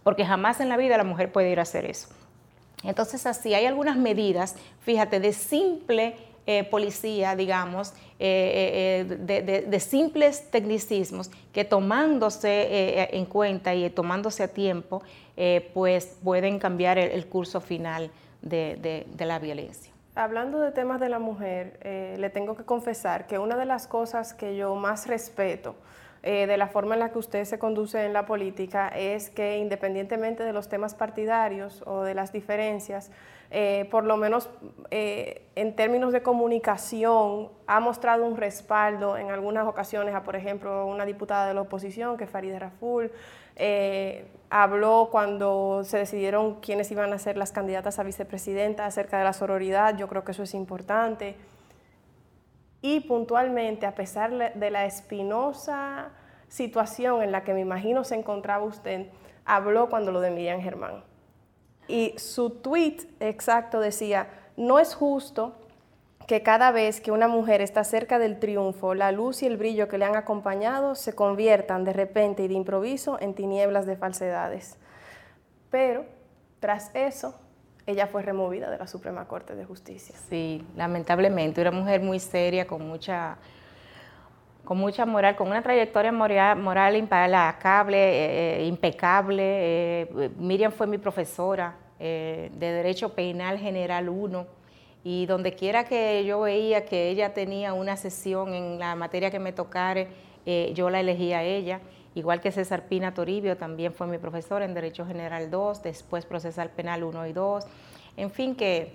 porque 0.05 0.23
jamás 0.23 0.59
en 0.59 0.69
la 0.69 0.77
vida 0.77 0.97
la 0.97 1.03
mujer 1.03 1.31
puede 1.31 1.49
ir 1.49 1.57
a 1.57 1.63
hacer 1.63 1.85
eso. 1.85 2.09
Entonces, 2.83 3.25
así 3.25 3.55
hay 3.55 3.65
algunas 3.65 3.97
medidas, 3.97 4.55
fíjate, 4.81 5.19
de 5.19 5.33
simple 5.33 6.15
eh, 6.45 6.63
policía, 6.63 7.35
digamos, 7.35 7.91
eh, 8.19 9.07
eh, 9.09 9.63
de, 9.67 9.79
simples 9.79 10.51
tecnicismos 10.51 11.31
que 11.51 11.65
tomándose 11.65 13.07
en 13.17 13.25
cuenta 13.25 13.73
y 13.73 13.89
tomándose 13.89 14.43
a 14.43 14.47
tiempo, 14.47 15.01
pues 15.73 16.19
pueden 16.23 16.59
cambiar 16.59 16.99
el, 16.99 17.25
curso 17.25 17.59
final 17.59 18.11
de, 18.43 19.05
de, 19.17 19.25
la 19.25 19.39
violencia. 19.39 19.91
Hablando 20.13 20.59
de 20.59 20.71
temas 20.71 20.99
de 20.99 21.09
la 21.09 21.17
mujer, 21.17 21.79
le 21.83 22.29
tengo 22.29 22.55
que 22.55 22.63
confesar 22.63 23.25
que 23.25 23.39
una 23.39 23.57
de 23.57 23.65
las 23.65 23.87
cosas 23.87 24.35
que 24.35 24.55
yo 24.55 24.75
más 24.75 25.07
respeto, 25.07 25.75
eh, 26.27 26.47
de 26.47 26.57
la 26.57 26.67
forma 26.67 26.95
en 26.95 27.01
la 27.01 27.11
que 27.11 27.19
usted 27.19 27.45
se 27.45 27.59
conduce 27.59 28.03
en 28.03 28.11
la 28.11 28.25
política 28.25 28.87
es 28.87 29.29
que 29.29 29.59
independientemente 29.59 30.43
de 30.43 30.53
los 30.53 30.67
temas 30.67 30.95
partidarios 30.95 31.83
o 31.85 32.01
de 32.01 32.15
las 32.15 32.33
diferencias, 32.33 33.11
eh, 33.51 33.87
por 33.91 34.05
lo 34.05 34.17
menos 34.17 34.49
eh, 34.89 35.43
en 35.53 35.75
términos 35.75 36.11
de 36.13 36.23
comunicación, 36.23 37.49
ha 37.67 37.79
mostrado 37.79 38.25
un 38.25 38.37
respaldo 38.37 39.19
en 39.19 39.29
algunas 39.29 39.67
ocasiones 39.67 40.15
a, 40.15 40.23
por 40.23 40.35
ejemplo, 40.35 40.87
una 40.87 41.05
diputada 41.05 41.47
de 41.47 41.53
la 41.53 41.61
oposición, 41.61 42.17
que 42.17 42.23
es 42.23 42.29
Farideh 42.31 42.57
Raful, 42.57 43.11
habló 44.49 45.09
cuando 45.11 45.83
se 45.83 45.99
decidieron 45.99 46.55
quiénes 46.55 46.89
iban 46.89 47.13
a 47.13 47.19
ser 47.19 47.37
las 47.37 47.51
candidatas 47.51 47.99
a 47.99 48.03
vicepresidenta 48.03 48.87
acerca 48.87 49.19
de 49.19 49.25
la 49.25 49.33
sororidad, 49.33 49.95
yo 49.95 50.07
creo 50.07 50.23
que 50.23 50.31
eso 50.31 50.41
es 50.41 50.55
importante. 50.55 51.35
Y 52.85 52.99
puntualmente, 52.99 53.87
a 53.87 53.95
pesar 53.95 54.53
de 54.53 54.69
la 54.69 54.85
espinosa 54.85 56.11
situación 56.49 57.23
en 57.23 57.31
la 57.31 57.43
que 57.43 57.55
me 57.55 57.61
imagino 57.61 58.03
se 58.03 58.13
encontraba 58.13 58.63
usted, 58.63 59.07
habló 59.43 59.89
cuando 59.89 60.11
lo 60.11 60.21
de 60.21 60.29
Miriam 60.29 60.61
Germán. 60.61 61.03
Y 61.87 62.13
su 62.17 62.51
tweet 62.51 62.97
exacto 63.19 63.79
decía, 63.79 64.29
no 64.55 64.77
es 64.77 64.93
justo 64.93 65.55
que 66.27 66.43
cada 66.43 66.69
vez 66.69 67.01
que 67.01 67.11
una 67.11 67.27
mujer 67.27 67.59
está 67.59 67.83
cerca 67.83 68.19
del 68.19 68.37
triunfo, 68.37 68.93
la 68.93 69.11
luz 69.11 69.41
y 69.41 69.47
el 69.47 69.57
brillo 69.57 69.87
que 69.87 69.97
le 69.97 70.05
han 70.05 70.15
acompañado 70.15 70.93
se 70.93 71.15
conviertan 71.15 71.85
de 71.85 71.93
repente 71.93 72.43
y 72.43 72.47
de 72.47 72.53
improviso 72.53 73.17
en 73.19 73.33
tinieblas 73.33 73.87
de 73.87 73.97
falsedades. 73.97 74.77
Pero 75.71 76.05
tras 76.59 76.91
eso, 76.93 77.33
ella 77.87 78.07
fue 78.07 78.23
removida 78.23 78.69
de 78.69 78.77
la 78.77 78.87
Suprema 78.87 79.27
Corte 79.27 79.55
de 79.55 79.63
Justicia. 79.63 80.15
Sí, 80.29 80.63
lamentablemente, 80.75 81.61
una 81.61 81.71
mujer 81.71 82.01
muy 82.01 82.19
seria, 82.19 82.65
con 82.65 82.87
mucha, 82.87 83.37
con 84.63 84.77
mucha 84.77 85.05
moral, 85.05 85.35
con 85.35 85.47
una 85.47 85.61
trayectoria 85.61 86.11
moral, 86.11 86.57
moral 86.57 86.95
eh, 86.95 87.03
eh, 87.93 88.65
impecable. 88.65 89.43
Eh, 89.43 90.31
Miriam 90.37 90.71
fue 90.71 90.87
mi 90.87 90.97
profesora 90.97 91.75
de 91.97 92.49
Derecho 92.51 93.13
Penal 93.13 93.57
General 93.57 94.09
1 94.09 94.45
y 95.05 95.25
donde 95.27 95.55
quiera 95.55 95.85
que 95.85 96.25
yo 96.25 96.41
veía 96.41 96.85
que 96.85 97.09
ella 97.09 97.33
tenía 97.33 97.73
una 97.73 97.95
sesión 97.95 98.53
en 98.53 98.79
la 98.79 98.95
materia 98.95 99.31
que 99.31 99.39
me 99.39 99.53
tocara, 99.53 100.05
yo 100.73 100.89
la 100.89 100.99
elegía 100.99 101.37
a 101.39 101.43
ella 101.43 101.79
igual 102.15 102.41
que 102.41 102.51
César 102.51 102.83
Pina 102.83 103.13
Toribio, 103.13 103.57
también 103.57 103.93
fue 103.93 104.07
mi 104.07 104.17
profesor 104.17 104.61
en 104.61 104.73
Derecho 104.73 105.05
General 105.05 105.51
2, 105.51 105.83
después 105.83 106.25
Procesal 106.25 106.69
Penal 106.69 107.03
1 107.03 107.27
y 107.27 107.33
2, 107.33 107.65
en 108.17 108.31
fin 108.31 108.55
que, 108.55 108.93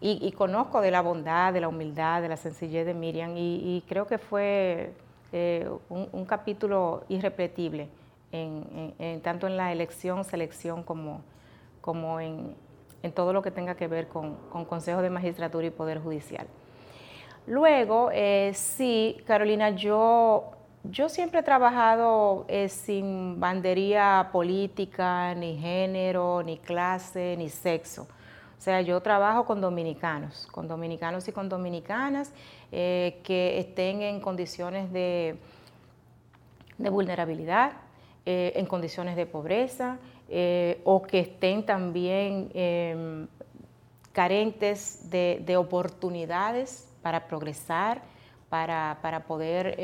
y, 0.00 0.32
conozco 0.32 0.80
de 0.80 0.90
la 0.90 1.00
bondad, 1.00 1.52
de 1.52 1.60
la 1.60 1.68
humildad, 1.68 2.22
de 2.22 2.28
la 2.28 2.36
sencillez 2.36 2.84
de 2.84 2.92
Miriam, 2.92 3.34
y, 3.36 3.84
creo 3.88 4.08
que 4.08 4.18
fue 4.18 4.92
eh, 5.32 5.70
un, 5.88 6.24
capítulo 6.24 7.04
irrepetible, 7.08 7.88
en, 8.32 9.20
tanto 9.22 9.46
en 9.46 9.56
la 9.56 9.70
elección, 9.70 10.24
selección, 10.24 10.82
como, 10.82 11.22
como 11.80 12.18
en, 12.18 12.56
todo 13.14 13.32
lo 13.32 13.42
que 13.42 13.52
tenga 13.52 13.76
que 13.76 13.86
ver 13.86 14.08
con, 14.08 14.34
con 14.50 14.64
Consejo 14.64 15.02
de 15.02 15.10
Magistratura 15.10 15.66
y 15.68 15.70
Poder 15.70 16.00
Judicial. 16.00 16.48
Luego, 17.46 18.10
eh, 18.12 18.52
sí, 18.54 19.20
Carolina, 19.24 19.70
yo 19.70 20.52
yo 20.84 21.08
siempre 21.08 21.40
he 21.40 21.42
trabajado 21.42 22.44
eh, 22.48 22.68
sin 22.68 23.38
bandería 23.38 24.30
política, 24.32 25.34
ni 25.34 25.56
género, 25.56 26.42
ni 26.42 26.58
clase, 26.58 27.36
ni 27.38 27.48
sexo. 27.48 28.02
O 28.58 28.60
sea, 28.60 28.80
yo 28.80 29.00
trabajo 29.00 29.44
con 29.44 29.60
dominicanos, 29.60 30.48
con 30.50 30.66
dominicanos 30.68 31.26
y 31.28 31.32
con 31.32 31.48
dominicanas 31.48 32.32
eh, 32.72 33.20
que 33.22 33.58
estén 33.58 34.02
en 34.02 34.20
condiciones 34.20 34.92
de, 34.92 35.36
vulnerabilidad, 36.78 37.72
eh, 38.26 38.52
en 38.56 38.66
condiciones 38.66 39.14
de 39.16 39.26
pobreza, 39.26 39.98
o 40.84 41.02
que 41.02 41.20
estén 41.20 41.66
también 41.66 42.50
em, 42.54 43.28
carentes 44.12 45.10
de, 45.10 45.56
oportunidades 45.58 46.88
para 47.02 47.26
progresar, 47.28 48.00
para, 48.48 48.98
para 49.02 49.20
poder 49.26 49.76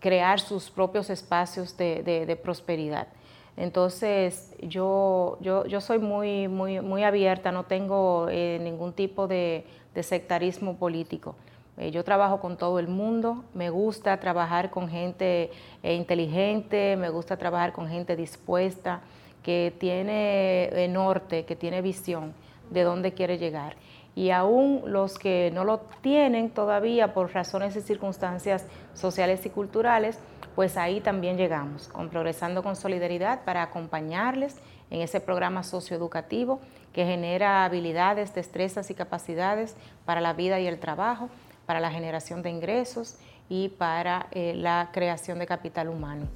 crear 0.00 0.40
sus 0.40 0.70
propios 0.70 1.10
espacios 1.10 1.76
de, 1.76 2.38
prosperidad. 2.42 3.08
Entonces, 3.56 4.54
yo, 4.60 5.38
yo, 5.40 5.80
soy 5.80 5.98
muy, 5.98 6.48
muy, 6.48 6.80
muy 6.80 7.04
abierta, 7.04 7.52
no 7.52 7.64
tengo 7.64 8.28
eh, 8.30 8.58
ningún 8.62 8.92
tipo 8.92 9.26
de, 9.26 9.64
sectarismo 10.02 10.76
político. 10.76 11.36
Eh, 11.78 11.90
yo 11.90 12.04
trabajo 12.04 12.38
con 12.38 12.58
todo 12.58 12.78
el 12.78 12.88
mundo, 12.88 13.44
me 13.54 13.70
gusta 13.70 14.20
trabajar 14.20 14.70
con 14.70 14.88
gente 14.88 15.50
eh, 15.82 15.94
inteligente, 15.94 16.96
me 16.96 17.08
gusta 17.08 17.38
trabajar 17.38 17.72
con 17.72 17.88
gente 17.88 18.14
dispuesta, 18.14 19.00
que 19.42 19.72
tiene 19.78 20.88
norte, 20.88 21.44
que 21.44 21.56
tiene 21.56 21.80
visión 21.80 22.34
de 22.70 22.82
dónde 22.82 23.12
quiere 23.12 23.38
llegar 23.38 23.76
y 24.16 24.30
aún 24.30 24.82
los 24.86 25.18
que 25.18 25.52
no 25.54 25.64
lo 25.64 25.80
tienen 26.00 26.48
todavía 26.48 27.12
por 27.12 27.32
razones 27.34 27.76
y 27.76 27.82
circunstancias 27.82 28.64
sociales 28.94 29.44
y 29.44 29.50
culturales, 29.50 30.18
pues 30.54 30.78
ahí 30.78 31.02
también 31.02 31.36
llegamos, 31.36 31.88
con 31.88 32.08
Progresando 32.08 32.62
con 32.62 32.76
Solidaridad 32.76 33.44
para 33.44 33.62
acompañarles 33.62 34.56
en 34.90 35.02
ese 35.02 35.20
programa 35.20 35.62
socioeducativo 35.62 36.60
que 36.94 37.04
genera 37.04 37.66
habilidades, 37.66 38.34
destrezas 38.34 38.90
y 38.90 38.94
capacidades 38.94 39.76
para 40.06 40.22
la 40.22 40.32
vida 40.32 40.58
y 40.60 40.66
el 40.66 40.80
trabajo, 40.80 41.28
para 41.66 41.78
la 41.78 41.90
generación 41.90 42.42
de 42.42 42.48
ingresos 42.48 43.18
y 43.50 43.68
para 43.68 44.28
eh, 44.30 44.54
la 44.56 44.88
creación 44.92 45.38
de 45.40 45.46
capital 45.46 45.90
humano. 45.90 46.26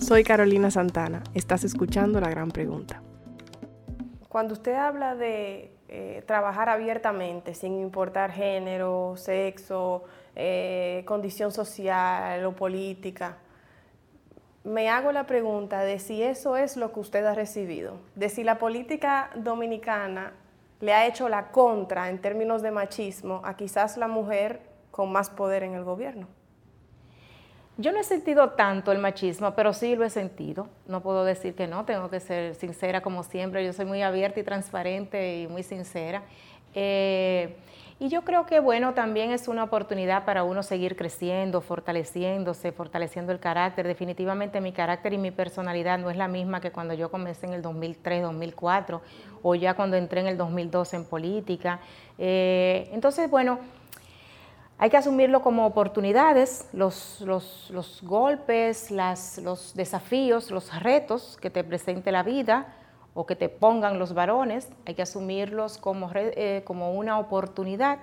Soy 0.00 0.24
Carolina 0.24 0.72
Santana, 0.72 1.22
estás 1.34 1.62
escuchando 1.62 2.20
La 2.20 2.30
Gran 2.30 2.50
Pregunta. 2.50 3.00
Cuando 4.28 4.54
usted 4.54 4.74
habla 4.74 5.14
de 5.14 5.75
eh, 5.88 6.22
trabajar 6.26 6.68
abiertamente, 6.68 7.54
sin 7.54 7.78
importar 7.78 8.32
género, 8.32 9.14
sexo, 9.16 10.02
eh, 10.34 11.04
condición 11.06 11.52
social 11.52 12.44
o 12.44 12.52
política. 12.52 13.36
Me 14.64 14.88
hago 14.88 15.12
la 15.12 15.26
pregunta 15.26 15.82
de 15.82 16.00
si 16.00 16.22
eso 16.22 16.56
es 16.56 16.76
lo 16.76 16.92
que 16.92 17.00
usted 17.00 17.24
ha 17.24 17.34
recibido, 17.34 17.98
de 18.16 18.28
si 18.28 18.42
la 18.42 18.58
política 18.58 19.30
dominicana 19.36 20.32
le 20.80 20.92
ha 20.92 21.06
hecho 21.06 21.28
la 21.28 21.52
contra 21.52 22.08
en 22.08 22.20
términos 22.20 22.62
de 22.62 22.72
machismo 22.72 23.40
a 23.44 23.56
quizás 23.56 23.96
la 23.96 24.08
mujer 24.08 24.60
con 24.90 25.12
más 25.12 25.30
poder 25.30 25.62
en 25.62 25.74
el 25.74 25.84
gobierno. 25.84 26.26
Yo 27.78 27.92
no 27.92 28.00
he 28.00 28.04
sentido 28.04 28.50
tanto 28.50 28.90
el 28.90 28.98
machismo, 28.98 29.54
pero 29.54 29.74
sí 29.74 29.96
lo 29.96 30.04
he 30.04 30.10
sentido. 30.10 30.68
No 30.86 31.02
puedo 31.02 31.24
decir 31.24 31.54
que 31.54 31.66
no, 31.66 31.84
tengo 31.84 32.08
que 32.08 32.20
ser 32.20 32.54
sincera 32.54 33.02
como 33.02 33.22
siempre. 33.22 33.64
Yo 33.66 33.74
soy 33.74 33.84
muy 33.84 34.00
abierta 34.00 34.40
y 34.40 34.44
transparente 34.44 35.42
y 35.42 35.46
muy 35.46 35.62
sincera. 35.62 36.22
Eh, 36.74 37.54
y 37.98 38.08
yo 38.08 38.22
creo 38.22 38.44
que, 38.44 38.60
bueno, 38.60 38.92
también 38.92 39.30
es 39.30 39.48
una 39.48 39.64
oportunidad 39.64 40.24
para 40.24 40.44
uno 40.44 40.62
seguir 40.62 40.96
creciendo, 40.96 41.62
fortaleciéndose, 41.62 42.72
fortaleciendo 42.72 43.32
el 43.32 43.40
carácter. 43.40 43.86
Definitivamente 43.86 44.60
mi 44.62 44.72
carácter 44.72 45.12
y 45.12 45.18
mi 45.18 45.30
personalidad 45.30 45.98
no 45.98 46.10
es 46.10 46.16
la 46.16 46.28
misma 46.28 46.60
que 46.60 46.70
cuando 46.70 46.94
yo 46.94 47.10
comencé 47.10 47.46
en 47.46 47.52
el 47.52 47.62
2003, 47.62 48.22
2004 48.22 49.02
o 49.42 49.54
ya 49.54 49.74
cuando 49.74 49.96
entré 49.96 50.20
en 50.20 50.26
el 50.28 50.36
2012 50.38 50.96
en 50.96 51.04
política. 51.04 51.80
Eh, 52.18 52.90
entonces, 52.92 53.30
bueno, 53.30 53.60
hay 54.78 54.90
que 54.90 54.96
asumirlo 54.96 55.40
como 55.42 55.66
oportunidades, 55.66 56.68
los, 56.72 57.24
golpes, 58.02 58.90
los 58.90 59.74
desafíos, 59.74 60.50
los 60.50 60.82
retos 60.82 61.38
que 61.40 61.48
te 61.48 61.64
presente 61.64 62.12
la 62.12 62.22
vida 62.22 62.74
o 63.14 63.24
que 63.24 63.36
te 63.36 63.48
pongan 63.48 63.98
los 63.98 64.12
varones, 64.12 64.68
hay 64.84 64.94
que 64.94 65.02
asumirlos 65.02 65.78
como, 65.78 66.10
eh, 66.14 66.62
como 66.66 66.92
una 66.92 67.18
oportunidad 67.18 67.98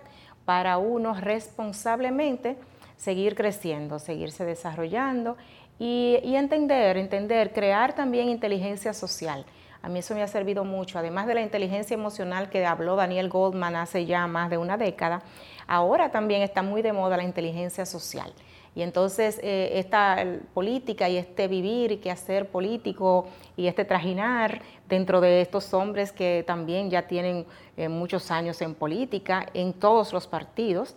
para 0.45 0.79
uno 0.79 1.13
responsablemente 1.13 2.57
seguir 2.97 3.35
creciendo, 3.35 3.99
seguirse 3.99 4.43
desarrollando 4.43 5.37
y, 5.77 6.17
y 6.23 6.35
entender, 6.35 6.97
entender, 6.97 7.53
crear 7.53 7.93
también 7.93 8.29
inteligencia 8.29 8.93
social. 8.93 9.45
A 9.83 9.89
mí 9.89 9.99
eso 9.99 10.15
me 10.15 10.23
ha 10.23 10.27
servido 10.29 10.63
mucho, 10.63 10.97
además 10.97 11.27
de 11.27 11.33
la 11.33 11.41
inteligencia 11.41 11.93
emocional 11.93 12.49
que 12.49 12.65
habló 12.65 12.95
Daniel 12.95 13.27
Goldman 13.27 13.75
hace 13.75 14.05
ya 14.05 14.25
más 14.27 14.49
de 14.49 14.57
una 14.57 14.77
década, 14.77 15.21
ahora 15.67 16.09
también 16.09 16.41
está 16.41 16.61
muy 16.61 16.81
de 16.81 16.93
moda 16.93 17.17
la 17.17 17.23
inteligencia 17.23 17.85
social. 17.85 18.33
Y 18.75 18.81
entonces 18.81 19.41
eh, 19.43 19.71
esta 19.73 20.25
política 20.53 21.09
y 21.09 21.17
este 21.17 21.49
vivir 21.49 21.91
y 21.91 21.97
que 21.97 22.11
hacer 22.11 22.47
político 22.47 23.27
y 23.57 23.67
este 23.67 23.83
trajinar 23.83 24.61
dentro 24.87 25.19
de 25.19 25.41
estos 25.41 25.73
hombres 25.73 26.13
que 26.13 26.45
también 26.47 26.89
ya 26.89 27.05
tienen 27.05 27.45
eh, 27.75 27.89
muchos 27.89 28.31
años 28.31 28.61
en 28.61 28.75
política, 28.75 29.47
en 29.53 29.73
todos 29.73 30.13
los 30.13 30.27
partidos, 30.27 30.95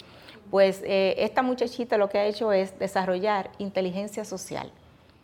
pues 0.49 0.80
eh, 0.84 1.16
esta 1.18 1.43
muchachita 1.43 1.99
lo 1.99 2.09
que 2.09 2.18
ha 2.18 2.24
hecho 2.24 2.53
es 2.53 2.78
desarrollar 2.78 3.51
inteligencia 3.59 4.24
social 4.24 4.70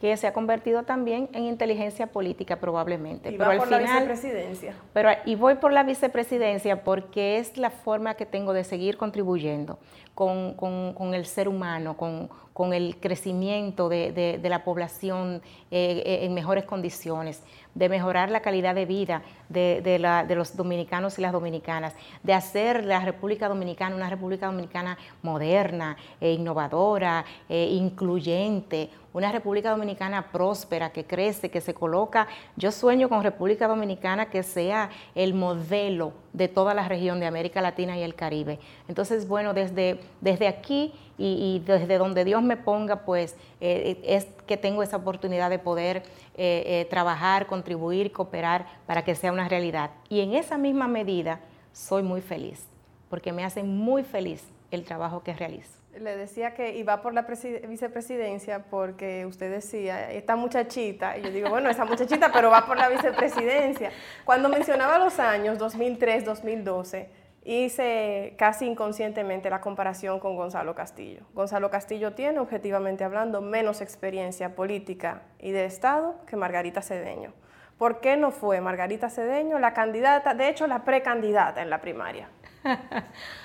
que 0.03 0.17
se 0.17 0.27
ha 0.27 0.33
convertido 0.33 0.83
también 0.83 1.29
en 1.33 1.45
inteligencia 1.45 2.09
política 2.09 2.57
probablemente. 2.57 3.31
Y 3.31 3.39
pero 3.39 3.53
al 3.53 3.59
por 3.59 3.69
final, 3.69 3.85
la 3.85 3.93
vicepresidencia. 4.01 4.75
Pero, 4.93 5.11
y 5.25 5.37
voy 5.37 5.55
por 5.55 5.73
la 5.73 5.85
vicepresidencia 5.85 6.83
porque 6.83 7.39
es 7.39 7.57
la 7.57 7.71
forma 7.71 8.15
que 8.15 8.27
tengo 8.27 8.53
de 8.53 8.65
seguir 8.65 8.97
contribuyendo 8.97 9.79
con, 10.17 11.15
el 11.15 11.25
ser 11.25 11.47
humano, 11.47 11.97
con, 11.97 12.73
el 12.73 12.97
crecimiento 12.97 13.89
de, 13.89 14.41
la 14.43 14.65
población 14.65 15.41
eh, 15.71 16.03
eh, 16.05 16.25
en 16.25 16.35
mejores 16.35 16.65
condiciones, 16.65 17.41
de 17.75 17.89
mejorar 17.89 18.31
la 18.31 18.41
calidad 18.41 18.75
de 18.75 18.87
vida 18.87 19.23
de, 19.49 20.35
los 20.35 20.57
dominicanos 20.57 21.19
y 21.19 21.23
las 21.23 21.33
dominicanas, 21.33 21.95
de 22.23 22.35
hacer 22.35 22.85
la 22.85 23.01
República 23.01 23.49
Dominicana 23.49 23.97
una 23.97 24.11
República 24.11 24.47
Dominicana 24.47 24.99
moderna, 25.23 25.97
e 26.21 26.33
innovadora, 26.33 27.25
e 27.49 27.75
incluyente, 27.75 28.91
una 29.13 29.31
República 29.31 29.71
Dominicana 29.71 30.31
próspera, 30.33 30.91
que 30.91 31.05
crece, 31.05 31.51
que 31.51 31.61
se 31.61 31.75
coloca. 31.75 32.27
Yo 32.57 32.73
sueño 32.73 33.09
con 33.09 33.23
República 33.23 33.69
Dominicana 33.69 34.27
que 34.27 34.43
sea 34.43 34.91
el 35.15 35.35
modelo 35.35 36.22
de 36.33 36.49
toda 36.49 36.75
la 36.75 36.89
región 36.89 37.21
de 37.21 37.27
América 37.27 37.61
Latina 37.61 37.97
y 37.99 38.03
el 38.03 38.15
Caribe. 38.15 38.59
Entonces, 38.89 39.29
bueno, 39.29 39.55
desde, 39.55 40.01
desde 40.21 40.49
aquí 40.49 40.93
y, 41.19 41.63
desde 41.67 41.99
donde 41.99 42.25
Dios 42.25 42.43
me 42.43 42.57
ponga, 42.57 43.05
pues 43.05 43.37
eh, 43.61 44.01
es 44.05 44.27
que 44.47 44.57
tengo 44.57 44.83
esa 44.83 44.97
oportunidad 44.97 45.51
de 45.51 45.59
poder 45.59 45.99
eh, 46.37 46.65
eh, 46.67 46.87
trabajar, 46.91 47.47
contribuir, 47.47 48.13
cooperar 48.13 48.67
para 48.87 49.05
que 49.05 49.15
sea 49.15 49.33
una 49.33 49.49
realidad. 49.49 49.91
Y 50.09 50.21
en 50.21 50.35
esa 50.35 50.59
misma 50.59 50.89
medida 50.89 51.41
soy 51.73 52.03
muy 52.03 52.21
feliz, 52.21 52.67
porque 53.09 53.33
me 53.33 53.45
hace 53.45 53.63
muy 53.63 54.03
feliz 54.03 54.43
el 54.71 54.85
trabajo 54.85 55.23
que 55.23 55.35
realizo. 55.35 55.82
Le 55.99 56.17
decía 56.17 56.55
que 56.55 56.75
iba 56.77 57.03
por 57.03 57.13
la 57.13 57.27
vicepresidencia 57.69 58.65
porque 58.71 59.27
usted 59.27 59.51
decía, 59.51 60.11
esta 60.11 60.37
muchachita, 60.37 61.19
y 61.19 61.23
yo 61.23 61.31
digo, 61.31 61.51
bueno, 61.51 61.69
esa 61.69 61.85
muchachita, 61.85 62.33
pero 62.33 62.51
va 62.51 62.67
por 62.67 62.79
la 62.79 62.89
vicepresidencia. 62.89 63.91
Cuando 64.25 64.49
mencionaba 64.49 64.99
los 64.99 65.19
años 65.19 65.59
2003, 65.59 66.25
2012, 66.25 67.11
hice 67.45 68.35
casi 68.39 68.67
inconscientemente 68.67 69.51
la 69.51 69.61
comparación 69.61 70.21
con 70.21 70.37
Gonzalo 70.37 70.75
Castillo. 70.75 71.23
Gonzalo 71.35 71.71
Castillo 71.71 72.13
tiene, 72.13 72.39
objetivamente 72.39 73.05
hablando, 73.05 73.41
menos 73.41 73.81
experiencia 73.81 74.55
política 74.55 75.23
y 75.39 75.51
de 75.51 75.65
Estado 75.65 76.17
que 76.27 76.37
Margarita 76.37 76.83
Cedeño. 76.83 77.33
¿Por 77.79 78.01
qué 78.01 78.17
no 78.17 78.31
fue 78.31 78.61
Margarita 78.61 79.11
Cedeño 79.11 79.59
la 79.59 79.73
candidata, 79.73 80.35
de 80.35 80.49
hecho 80.49 80.67
la 80.67 80.85
precandidata 80.85 81.63
en 81.63 81.71
la 81.71 81.81
primaria? 81.81 82.29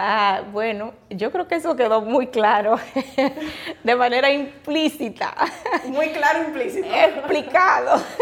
Ah, 0.00 0.44
bueno, 0.52 0.92
yo 1.10 1.32
creo 1.32 1.48
que 1.48 1.56
eso 1.56 1.74
quedó 1.74 2.00
muy 2.00 2.28
claro, 2.28 2.76
de 3.82 3.96
manera 3.96 4.30
implícita. 4.30 5.34
Muy 5.86 6.10
claro, 6.10 6.44
implícito. 6.44 6.86
Explicado. 6.94 8.00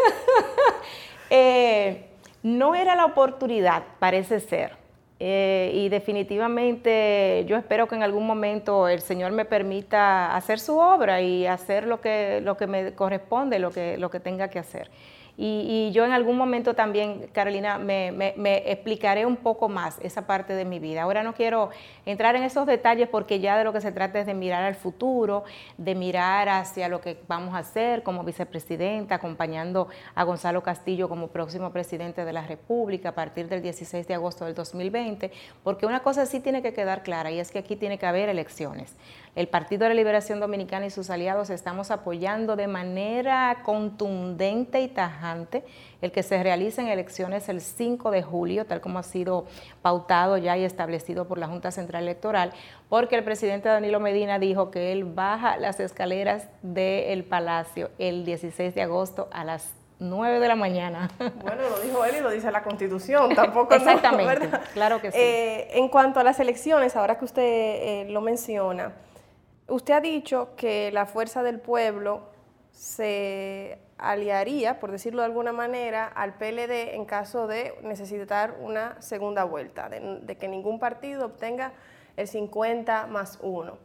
Eh, 1.29 2.07
no 2.45 2.77
era 2.77 2.95
la 2.95 3.05
oportunidad, 3.05 3.83
parece 3.99 4.39
ser. 4.39 4.77
Eh, 5.19 5.73
y 5.75 5.89
definitivamente 5.89 7.45
yo 7.49 7.57
espero 7.57 7.89
que 7.89 7.97
en 7.97 8.05
algún 8.05 8.29
momento 8.29 8.87
el 8.87 9.01
Señor 9.01 9.33
me 9.33 9.45
permita 9.45 10.37
hacer 10.37 10.61
su 10.61 10.79
obra 10.79 11.21
y 11.21 11.49
hacer 11.49 11.89
lo 11.89 12.01
que, 12.01 12.41
lo 12.45 12.57
que 12.57 12.69
me 12.69 12.95
corresponde, 12.95 13.59
lo 13.59 13.73
que, 13.73 13.99
lo 13.99 14.09
que 14.09 14.21
tenga 14.21 14.47
que 14.47 14.61
hacer. 14.61 14.89
Y, 15.39 15.91
yo 15.93 16.05
en 16.05 16.13
algún 16.13 16.37
momento 16.37 16.75
también, 16.75 17.29
Carolina, 17.33 17.79
me, 17.79 18.09
explicaré 18.71 19.27
un 19.27 19.37
poco 19.37 19.69
más 19.69 19.99
esa 20.01 20.27
parte 20.27 20.55
de 20.55 20.65
mi 20.65 20.79
vida. 20.79 21.03
Ahora 21.03 21.23
no 21.23 21.35
quiero 21.35 21.71
entrar 22.07 22.37
en 22.37 22.43
esos 22.43 22.67
detalles 22.67 23.09
porque 23.09 23.39
ya 23.39 23.59
de 23.59 23.65
lo 23.65 23.73
que 23.73 23.83
se 23.83 23.93
trata 23.93 24.19
es 24.19 24.27
de 24.27 24.35
mirar 24.35 24.63
al 24.63 24.75
futuro, 24.75 25.45
de 25.77 25.95
mirar 25.95 26.49
hacia 26.49 26.89
lo 26.89 27.01
que 27.01 27.19
vamos 27.29 27.55
a 27.55 27.59
hacer 27.59 28.03
como 28.03 28.25
vicepresidenta, 28.25 29.17
acompañando 29.17 29.89
a 30.15 30.25
Gonzalo 30.25 30.63
Castillo 30.63 31.09
como 31.09 31.29
próximo 31.29 31.71
presidente 31.71 32.25
de 32.25 32.33
la 32.33 32.47
República 32.47 33.11
a 33.11 33.15
partir 33.15 33.49
del 33.49 33.61
16 33.61 34.07
de 34.07 34.15
agosto 34.15 34.47
del 34.47 34.55
2020, 34.55 35.31
porque 35.63 35.85
una 35.85 36.01
cosa 36.01 36.25
sí 36.25 36.41
tiene 36.41 36.63
que 36.63 36.73
quedar 36.73 37.03
clara 37.03 37.31
y 37.31 37.41
es 37.41 37.51
que 37.51 37.59
aquí 37.59 37.77
tiene 37.77 37.99
que 37.99 38.07
haber 38.07 38.31
elecciones 38.31 38.97
el 39.37 39.49
Partido 39.49 39.83
de 39.83 39.91
la 39.91 39.95
Liberación 39.95 40.41
Dominicana 40.41 40.87
y 40.87 40.91
sus 40.91 41.11
aliados 41.11 41.51
estamos 41.51 41.91
apoyando 41.91 42.57
de 42.57 42.69
manera 42.69 43.59
contundente 43.65 44.81
y 44.81 44.89
tajante 44.89 45.26
el 46.03 46.13
que 46.13 46.23
se 46.23 46.43
realicen 46.43 46.89
elecciones 46.89 47.49
el 47.49 47.61
5 47.61 48.11
de 48.11 48.23
julio, 48.23 48.67
tal 48.67 48.81
como 48.81 48.99
ha 48.99 49.03
sido 49.03 49.47
pautado 49.83 50.37
ya 50.37 50.57
y 50.57 50.65
establecido 50.65 51.27
por 51.27 51.39
la 51.39 51.49
Junta 51.49 51.71
Central 51.71 52.03
Electoral, 52.03 52.53
porque 52.89 53.17
el 53.17 53.25
presidente 53.25 53.69
Danilo 53.69 54.01
Medina 54.01 54.39
dijo 54.39 54.71
que 54.71 54.93
él 54.93 55.05
baja 55.05 55.57
las 55.57 55.81
escaleras 55.81 56.49
del 56.63 57.25
Palacio 57.25 57.91
el 57.99 58.25
16 58.25 58.75
de 58.75 58.83
agosto 58.83 59.29
a 59.33 59.45
las 59.45 59.73
9 59.99 60.41
de 60.41 60.49
la 60.49 60.57
mañana. 60.57 61.11
Bueno, 61.43 61.63
lo 61.71 61.81
dijo 61.81 62.05
él 62.05 62.17
y 62.19 62.21
lo 62.21 62.31
dice 62.31 62.51
la 62.51 62.63
Constitución, 62.63 63.35
tampoco 63.35 63.75
Exactamente, 63.75 64.51
claro 64.75 65.01
que 65.01 65.13
sí. 65.13 65.19
Eh, 65.19 65.79
en 65.79 65.89
cuanto 65.89 66.21
a 66.21 66.25
las 66.25 66.41
elecciones, 66.41 66.97
ahora 66.97 67.19
que 67.19 67.25
usted 67.25 67.43
eh, 67.43 68.07
lo 68.11 68.21
menciona, 68.21 68.93
Usted 69.69 69.95
ha 69.95 70.01
dicho 70.01 70.51
que 70.57 70.93
la 70.93 71.07
fuerza 71.07 71.43
del 71.43 71.59
pueblo 71.61 72.23
se 72.71 73.79
aliaría, 73.99 74.79
por 74.79 74.91
decirlo 74.91 75.23
de 75.23 75.27
alguna 75.27 75.53
manera, 75.53 76.07
al 76.07 76.35
PLD 76.35 76.95
en 76.95 77.05
caso 77.05 77.47
de 77.47 77.75
necesitar 77.83 78.57
una 78.61 79.01
segunda 79.01 79.45
vuelta, 79.45 79.89
de, 79.89 80.37
que 80.37 80.49
ningún 80.49 80.79
partido 80.79 81.27
obtenga 81.27 81.73
el 82.17 82.29
50 82.29 83.07
más 83.07 83.39
1. 83.43 83.79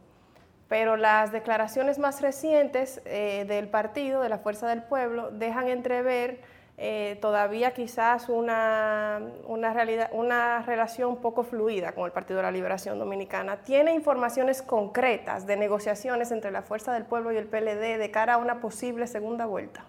Pero 0.68 0.96
las 0.96 1.32
declaraciones 1.32 1.98
más 1.98 2.20
recientes 2.22 3.02
eh, 3.04 3.44
del 3.46 3.68
partido, 3.68 4.22
de 4.22 4.28
la 4.28 4.38
Fuerza 4.38 4.68
del 4.68 4.82
Pueblo, 4.82 5.30
dejan 5.30 5.68
entrever 5.68 6.40
eh, 6.78 7.18
todavía 7.20 7.72
quizás 7.72 8.30
una, 8.30 9.20
una, 9.46 9.74
realidad, 9.74 10.08
una 10.12 10.62
relación 10.62 11.16
poco 11.16 11.42
fluida 11.44 11.92
con 11.92 12.06
el 12.06 12.12
Partido 12.12 12.38
de 12.38 12.44
la 12.44 12.50
Liberación 12.50 12.98
Dominicana. 12.98 13.58
¿Tiene 13.62 13.92
informaciones 13.92 14.62
concretas 14.62 15.46
de 15.46 15.56
negociaciones 15.56 16.32
entre 16.32 16.50
la 16.50 16.62
Fuerza 16.62 16.92
del 16.94 17.04
Pueblo 17.04 17.32
y 17.32 17.36
el 17.36 17.46
PLD 17.46 17.98
de 17.98 18.10
cara 18.10 18.34
a 18.34 18.38
una 18.38 18.60
posible 18.60 19.06
segunda 19.06 19.44
vuelta? 19.44 19.84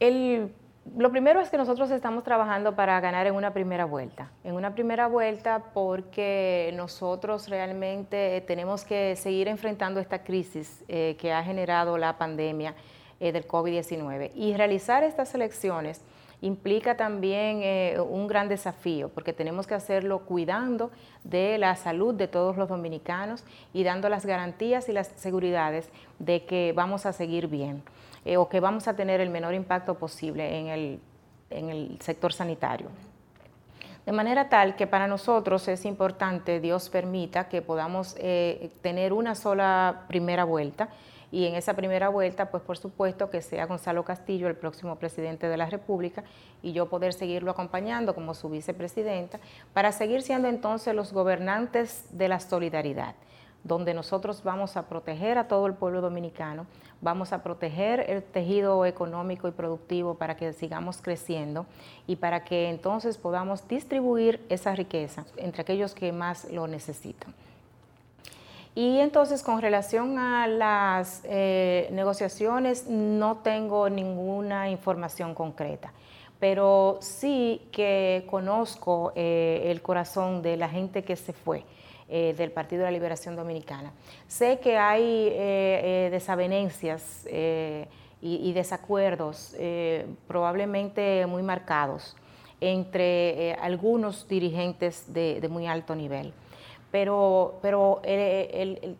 Lo 0.00 1.10
primero 1.10 1.40
es 1.40 1.50
que 1.50 1.58
nosotros 1.58 1.90
estamos 1.90 2.24
trabajando 2.24 2.74
para 2.74 2.98
ganar 3.00 3.26
en 3.26 3.34
una 3.34 3.52
primera 3.52 3.84
vuelta. 3.84 4.30
En 4.44 4.54
una 4.54 4.74
primera 4.74 5.06
vuelta 5.08 5.62
porque 5.74 6.72
nosotros 6.74 7.48
realmente 7.48 8.42
tenemos 8.46 8.84
que 8.84 9.14
seguir 9.16 9.48
enfrentando 9.48 10.00
esta 10.00 10.24
crisis 10.24 10.82
eh, 10.88 11.16
que 11.20 11.32
ha 11.32 11.42
generado 11.42 11.98
la 11.98 12.16
pandemia 12.16 12.74
eh, 13.20 13.30
del 13.30 13.46
COVID-19. 13.46 14.30
Y 14.34 14.54
realizar 14.54 15.04
estas 15.04 15.34
elecciones 15.34 16.00
implica 16.40 16.96
también 16.96 17.60
eh, 17.62 17.98
un 18.00 18.26
gran 18.26 18.48
desafío, 18.48 19.10
porque 19.10 19.34
tenemos 19.34 19.66
que 19.66 19.74
hacerlo 19.74 20.20
cuidando 20.20 20.90
de 21.24 21.58
la 21.58 21.76
salud 21.76 22.14
de 22.14 22.26
todos 22.26 22.56
los 22.56 22.70
dominicanos 22.70 23.44
y 23.74 23.84
dando 23.84 24.08
las 24.08 24.24
garantías 24.24 24.88
y 24.88 24.92
las 24.92 25.08
seguridades 25.08 25.90
de 26.18 26.46
que 26.46 26.72
vamos 26.74 27.04
a 27.04 27.12
seguir 27.12 27.48
bien 27.48 27.82
eh, 28.24 28.36
o 28.36 28.48
que 28.48 28.60
vamos 28.60 28.88
a 28.88 28.94
tener 28.94 29.20
el 29.20 29.30
menor 29.30 29.54
impacto 29.54 29.94
posible 29.94 30.58
en 30.58 30.66
el, 30.68 31.00
en 31.50 31.70
el 31.70 31.98
sector 32.00 32.32
sanitario. 32.32 32.88
De 34.06 34.12
manera 34.12 34.48
tal 34.48 34.76
que 34.76 34.86
para 34.86 35.06
nosotros 35.06 35.68
es 35.68 35.84
importante, 35.84 36.60
Dios 36.60 36.88
permita 36.88 37.48
que 37.48 37.62
podamos 37.62 38.14
tener 38.14 39.12
una 39.12 39.34
sola 39.34 40.04
primera 40.08 40.44
vuelta, 40.44 40.88
y 41.32 41.46
en 41.46 41.54
esa 41.54 41.74
primera 41.74 42.08
vuelta, 42.08 42.50
pues 42.50 42.62
por 42.62 42.76
supuesto 42.76 43.30
que 43.30 43.40
sea 43.40 43.66
Gonzalo 43.66 44.04
Castillo 44.04 44.48
el 44.48 44.56
próximo 44.56 44.96
presidente 44.96 45.48
de 45.48 45.56
la 45.56 45.66
República 45.66 46.24
y 46.62 46.72
yo 46.72 46.88
poder 46.88 47.12
seguirlo 47.12 47.50
acompañando 47.52 48.14
como 48.14 48.34
su 48.34 48.48
vicepresidenta 48.48 49.38
para 49.72 49.92
seguir 49.92 50.22
siendo 50.22 50.48
entonces 50.48 50.94
los 50.94 51.12
gobernantes 51.12 52.06
de 52.10 52.28
la 52.28 52.40
solidaridad 52.40 53.14
donde 53.64 53.94
nosotros 53.94 54.42
vamos 54.42 54.76
a 54.76 54.88
proteger 54.88 55.38
a 55.38 55.48
todo 55.48 55.66
el 55.66 55.74
pueblo 55.74 56.00
dominicano, 56.00 56.66
vamos 57.00 57.32
a 57.32 57.42
proteger 57.42 58.08
el 58.08 58.22
tejido 58.22 58.84
económico 58.86 59.48
y 59.48 59.52
productivo 59.52 60.14
para 60.14 60.36
que 60.36 60.52
sigamos 60.52 61.00
creciendo 61.02 61.66
y 62.06 62.16
para 62.16 62.44
que 62.44 62.68
entonces 62.68 63.18
podamos 63.18 63.66
distribuir 63.68 64.44
esa 64.48 64.74
riqueza 64.74 65.24
entre 65.36 65.62
aquellos 65.62 65.94
que 65.94 66.12
más 66.12 66.50
lo 66.50 66.66
necesitan. 66.66 67.34
Y 68.74 68.98
entonces 69.00 69.42
con 69.42 69.60
relación 69.60 70.18
a 70.18 70.46
las 70.46 71.22
eh, 71.24 71.88
negociaciones 71.92 72.86
no 72.86 73.38
tengo 73.38 73.90
ninguna 73.90 74.70
información 74.70 75.34
concreta, 75.34 75.92
pero 76.38 76.98
sí 77.00 77.68
que 77.72 78.26
conozco 78.30 79.12
eh, 79.16 79.64
el 79.66 79.82
corazón 79.82 80.40
de 80.42 80.56
la 80.56 80.68
gente 80.68 81.02
que 81.02 81.16
se 81.16 81.32
fue. 81.32 81.64
Eh, 82.12 82.34
del 82.36 82.50
Partido 82.50 82.80
de 82.80 82.86
la 82.86 82.90
Liberación 82.90 83.36
Dominicana. 83.36 83.92
Sé 84.26 84.58
que 84.58 84.76
hay 84.76 85.30
desavenencias 86.10 87.24
y, 88.20 88.52
desacuerdos 88.52 89.54
probablemente 90.26 91.24
muy 91.26 91.44
marcados 91.44 92.16
entre 92.60 93.54
algunos 93.54 94.26
dirigentes 94.26 95.04
de 95.14 95.48
muy 95.48 95.68
alto 95.68 95.94
nivel 95.94 96.34
pero, 96.90 97.58
pero 97.62 98.00
el, 98.04 98.96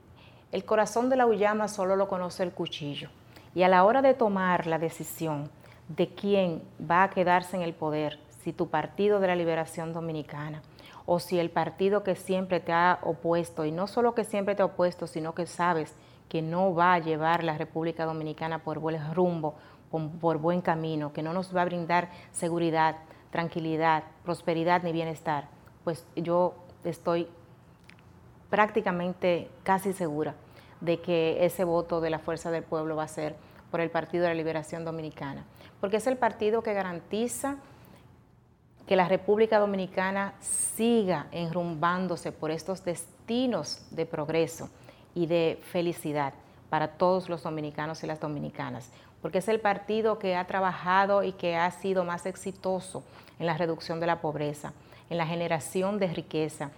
corazón 0.64 1.08
de 1.08 1.16
la 1.16 1.26
uyama 1.26 1.68
solo 1.68 1.96
lo 1.96 2.08
conoce 2.08 2.42
el 2.42 2.52
cuchillo. 2.52 3.10
Y 3.54 3.62
a 3.62 3.68
la 3.68 3.84
hora 3.84 4.00
de 4.00 4.14
tomar 4.14 4.66
la 4.66 4.78
decisión 4.78 5.50
de 5.88 6.08
quién 6.08 6.62
va 6.88 7.04
a 7.04 7.10
quedarse 7.10 7.56
en 7.56 7.62
el 7.62 7.74
poder, 7.74 8.20
si 8.44 8.52
tu 8.52 8.68
partido 8.68 9.18
de 9.20 9.26
la 9.26 9.34
liberación 9.34 9.92
dominicana 9.92 10.62
o 11.12 11.18
si 11.18 11.40
el 11.40 11.50
partido 11.50 12.04
que 12.04 12.14
siempre 12.14 12.60
te 12.60 12.70
ha 12.70 13.00
opuesto, 13.02 13.64
y 13.64 13.72
no 13.72 13.88
solo 13.88 14.14
que 14.14 14.22
siempre 14.22 14.54
te 14.54 14.62
ha 14.62 14.66
opuesto, 14.66 15.08
sino 15.08 15.34
que 15.34 15.44
sabes 15.44 15.96
que 16.28 16.40
no 16.40 16.72
va 16.72 16.94
a 16.94 17.00
llevar 17.00 17.42
la 17.42 17.58
República 17.58 18.04
Dominicana 18.04 18.62
por 18.62 18.78
buen 18.78 19.12
rumbo, 19.12 19.56
por 20.20 20.38
buen 20.38 20.60
camino, 20.60 21.12
que 21.12 21.24
no 21.24 21.32
nos 21.32 21.52
va 21.54 21.62
a 21.62 21.64
brindar 21.64 22.10
seguridad, 22.30 22.94
tranquilidad, 23.32 24.04
prosperidad 24.22 24.84
ni 24.84 24.92
bienestar, 24.92 25.48
pues 25.82 26.06
yo 26.14 26.54
estoy 26.84 27.26
prácticamente 28.48 29.50
casi 29.64 29.92
segura 29.92 30.36
de 30.80 31.00
que 31.00 31.44
ese 31.44 31.64
voto 31.64 32.00
de 32.00 32.10
la 32.10 32.20
Fuerza 32.20 32.52
del 32.52 32.62
Pueblo 32.62 32.94
va 32.94 33.02
a 33.02 33.08
ser 33.08 33.34
por 33.72 33.80
el 33.80 33.90
Partido 33.90 34.22
de 34.22 34.28
la 34.28 34.36
Liberación 34.36 34.84
Dominicana, 34.84 35.44
porque 35.80 35.96
es 35.96 36.06
el 36.06 36.18
partido 36.18 36.62
que 36.62 36.72
garantiza 36.72 37.56
que 38.90 38.96
la 38.96 39.06
República 39.06 39.60
Dominicana 39.60 40.34
siga 40.40 41.28
enrumbándose 41.30 42.32
por 42.32 42.50
estos 42.50 42.84
destinos 42.84 43.82
de 43.92 44.04
progreso 44.04 44.68
y 45.14 45.26
de 45.26 45.60
felicidad 45.62 46.34
para 46.70 46.88
todos 46.88 47.28
los 47.28 47.44
dominicanos 47.44 48.02
y 48.02 48.08
las 48.08 48.18
dominicanas, 48.18 48.90
porque 49.22 49.38
es 49.38 49.46
el 49.46 49.60
partido 49.60 50.18
que 50.18 50.34
ha 50.34 50.44
trabajado 50.48 51.22
y 51.22 51.30
que 51.30 51.54
ha 51.54 51.70
sido 51.70 52.02
más 52.02 52.26
exitoso 52.26 53.04
en 53.38 53.46
la 53.46 53.56
reducción 53.56 54.00
de 54.00 54.08
la 54.08 54.20
pobreza, 54.20 54.72
en 55.08 55.18
la 55.18 55.26
generación 55.28 56.00
de 56.00 56.08
riqueza, 56.08 56.72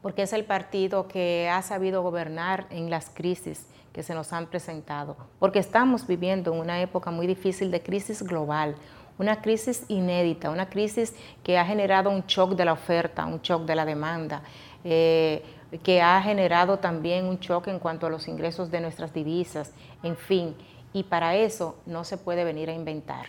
porque 0.00 0.22
es 0.22 0.32
el 0.32 0.46
partido 0.46 1.06
que 1.06 1.50
ha 1.50 1.60
sabido 1.60 2.02
gobernar 2.02 2.64
en 2.70 2.88
las 2.88 3.10
crisis 3.10 3.66
que 3.92 4.02
se 4.02 4.14
nos 4.14 4.32
han 4.32 4.46
presentado, 4.46 5.18
porque 5.38 5.58
estamos 5.58 6.06
viviendo 6.06 6.54
en 6.54 6.60
una 6.60 6.80
época 6.80 7.10
muy 7.10 7.26
difícil 7.26 7.70
de 7.70 7.82
crisis 7.82 8.22
global, 8.22 8.74
una 9.20 9.42
crisis 9.42 9.84
inédita, 9.88 10.48
una 10.48 10.70
crisis 10.70 11.14
que 11.44 11.58
ha 11.58 11.64
generado 11.66 12.08
un 12.08 12.22
shock 12.22 12.52
de 12.52 12.64
la 12.64 12.72
oferta, 12.72 13.26
un 13.26 13.42
shock 13.42 13.66
de 13.66 13.74
la 13.74 13.84
demanda, 13.84 14.40
eh, 14.82 15.44
que 15.82 16.00
ha 16.00 16.22
generado 16.22 16.78
también 16.78 17.26
un 17.26 17.38
choque 17.38 17.70
en 17.70 17.78
cuanto 17.78 18.06
a 18.06 18.10
los 18.10 18.28
ingresos 18.28 18.70
de 18.70 18.80
nuestras 18.80 19.12
divisas, 19.12 19.74
en 20.02 20.16
fin, 20.16 20.56
y 20.94 21.02
para 21.02 21.36
eso 21.36 21.76
no 21.84 22.02
se 22.04 22.16
puede 22.16 22.44
venir 22.44 22.70
a 22.70 22.72
inventar. 22.72 23.26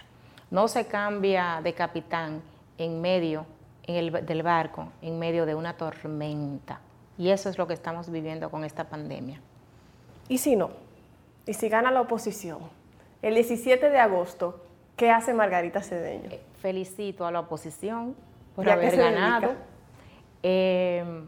No 0.50 0.70
se 0.70 0.88
cambia 0.88 1.60
de 1.62 1.74
capitán 1.74 2.42
en 2.78 3.02
medio 3.02 3.46
del 3.86 4.44
barco, 4.44 4.88
en 5.02 5.20
medio 5.20 5.46
de 5.46 5.56
una 5.56 5.74
tormenta. 5.74 6.80
Y 7.18 7.32
eso 7.32 7.50
es 7.50 7.58
lo 7.58 7.68
que 7.68 7.74
estamos 7.74 8.10
viviendo 8.10 8.50
con 8.50 8.64
esta 8.64 8.86
pandemia. 8.86 9.42
¿Y 10.30 10.38
si 10.38 10.56
no? 10.56 10.72
¿Y 11.46 11.54
si 11.54 11.68
gana 11.68 11.92
la 11.92 12.00
oposición? 12.00 12.60
El 13.22 13.36
17 13.36 13.90
de 13.90 14.00
agosto, 14.00 14.71
¿qué 15.02 15.10
hace 15.10 15.34
Margarita 15.34 15.82
Cedeño? 15.82 16.30
Eh, 16.30 16.40
felicito 16.62 17.26
a 17.26 17.32
la 17.32 17.40
oposición 17.40 18.16
por 18.56 18.70
haber 18.70 18.96
ganado. 18.96 19.56
Eh, 20.44 21.28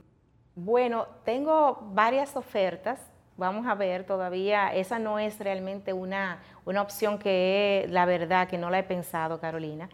bueno, 0.53 1.07
tengo 1.25 1.79
varias 1.91 2.35
ofertas. 2.35 2.99
Vamos 3.35 3.65
a 3.65 3.73
ver 3.73 4.03
todavía. 4.03 4.71
Esa 4.75 4.99
no 4.99 5.17
es 5.17 5.39
realmente 5.39 5.91
una, 5.91 6.37
una 6.65 6.83
opción 6.83 7.17
que 7.17 7.87
la 7.89 8.05
verdad 8.05 8.47
que 8.47 8.59
no 8.59 8.69
la 8.69 8.77
he 8.77 8.83
pensado, 8.83 9.39
Carolina. 9.39 9.89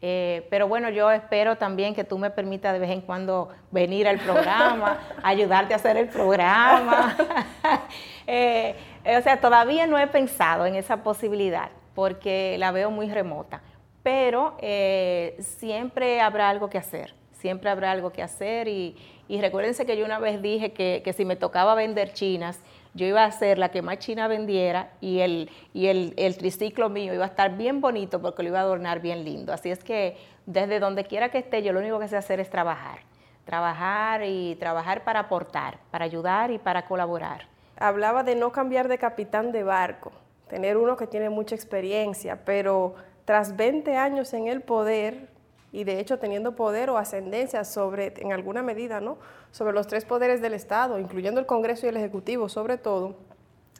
Eh, 0.00 0.46
pero 0.48 0.68
bueno, 0.68 0.88
yo 0.90 1.10
espero 1.10 1.56
también 1.56 1.92
que 1.92 2.04
tú 2.04 2.18
me 2.18 2.30
permitas 2.30 2.72
de 2.72 2.78
vez 2.78 2.90
en 2.90 3.00
cuando 3.00 3.48
venir 3.72 4.06
al 4.06 4.20
programa, 4.20 5.00
ayudarte 5.24 5.72
a 5.72 5.78
hacer 5.78 5.96
el 5.96 6.06
programa. 6.06 7.16
Eh, 8.26 8.74
o 9.18 9.20
sea, 9.20 9.38
todavía 9.38 9.86
no 9.86 9.98
he 9.98 10.06
pensado 10.06 10.64
en 10.64 10.76
esa 10.76 11.02
posibilidad 11.02 11.68
porque 11.94 12.56
la 12.58 12.72
veo 12.72 12.90
muy 12.90 13.08
remota, 13.08 13.62
pero 14.02 14.56
eh, 14.60 15.36
siempre 15.40 16.20
habrá 16.20 16.48
algo 16.48 16.68
que 16.68 16.78
hacer, 16.78 17.14
siempre 17.32 17.70
habrá 17.70 17.90
algo 17.92 18.10
que 18.10 18.22
hacer 18.22 18.68
y, 18.68 18.96
y 19.28 19.40
recuérdense 19.40 19.86
que 19.86 19.96
yo 19.96 20.04
una 20.04 20.18
vez 20.18 20.42
dije 20.42 20.72
que, 20.72 21.02
que 21.04 21.12
si 21.12 21.24
me 21.24 21.36
tocaba 21.36 21.74
vender 21.74 22.12
chinas, 22.12 22.60
yo 22.94 23.06
iba 23.06 23.24
a 23.24 23.30
ser 23.32 23.58
la 23.58 23.70
que 23.70 23.82
más 23.82 23.98
china 23.98 24.28
vendiera 24.28 24.90
y 25.00 25.20
el, 25.20 25.50
y 25.72 25.86
el, 25.86 26.14
el, 26.16 26.36
triciclo 26.36 26.88
mío 26.88 27.12
iba 27.12 27.24
a 27.24 27.28
estar 27.28 27.56
bien 27.56 27.80
bonito 27.80 28.22
porque 28.22 28.42
lo 28.42 28.50
iba 28.50 28.60
a 28.60 28.62
adornar 28.62 29.00
bien 29.00 29.24
lindo. 29.24 29.52
Así 29.52 29.70
es 29.70 29.82
que 29.82 30.16
desde 30.46 30.78
donde 30.78 31.04
quiera 31.04 31.30
que 31.30 31.38
esté, 31.38 31.62
yo 31.62 31.72
lo 31.72 31.80
único 31.80 31.98
que 31.98 32.06
sé 32.08 32.16
hacer 32.16 32.38
es 32.38 32.50
trabajar. 32.50 33.00
Trabajar 33.44 34.22
y 34.24 34.54
trabajar 34.56 35.02
para 35.04 35.20
aportar, 35.20 35.78
para 35.90 36.04
ayudar 36.04 36.50
y 36.50 36.58
para 36.58 36.86
colaborar. 36.86 37.48
Hablaba 37.76 38.22
de 38.22 38.36
no 38.36 38.52
cambiar 38.52 38.86
de 38.86 38.98
capitán 38.98 39.50
de 39.50 39.64
barco, 39.64 40.12
tener 40.48 40.76
uno 40.76 40.96
que 40.96 41.06
tiene 41.06 41.30
mucha 41.30 41.54
experiencia, 41.54 42.44
pero 42.44 42.94
tras 43.24 43.56
20 43.56 43.96
años 43.96 44.32
en 44.34 44.46
el 44.48 44.60
poder, 44.60 45.28
y 45.72 45.84
de 45.84 45.98
hecho 45.98 46.18
teniendo 46.18 46.54
poder 46.54 46.90
o 46.90 46.98
ascendencia 46.98 47.64
sobre, 47.64 48.14
en 48.18 48.32
alguna 48.32 48.62
medida, 48.62 49.00
¿no? 49.00 49.18
sobre 49.50 49.72
los 49.72 49.86
tres 49.86 50.04
poderes 50.04 50.40
del 50.40 50.54
Estado, 50.54 50.98
incluyendo 50.98 51.40
el 51.40 51.46
Congreso 51.46 51.86
y 51.86 51.88
el 51.88 51.96
Ejecutivo 51.96 52.48
sobre 52.48 52.78
todo, 52.78 53.16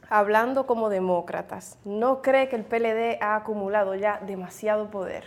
hablando 0.09 0.67
como 0.67 0.89
demócratas, 0.89 1.79
¿no 1.85 2.23
cree 2.23 2.49
que 2.49 2.57
el 2.57 2.65
PLD 2.65 3.21
ha 3.21 3.37
acumulado 3.37 3.95
ya 3.95 4.21
demasiado 4.27 4.91
poder? 4.91 5.25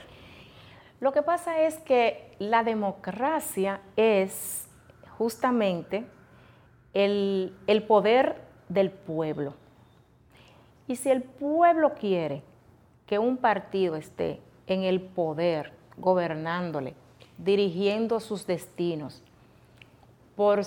Lo 0.99 1.11
que 1.11 1.21
pasa 1.21 1.61
es 1.61 1.77
que 1.77 2.35
la 2.39 2.63
democracia 2.63 3.81
es 3.95 4.67
justamente 5.17 6.05
el, 6.93 7.55
el 7.67 7.83
poder 7.83 8.41
del 8.69 8.89
pueblo. 8.91 9.53
Y 10.87 10.95
si 10.95 11.09
el 11.09 11.21
pueblo 11.21 11.93
quiere 11.95 12.43
que 13.05 13.19
un 13.19 13.37
partido 13.37 13.95
esté 13.95 14.39
en 14.67 14.83
el 14.83 15.01
poder 15.01 15.73
gobernándole, 15.97 16.93
dirigiendo 17.37 18.19
sus 18.19 18.47
destinos 18.47 19.21
por 20.35 20.61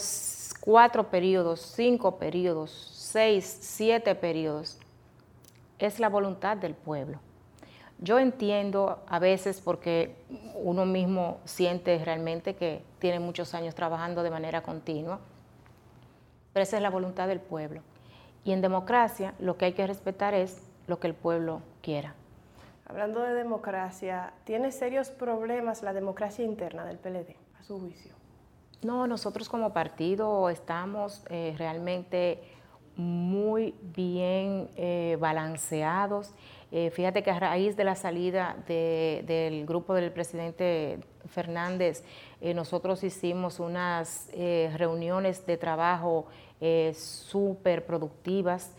cuatro 0.60 1.10
periodos, 1.10 1.60
cinco 1.60 2.18
periodos, 2.18 2.70
seis, 2.92 3.58
siete 3.60 4.14
periodos, 4.14 4.78
es 5.78 6.00
la 6.00 6.08
voluntad 6.08 6.56
del 6.56 6.74
pueblo. 6.74 7.18
Yo 7.98 8.18
entiendo 8.18 9.02
a 9.06 9.18
veces 9.18 9.60
porque 9.60 10.16
uno 10.54 10.86
mismo 10.86 11.38
siente 11.44 12.02
realmente 12.04 12.56
que 12.56 12.82
tiene 12.98 13.20
muchos 13.20 13.54
años 13.54 13.74
trabajando 13.74 14.22
de 14.22 14.30
manera 14.30 14.62
continua, 14.62 15.20
pero 16.52 16.62
esa 16.62 16.76
es 16.76 16.82
la 16.82 16.90
voluntad 16.90 17.28
del 17.28 17.40
pueblo. 17.40 17.82
Y 18.44 18.52
en 18.52 18.60
democracia 18.60 19.34
lo 19.38 19.56
que 19.56 19.66
hay 19.66 19.72
que 19.72 19.86
respetar 19.86 20.34
es 20.34 20.62
lo 20.86 20.98
que 20.98 21.06
el 21.06 21.14
pueblo 21.14 21.62
quiera. 21.82 22.14
Hablando 22.86 23.20
de 23.20 23.34
democracia, 23.34 24.32
¿tiene 24.44 24.72
serios 24.72 25.10
problemas 25.10 25.82
la 25.82 25.92
democracia 25.92 26.44
interna 26.44 26.84
del 26.84 26.98
PLD, 26.98 27.36
a 27.60 27.62
su 27.62 27.78
juicio? 27.78 28.20
No, 28.82 29.06
nosotros 29.06 29.48
como 29.48 29.72
partido 29.72 30.48
estamos 30.48 31.22
eh, 31.28 31.54
realmente 31.58 32.42
muy 32.96 33.74
bien 33.94 34.70
eh, 34.74 35.18
balanceados. 35.20 36.34
Eh, 36.72 36.90
fíjate 36.90 37.22
que 37.22 37.30
a 37.30 37.38
raíz 37.38 37.76
de 37.76 37.84
la 37.84 37.94
salida 37.94 38.56
del 38.66 39.66
grupo 39.66 39.94
del 39.94 40.10
presidente 40.10 40.98
Fernández, 41.26 42.04
nosotros 42.40 43.04
hicimos 43.04 43.60
unas 43.60 44.30
reuniones 44.32 45.44
de 45.46 45.56
trabajo 45.58 46.26
súper 46.94 47.86
productivas 47.86 48.72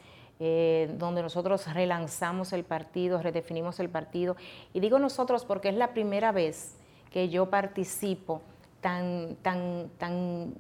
eh, 0.43 0.89
donde 0.97 1.21
nosotros 1.21 1.71
relanzamos 1.71 2.51
el 2.51 2.63
partido, 2.63 3.21
redefinimos 3.21 3.79
el 3.79 3.89
partido. 3.89 4.35
Y 4.73 4.79
digo 4.79 4.97
nosotros 4.97 5.45
porque 5.45 5.69
es 5.69 5.75
la 5.75 5.93
primera 5.93 6.31
vez 6.31 6.79
que 7.11 7.29
yo 7.29 7.51
participo 7.51 8.41
tan, 8.81 9.37
tan, 9.43 9.91
tan, 9.99 10.55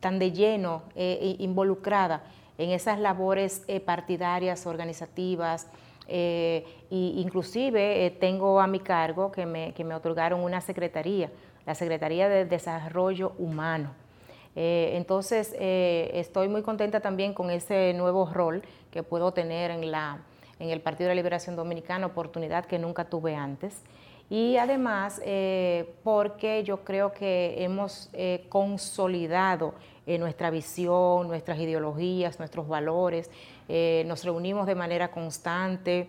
tan 0.00 0.18
de 0.18 0.32
lleno, 0.32 0.82
eh, 0.96 1.36
involucrada 1.38 2.24
en 2.58 2.70
esas 2.70 2.98
labores 2.98 3.62
eh, 3.68 3.78
partidarias, 3.78 4.66
organizativas, 4.66 5.68
e 6.08 6.64
inclusive 6.90 8.10
tengo 8.18 8.60
a 8.60 8.66
mi 8.66 8.80
cargo 8.80 9.30
que 9.30 9.46
me, 9.46 9.72
que 9.74 9.84
me 9.84 9.94
otorgaron 9.94 10.40
una 10.40 10.60
secretaría, 10.60 11.30
la 11.66 11.76
Secretaría 11.76 12.28
de 12.28 12.46
Desarrollo 12.46 13.34
Humano. 13.38 13.94
Eh, 14.56 14.92
entonces, 14.94 15.54
eh, 15.58 16.10
estoy 16.14 16.48
muy 16.48 16.62
contenta 16.62 17.00
también 17.00 17.34
con 17.34 17.50
ese 17.50 17.92
nuevo 17.94 18.28
rol 18.32 18.62
que 18.90 19.02
puedo 19.02 19.32
tener 19.32 19.70
en, 19.70 19.90
la, 19.90 20.18
en 20.58 20.70
el 20.70 20.80
Partido 20.80 21.08
de 21.08 21.14
la 21.14 21.20
Liberación 21.20 21.56
Dominicana, 21.56 22.06
oportunidad 22.06 22.64
que 22.64 22.78
nunca 22.78 23.04
tuve 23.04 23.34
antes. 23.34 23.82
Y 24.28 24.56
además, 24.56 25.20
eh, 25.24 25.94
porque 26.04 26.62
yo 26.62 26.84
creo 26.84 27.12
que 27.12 27.56
hemos 27.64 28.10
consolidado 28.48 29.74
nuestra 30.06 30.50
visión, 30.50 31.28
nuestras 31.28 31.58
ideologías, 31.58 32.38
nuestros 32.38 32.66
valores, 32.66 33.30
nos 34.06 34.24
reunimos 34.24 34.66
de 34.66 34.74
manera 34.74 35.10
constante. 35.10 36.08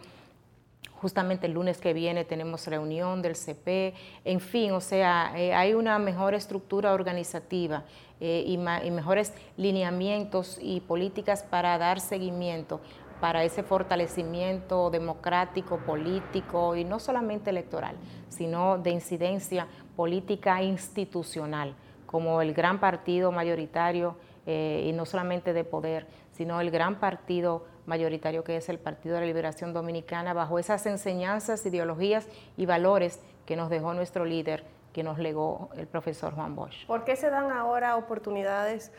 Justamente 1.01 1.47
el 1.47 1.53
lunes 1.53 1.79
que 1.79 1.93
viene 1.93 2.25
tenemos 2.25 2.67
reunión 2.67 3.23
del 3.23 3.35
CP, 3.35 3.95
en 4.23 4.39
fin, 4.39 4.71
o 4.71 4.81
sea, 4.81 5.31
hay 5.33 5.73
una 5.73 5.97
mejor 5.97 6.35
estructura 6.35 6.93
organizativa 6.93 7.85
eh, 8.23 8.43
y, 8.45 8.57
mejores 8.59 9.33
lineamientos 9.57 10.59
y 10.61 10.81
políticas 10.81 11.41
para 11.41 11.75
dar 11.79 11.99
seguimiento 11.99 12.79
para 13.19 13.43
ese 13.43 13.63
fortalecimiento 13.63 14.91
democrático, 14.91 15.77
político 15.79 16.75
y 16.75 16.83
no 16.83 16.99
solamente 16.99 17.49
electoral, 17.49 17.95
sino 18.29 18.77
de 18.77 18.91
incidencia 18.91 19.65
política 19.95 20.61
institucional, 20.61 21.73
como 22.05 22.43
el 22.43 22.53
gran 22.53 22.79
partido 22.79 23.31
mayoritario 23.31 24.17
eh, 24.45 24.85
y 24.87 24.93
no 24.93 25.07
solamente 25.07 25.51
de 25.51 25.63
poder, 25.63 26.05
sino 26.31 26.61
el 26.61 26.69
gran 26.69 26.99
partido 26.99 27.65
mayoritario 27.91 28.43
que 28.43 28.55
es 28.55 28.69
el 28.69 28.79
Partido 28.79 29.15
de 29.15 29.21
la 29.21 29.27
Liberación 29.27 29.73
Dominicana, 29.73 30.33
bajo 30.33 30.57
esas 30.57 30.85
enseñanzas, 30.85 31.65
ideologías 31.65 32.25
y 32.55 32.65
valores 32.65 33.19
que 33.45 33.57
nos 33.57 33.69
dejó 33.69 33.93
nuestro 33.93 34.23
líder 34.23 34.63
que 34.93 35.03
nos 35.03 35.19
legó 35.19 35.69
el 35.75 35.87
profesor 35.87 36.33
Juan 36.33 36.55
Bosch. 36.55 36.85
¿Por 36.87 37.03
qué 37.03 37.15
se 37.15 37.29
dan 37.29 37.51
ahora 37.51 37.97
oportunidades 37.97 38.91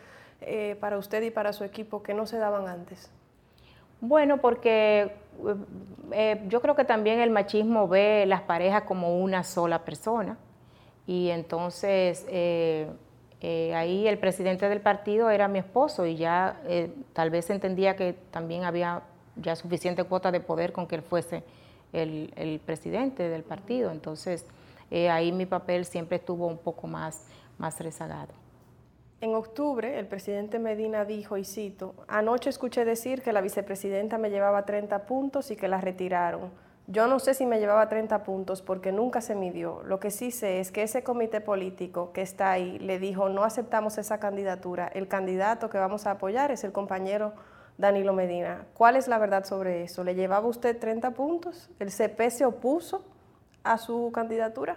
eh, 0.43 0.76
para 0.78 0.99
usted 0.99 1.22
y 1.22 1.30
para 1.30 1.53
su 1.53 1.64
equipo 1.64 2.03
que 2.03 2.12
no 2.12 2.26
se 2.26 2.36
daban 2.38 2.68
antes? 2.68 3.11
Bueno, 4.01 4.38
porque 4.38 5.03
eh, 5.03 5.55
eh, 6.12 6.43
yo 6.49 6.61
creo 6.61 6.74
que 6.74 6.84
también 6.84 7.20
el 7.20 7.30
machismo 7.30 7.88
ve 7.88 8.24
las 8.26 8.43
parejas 8.43 8.82
como 8.82 9.18
una 9.18 9.43
sola 9.45 9.84
persona 9.84 10.36
Y 11.07 11.30
entonces 11.30 12.26
eh, 12.28 12.88
eh, 13.43 13.74
ahí 13.74 14.09
el 14.09 14.18
presidente 14.18 14.68
del 14.68 14.80
partido 14.80 15.28
era 15.28 15.49
mi 15.49 15.59
esposo 15.59 16.07
y 16.07 16.16
ya 16.16 16.61
tal 17.12 17.30
vez 17.30 17.51
entendía 17.51 17.97
que 17.97 18.14
también 18.30 18.64
había 18.64 19.03
ya 19.36 19.57
suficiente 19.57 20.05
cuota 20.05 20.30
de 20.30 20.40
poder 20.40 20.72
con 20.72 20.86
que 20.86 20.95
él 20.95 21.03
fuese 21.03 21.43
el, 21.93 22.61
presidente 22.64 23.28
del 23.28 23.43
partido. 23.43 23.90
Entonces 23.90 24.47
ahí 25.11 25.32
mi 25.32 25.47
papel 25.47 25.84
siempre 25.84 26.18
estuvo 26.18 26.47
un 26.47 26.59
poco 26.59 26.86
más, 26.86 27.26
más 27.59 27.80
rezagado. 27.80 28.32
En 29.22 29.36
octubre, 29.36 30.01
el 30.01 30.09
presidente 30.09 30.59
Medina 30.59 31.05
dijo, 31.05 31.36
y 31.36 31.45
cito, 31.45 31.95
anoche 32.09 32.51
escuché 32.51 32.84
decir 32.84 33.22
que 33.22 33.32
la 33.32 33.40
vicepresidenta 33.40 34.18
me 34.18 34.30
llevaba 34.30 34.64
30 34.64 35.07
puntos 35.07 35.53
y 35.53 35.57
que 35.57 35.68
la 35.68 35.80
retiraron. 35.80 36.51
Yo 36.93 37.07
no 37.07 37.20
sé 37.20 37.32
si 37.32 37.47
me 37.47 37.59
llevaba 37.59 37.88
30 37.88 38.22
puntos 38.22 38.61
porque 38.61 38.93
nunca 38.93 39.22
se 39.22 39.34
midió. 39.34 39.82
Lo 39.82 39.99
que 39.99 40.11
sí 40.11 40.30
sé 40.30 40.61
es 40.61 40.70
que 40.70 40.82
ese 40.82 41.03
comité 41.03 41.40
político 41.40 42.12
que 42.12 42.20
está 42.20 42.51
ahí 42.51 42.78
le 42.80 42.99
dijo, 42.99 43.30
no 43.30 43.45
aceptamos 43.45 43.97
esa 43.97 44.20
candidatura. 44.20 44.88
El 44.88 45.09
candidato 45.09 45.70
que 45.70 45.78
vamos 45.78 46.07
a 46.07 46.11
apoyar 46.11 46.51
es 46.51 46.64
el 46.64 46.72
compañero 46.72 47.32
Danilo 47.78 48.12
Medina. 48.12 48.66
¿Cuál 48.74 48.97
es 48.97 49.09
la 49.09 49.16
verdad 49.16 49.45
sobre 49.45 49.84
eso? 49.84 50.05
¿Le 50.05 50.14
llevaba 50.14 50.47
usted 50.47 50.78
30 50.78 51.12
puntos? 51.12 51.70
¿El 51.78 51.90
CP 51.90 52.30
se 52.30 52.45
opuso 52.45 53.03
a 53.64 53.78
su 53.78 54.11
candidatura? 54.12 54.76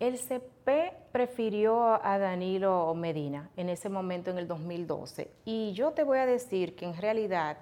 El 0.00 0.18
CP 0.18 0.92
prefirió 1.12 2.04
a 2.04 2.18
Danilo 2.18 2.92
Medina 2.96 3.48
en 3.56 3.68
ese 3.68 3.88
momento, 3.88 4.32
en 4.32 4.38
el 4.38 4.48
2012. 4.48 5.30
Y 5.44 5.72
yo 5.74 5.92
te 5.92 6.02
voy 6.02 6.18
a 6.18 6.26
decir 6.26 6.74
que 6.74 6.84
en 6.84 6.96
realidad 6.96 7.58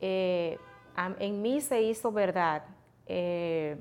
eh, 0.00 0.58
en 0.96 1.42
mí 1.42 1.60
se 1.60 1.82
hizo 1.82 2.12
verdad 2.12 2.64
eh, 3.06 3.76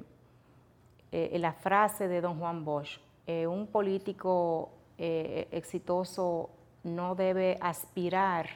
eh, 1.11 1.38
la 1.39 1.53
frase 1.53 2.07
de 2.07 2.22
don 2.22 2.39
Juan 2.39 2.66
Bosch, 2.66 2.99
un 3.28 3.68
político 3.68 4.72
exitoso 4.97 6.49
no 6.84 7.16
debe 7.16 7.57
aspirar 7.61 8.49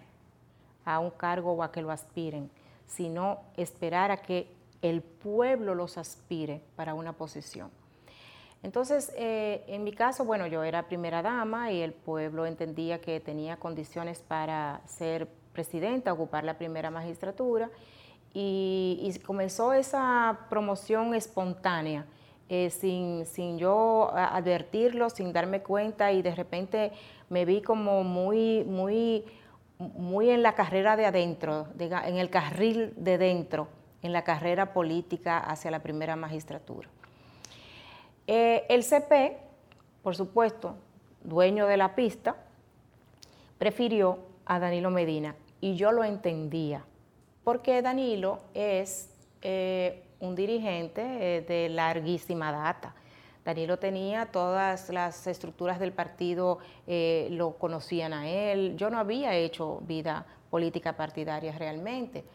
a 0.83 0.99
un 0.99 1.11
cargo 1.11 1.53
o 1.53 1.63
a 1.63 1.71
que 1.71 1.81
lo 1.81 1.91
aspiren, 1.91 2.49
sino 2.85 3.39
esperar 3.55 4.11
a 4.11 4.17
que 4.17 4.47
el 4.81 5.01
pueblo 5.01 5.75
los 5.75 5.97
aspire 5.97 6.61
para 6.75 6.93
una 6.93 7.13
posición. 7.13 7.71
Entonces, 8.63 9.11
eh, 9.15 9.63
en 9.67 9.83
mi 9.83 9.93
caso, 9.93 10.25
bueno, 10.25 10.47
yo 10.47 10.63
era 10.63 10.87
primera 10.87 11.21
dama 11.21 11.71
y 11.71 11.81
el 11.81 11.93
pueblo 11.93 12.45
entendía 12.45 12.99
que 12.99 13.19
tenía 13.19 13.57
condiciones 13.57 14.19
para 14.19 14.81
ser 14.85 15.27
presidenta, 15.53 16.13
ocupar 16.13 16.43
la 16.43 16.57
primera 16.57 16.89
magistratura, 16.89 17.69
y, 18.39 19.19
comenzó 19.25 19.73
esa 19.73 20.41
promoción 20.49 21.15
espontánea. 21.15 22.05
Eh, 22.49 22.69
sin, 22.69 23.25
sin, 23.25 23.57
yo 23.57 24.11
advertirlo, 24.15 25.09
sin 25.09 25.33
darme 25.33 25.61
cuenta 25.61 26.13
y 26.13 26.21
de 26.21 26.33
repente 26.33 26.93
me 27.29 27.43
vi 27.43 27.61
como 27.61 28.03
muy, 28.03 28.63
muy, 28.63 29.25
muy 29.79 30.29
en 30.29 30.43
la 30.43 30.53
carrera 30.53 30.95
de 30.95 31.07
adentro, 31.07 31.67
en 31.77 32.17
el 32.17 32.29
carril 32.29 32.93
de 32.95 33.17
dentro, 33.17 33.67
en 34.01 34.13
la 34.13 34.23
carrera 34.23 34.71
política 34.71 35.39
hacia 35.39 35.71
la 35.71 35.79
primera 35.79 36.15
magistratura. 36.15 36.87
Eh, 38.27 38.65
el 38.69 38.83
CP, 38.83 39.39
por 40.03 40.15
supuesto, 40.15 40.75
dueño 41.23 41.67
de 41.67 41.75
la 41.75 41.95
pista, 41.95 42.37
prefirió 43.57 44.19
a 44.45 44.59
Danilo 44.59 44.89
Medina 44.89 45.35
y 45.59 45.75
yo 45.75 45.91
lo 45.91 46.05
entendía, 46.05 46.85
porque 47.47 47.81
Danilo 47.81 48.39
es 48.53 49.09
eh, 49.41 50.03
un 50.19 50.35
dirigente 50.35 51.01
eh, 51.01 51.41
de 51.43 51.69
larguísima 51.69 52.51
data. 52.51 52.93
Danilo 53.45 53.79
tenía 53.79 54.25
todas 54.25 54.89
las 54.89 55.25
estructuras 55.27 55.79
del 55.79 55.93
partido, 55.93 56.57
lo 56.85 57.57
conocían 57.57 58.11
a 58.11 58.27
él. 58.27 58.75
Yo 58.75 58.89
no 58.89 58.99
había 58.99 59.33
hecho 59.33 59.79
vida 59.87 60.25
política 60.49 60.97
partidaria 60.97 61.53
realmente. 61.53 62.25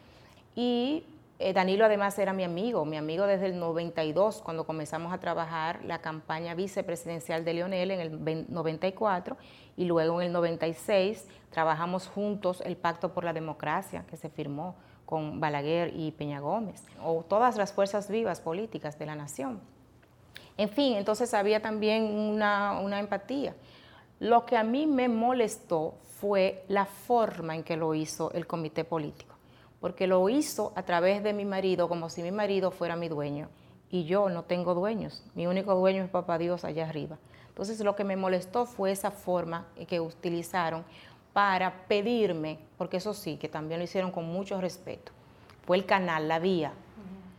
Y 0.55 1.03
eh, 1.37 1.53
Danilo 1.53 1.85
además 1.85 2.17
era 2.17 2.33
mi 2.33 2.43
amigo, 2.43 2.83
mi 2.83 2.97
amigo 2.97 3.27
desde 3.27 3.45
el 3.45 3.59
92, 3.59 4.41
cuando 4.41 4.65
comenzamos 4.65 5.13
a 5.13 5.19
trabajar 5.19 5.85
la 5.85 5.99
campaña 5.99 6.55
vicepresidencial 6.55 7.45
de 7.45 7.53
Leonel 7.53 7.91
en 7.91 7.99
el 7.99 8.51
94 8.51 9.37
y 9.77 9.85
luego 9.85 10.21
en 10.21 10.27
el 10.27 10.33
96 10.33 11.27
trabajamos 11.51 12.07
juntos 12.07 12.61
el 12.65 12.77
Pacto 12.77 13.13
por 13.13 13.23
la 13.23 13.33
Democracia 13.33 14.05
que 14.09 14.17
se 14.17 14.29
firmó 14.29 14.75
con 15.13 15.39
Balaguer 15.39 15.93
y 15.95 16.09
Peña 16.09 16.39
Gómez, 16.39 16.83
o 17.03 17.23
todas 17.23 17.55
las 17.55 17.71
fuerzas 17.71 18.09
vivas 18.09 18.41
políticas 18.41 18.97
de 18.97 19.05
la 19.05 19.13
nación. 19.13 19.59
En 20.57 20.69
fin, 20.69 20.95
entonces 20.95 21.35
había 21.35 21.61
también 21.61 22.05
una, 22.05 22.79
una 22.79 22.99
empatía. 22.99 23.53
Lo 24.19 24.47
que 24.47 24.57
a 24.57 24.63
mí 24.63 24.87
me 24.87 25.09
molestó 25.09 25.93
fue 26.19 26.65
la 26.67 26.85
forma 26.87 27.53
en 27.53 27.61
que 27.61 27.77
lo 27.77 27.93
hizo 27.93 28.31
el 28.31 28.47
comité 28.47 28.83
político 28.85 29.35
porque 29.79 30.07
lo 30.07 30.27
hizo 30.29 30.73
a 30.75 30.81
través 30.81 31.21
de 31.21 31.33
mi 31.33 31.45
marido, 31.45 31.87
como 31.87 32.09
si 32.09 32.23
mi 32.23 32.31
marido 32.31 32.71
fuera 32.71 32.95
mi 32.95 33.07
dueño. 33.07 33.49
Y 33.91 34.05
yo 34.05 34.29
no 34.29 34.45
tengo 34.45 34.73
dueños, 34.73 35.21
mi 35.35 35.45
único 35.45 35.75
dueño 35.75 36.03
es 36.03 36.09
Papá 36.09 36.39
Dios 36.39 36.63
allá 36.63 36.89
arriba. 36.89 37.19
Entonces 37.49 37.79
lo 37.81 37.95
que 37.95 38.03
me 38.03 38.15
molestó 38.15 38.65
fue 38.65 38.91
esa 38.91 39.11
forma 39.11 39.67
que 39.87 39.99
utilizaron 39.99 40.85
para 41.33 41.87
pedirme, 41.87 42.59
porque 42.77 42.97
eso 42.97 43.13
sí, 43.13 43.37
que 43.37 43.49
también 43.49 43.79
lo 43.79 43.83
hicieron 43.83 44.11
con 44.11 44.25
mucho 44.25 44.61
respeto, 44.61 45.11
fue 45.65 45.77
el 45.77 45.85
canal, 45.85 46.27
la 46.27 46.39
vía. 46.39 46.73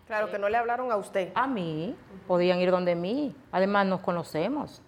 Claro, 0.06 0.30
que 0.30 0.38
no 0.38 0.48
le 0.48 0.58
hablaron 0.58 0.92
a 0.92 0.96
usted. 0.96 1.32
A 1.34 1.46
mí, 1.46 1.96
podían 2.26 2.60
ir 2.60 2.70
donde 2.70 2.94
mí, 2.94 3.34
además 3.50 3.86
nos 3.86 4.00
conocemos. 4.00 4.82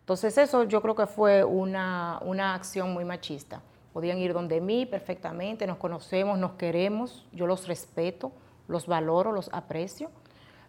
Entonces 0.00 0.38
eso 0.38 0.64
yo 0.64 0.80
creo 0.80 0.94
que 0.94 1.06
fue 1.06 1.44
una, 1.44 2.18
una 2.22 2.54
acción 2.54 2.92
muy 2.92 3.04
machista. 3.04 3.60
Podían 3.92 4.18
ir 4.18 4.32
donde 4.32 4.60
mí 4.60 4.86
perfectamente, 4.86 5.66
nos 5.66 5.76
conocemos, 5.76 6.38
nos 6.38 6.52
queremos, 6.52 7.26
yo 7.32 7.46
los 7.46 7.68
respeto, 7.68 8.32
los 8.68 8.86
valoro, 8.86 9.32
los 9.32 9.48
aprecio. 9.52 10.10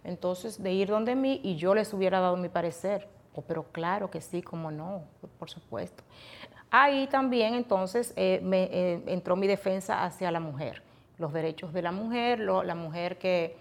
Entonces, 0.04 0.62
de 0.62 0.72
ir 0.72 0.90
donde 0.90 1.16
mí 1.16 1.42
y 1.44 1.56
yo 1.56 1.74
les 1.74 1.92
hubiera 1.94 2.20
dado 2.20 2.38
mi 2.38 2.50
parecer. 2.50 3.08
Oh, 3.34 3.42
pero 3.42 3.64
claro 3.64 4.10
que 4.12 4.22
sí, 4.22 4.42
como 4.42 4.72
no, 4.72 5.04
por 5.40 5.50
supuesto. 5.50 6.04
Ahí 6.78 7.08
también 7.08 7.54
entonces 7.54 8.12
eh, 8.18 8.42
me, 8.44 8.64
eh, 8.64 9.02
entró 9.06 9.38
mi 9.38 9.48
defensa 9.48 10.04
hacia 10.04 10.30
la 10.30 10.42
mujer, 10.42 10.84
los 11.18 11.32
derechos 11.32 11.72
de 11.72 11.82
la 11.82 11.94
mujer, 11.94 12.40
la 12.40 12.76
mujer 12.76 13.18
que, 13.18 13.56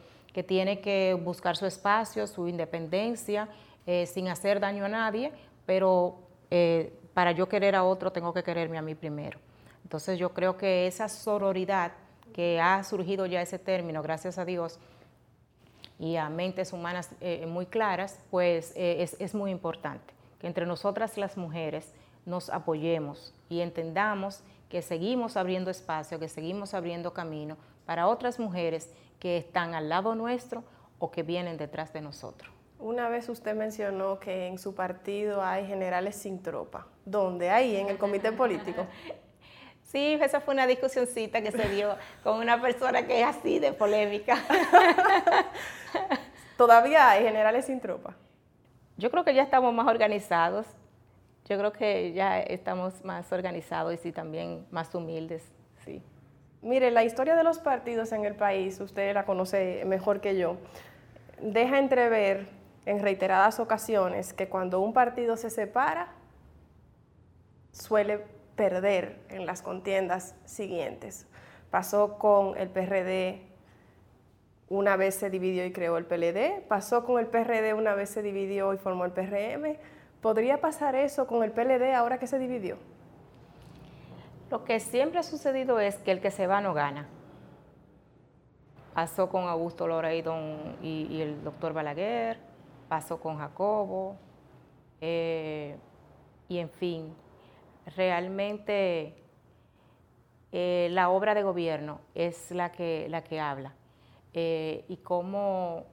tiene 0.49 0.81
que 0.81 1.17
buscar 1.23 1.57
su 1.57 1.65
espacio, 1.65 2.27
su 2.27 2.49
independencia, 2.49 3.49
eh, 3.87 4.07
sin 4.07 4.27
hacer 4.27 4.59
daño 4.59 4.85
a 4.85 4.89
nadie, 4.89 5.31
pero 5.65 6.19
para 7.15 7.31
yo 7.31 7.49
querer 7.49 7.77
a 7.77 7.85
otro 7.85 8.11
tengo 8.11 8.35
que 8.35 8.43
quererme 8.43 8.79
a 8.79 8.83
mí 8.83 8.97
primero. 8.97 9.39
Entonces 9.85 10.19
yo 10.19 10.31
creo 10.31 10.57
que 10.57 10.89
esa 10.89 11.09
sororidad 11.09 11.93
que 12.33 12.61
ha 12.61 12.83
surgido 12.83 13.27
ya 13.27 13.41
ese 13.43 13.61
término, 13.61 14.03
gracias 14.03 14.39
a 14.39 14.45
Dios, 14.45 14.81
y 16.01 16.17
a 16.17 16.29
mentes 16.31 16.73
humanas 16.73 17.11
muy 17.47 17.67
claras, 17.67 18.19
pues 18.33 18.73
eh, 18.75 19.09
es, 19.21 19.35
muy 19.37 19.53
importante 19.53 20.13
que 20.41 20.49
entre 20.49 20.67
nosotras 20.67 21.17
las 21.17 21.37
mujeres 21.37 21.93
nos 22.27 22.51
apoyemos 22.51 23.35
y 23.49 23.61
entendamos 23.61 24.43
que 24.69 24.83
seguimos 24.83 25.37
abriendo 25.37 25.71
espacio, 25.71 26.19
que 26.19 26.29
seguimos 26.29 26.75
abriendo 26.75 27.13
camino 27.13 27.57
para 27.87 28.09
otras 28.09 28.39
mujeres 28.39 28.93
que 29.19 29.37
están 29.37 29.75
al 29.75 29.89
lado 29.89 30.15
nuestro 30.15 30.65
o 30.99 31.11
que 31.11 31.23
vienen 31.23 31.57
detrás 31.57 31.93
de 31.93 32.01
nosotros. 32.01 32.51
Una 32.79 33.09
vez 33.09 33.29
usted 33.29 33.55
mencionó 33.55 34.19
que 34.19 34.47
en 34.47 34.59
su 34.59 34.75
partido 34.75 35.43
hay 35.43 35.67
generales 35.67 36.17
sin 36.17 36.43
tropa. 36.43 36.87
¿Dónde? 37.05 37.51
Ahí, 37.51 37.77
en 37.77 37.89
el 37.89 37.99
comité 37.99 38.33
político. 38.33 38.87
Sí, 39.85 40.19
esa 40.21 40.41
fue 40.41 40.55
una 40.55 40.67
discusioncita 40.67 41.41
que 41.41 41.53
se 41.53 41.69
dio 41.69 41.95
con 42.25 42.41
una 42.41 42.61
persona 42.61 43.07
que 43.07 43.21
es 43.21 43.27
así 43.29 43.61
de 43.61 43.73
polémica. 43.73 44.39
¿Todavía 46.57 47.11
hay 47.11 47.23
generales 47.23 47.67
sin 47.67 47.79
tropa? 47.79 48.17
Yo 48.97 49.09
creo 49.13 49.25
que 49.25 49.35
ya 49.35 49.45
estamos 49.45 49.73
más 49.73 49.87
organizados. 49.87 50.67
Yo 51.47 51.59
creo 51.59 51.73
que 51.73 52.13
ya 52.13 52.41
estamos 52.41 53.05
más 53.05 53.31
organizados 53.33 54.05
y 54.07 54.13
también 54.13 54.67
más 54.71 54.95
humildes, 54.95 55.43
sí. 55.85 56.03
Mire, 56.63 56.91
la 56.91 57.05
historia 57.05 57.37
de 57.37 57.45
los 57.45 57.59
partidos 57.59 58.13
en 58.13 58.25
el 58.25 58.35
país, 58.35 58.81
usted 58.81 59.13
la 59.13 59.27
conoce 59.27 59.85
mejor 59.85 60.23
que 60.23 60.39
yo, 60.39 60.57
deja 61.43 61.79
entrever 61.79 62.49
en 62.87 63.01
reiteradas 63.01 63.61
ocasiones 63.61 64.33
que 64.33 64.49
cuando 64.49 64.81
un 64.81 64.95
partido 64.95 65.37
se 65.37 65.51
separa, 65.51 66.09
suele 67.73 68.21
perder 68.57 69.19
en 69.29 69.45
las 69.45 69.61
contiendas 69.61 70.35
siguientes. 70.47 71.27
Pasó 71.71 72.19
con 72.19 72.57
el 72.57 72.69
PRD, 72.71 73.43
una 74.69 74.97
vez 74.97 75.17
se 75.17 75.29
dividió 75.29 75.67
y 75.67 75.73
creó 75.73 75.99
el 75.99 76.07
PLD, 76.07 76.63
pasó 76.69 77.05
con 77.05 77.21
el 77.21 77.27
PRD, 77.27 77.75
una 77.75 77.95
vez 77.95 78.09
se 78.09 78.23
dividió 78.23 78.73
y 78.73 78.79
formó 78.79 79.05
el 79.05 79.13
PRM. 79.13 79.77
¿Podría 80.25 80.59
pasar 80.59 80.95
eso 80.95 81.27
con 81.27 81.43
el 81.45 81.53
PLD 81.53 81.93
ahora 81.95 82.19
que 82.19 82.27
se 82.27 82.39
dividió? 82.39 82.79
Lo 84.51 84.65
que 84.65 84.81
siempre 84.81 85.19
ha 85.19 85.23
sucedido 85.23 85.81
es 85.81 85.97
que 85.97 86.13
el 86.13 86.23
que 86.23 86.31
se 86.31 86.47
va 86.47 86.63
no 86.63 86.73
gana. 86.73 87.07
Pasó 88.95 89.29
con 89.29 89.47
Augusto 89.47 89.87
Lora 89.87 90.15
y, 90.15 90.23
y 90.81 91.21
el 91.21 91.45
doctor 91.45 91.75
Balaguer, 91.75 92.39
pasó 92.89 93.21
con 93.21 93.37
Jacobo, 93.37 94.17
Eh, 95.03 95.77
y 96.49 96.57
en 96.57 96.71
fin, 96.71 97.15
realmente 97.95 99.23
eh, 100.53 100.89
la 100.91 101.11
obra 101.11 101.35
de 101.35 101.43
gobierno 101.43 102.01
es 102.15 102.51
la 102.51 102.73
que, 102.73 103.09
la 103.11 103.23
que 103.23 103.41
habla. 103.41 103.75
Eh, 104.33 104.87
y 104.89 104.97
cómo 104.97 105.85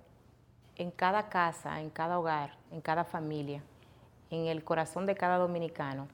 en 0.77 0.89
cada 0.89 1.27
casa, 1.27 1.81
en 1.81 1.89
cada 1.89 2.17
hogar, 2.17 2.55
en 2.71 2.79
cada 2.79 3.03
familia, 3.03 3.61
en 4.31 4.47
el 4.47 4.63
corazón 4.63 5.05
de 5.05 5.15
cada 5.15 5.37
dominicano, 5.37 6.07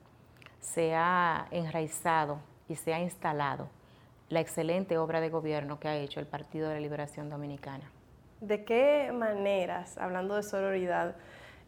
se 0.59 0.95
ha 0.95 1.47
enraizado 1.51 2.39
y 2.67 2.75
se 2.75 2.93
ha 2.93 2.99
instalado 2.99 3.69
la 4.29 4.41
excelente 4.41 4.97
obra 4.97 5.21
de 5.21 5.29
gobierno 5.29 5.79
que 5.79 5.87
ha 5.87 5.95
hecho 5.95 6.19
el 6.19 6.25
Partido 6.25 6.67
de 6.67 6.75
la 6.75 6.81
Liberación 6.81 7.29
Dominicana. 7.29 7.89
¿De 8.41 8.65
qué 8.65 9.11
maneras, 9.13 9.97
hablando 9.97 10.35
de 10.35 10.43
sororidad, 10.43 11.15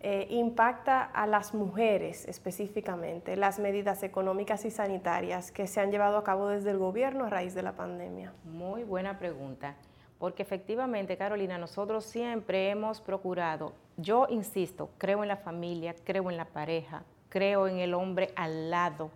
eh, 0.01 0.27
impacta 0.29 1.03
a 1.03 1.27
las 1.27 1.53
mujeres 1.53 2.25
específicamente 2.25 3.35
las 3.35 3.59
medidas 3.59 4.01
económicas 4.03 4.63
y 4.65 4.71
sanitarias 4.71 5.51
que 5.51 5.67
se 5.67 5.81
han 5.81 5.91
llevado 5.91 6.17
a 6.17 6.23
cabo 6.23 6.47
desde 6.47 6.71
el 6.71 6.77
gobierno 6.77 7.25
a 7.25 7.29
raíz 7.29 7.53
de 7.53 7.63
la 7.63 7.73
pandemia? 7.73 8.33
Muy 8.45 8.83
buena 8.83 9.19
pregunta, 9.19 9.75
porque 10.17 10.43
efectivamente, 10.43 11.17
Carolina, 11.17 11.57
nosotros 11.57 12.05
siempre 12.05 12.69
hemos 12.69 13.01
procurado, 13.01 13.73
yo 14.01 14.27
insisto, 14.29 14.89
creo 14.97 15.23
en 15.23 15.27
la 15.27 15.37
familia, 15.37 15.93
creo 16.03 16.29
en 16.29 16.37
la 16.37 16.45
pareja, 16.45 17.03
creo 17.27 17.67
en 17.67 17.79
el 17.79 17.93
hombre 17.93 18.31
al 18.35 18.69
lado. 18.69 19.11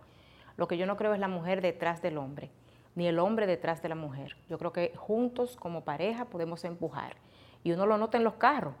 Lo 0.56 0.68
que 0.68 0.76
yo 0.76 0.86
no 0.86 0.96
creo 0.96 1.14
es 1.14 1.20
la 1.20 1.28
mujer 1.28 1.62
detrás 1.62 2.02
del 2.02 2.18
hombre, 2.18 2.50
ni 2.94 3.06
el 3.06 3.18
hombre 3.18 3.46
detrás 3.46 3.82
de 3.82 3.88
la 3.88 3.94
mujer. 3.94 4.36
Yo 4.48 4.58
creo 4.58 4.72
que 4.72 4.92
juntos 4.96 5.56
como 5.56 5.82
pareja 5.82 6.26
podemos 6.26 6.64
empujar. 6.64 7.16
Y 7.62 7.72
uno 7.72 7.86
lo 7.86 7.96
nota 7.96 8.18
en 8.18 8.24
los 8.24 8.34
carros. 8.34 8.74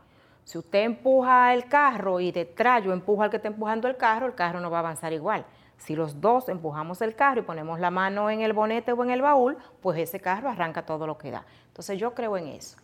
Si 0.44 0.58
usted 0.58 0.84
empuja 0.84 1.54
el 1.54 1.68
carro 1.68 2.20
y 2.20 2.30
detrás 2.30 2.84
yo 2.84 2.92
empujo 2.92 3.22
al 3.22 3.30
que 3.30 3.36
está 3.36 3.48
empujando 3.48 3.88
el 3.88 3.96
carro, 3.96 4.26
el 4.26 4.34
carro 4.34 4.60
no 4.60 4.70
va 4.70 4.78
a 4.78 4.80
avanzar 4.80 5.12
igual. 5.14 5.46
Si 5.78 5.96
los 5.96 6.20
dos 6.20 6.48
empujamos 6.48 7.00
el 7.00 7.14
carro 7.14 7.40
y 7.40 7.44
ponemos 7.44 7.80
la 7.80 7.90
mano 7.90 8.28
en 8.28 8.42
el 8.42 8.52
bonete 8.52 8.92
o 8.92 9.02
en 9.02 9.10
el 9.10 9.22
baúl, 9.22 9.56
pues 9.80 9.98
ese 9.98 10.20
carro 10.20 10.50
arranca 10.50 10.84
todo 10.84 11.06
lo 11.06 11.16
que 11.16 11.30
da. 11.30 11.44
Entonces 11.68 11.98
yo 11.98 12.14
creo 12.14 12.36
en 12.36 12.48
eso. 12.48 12.76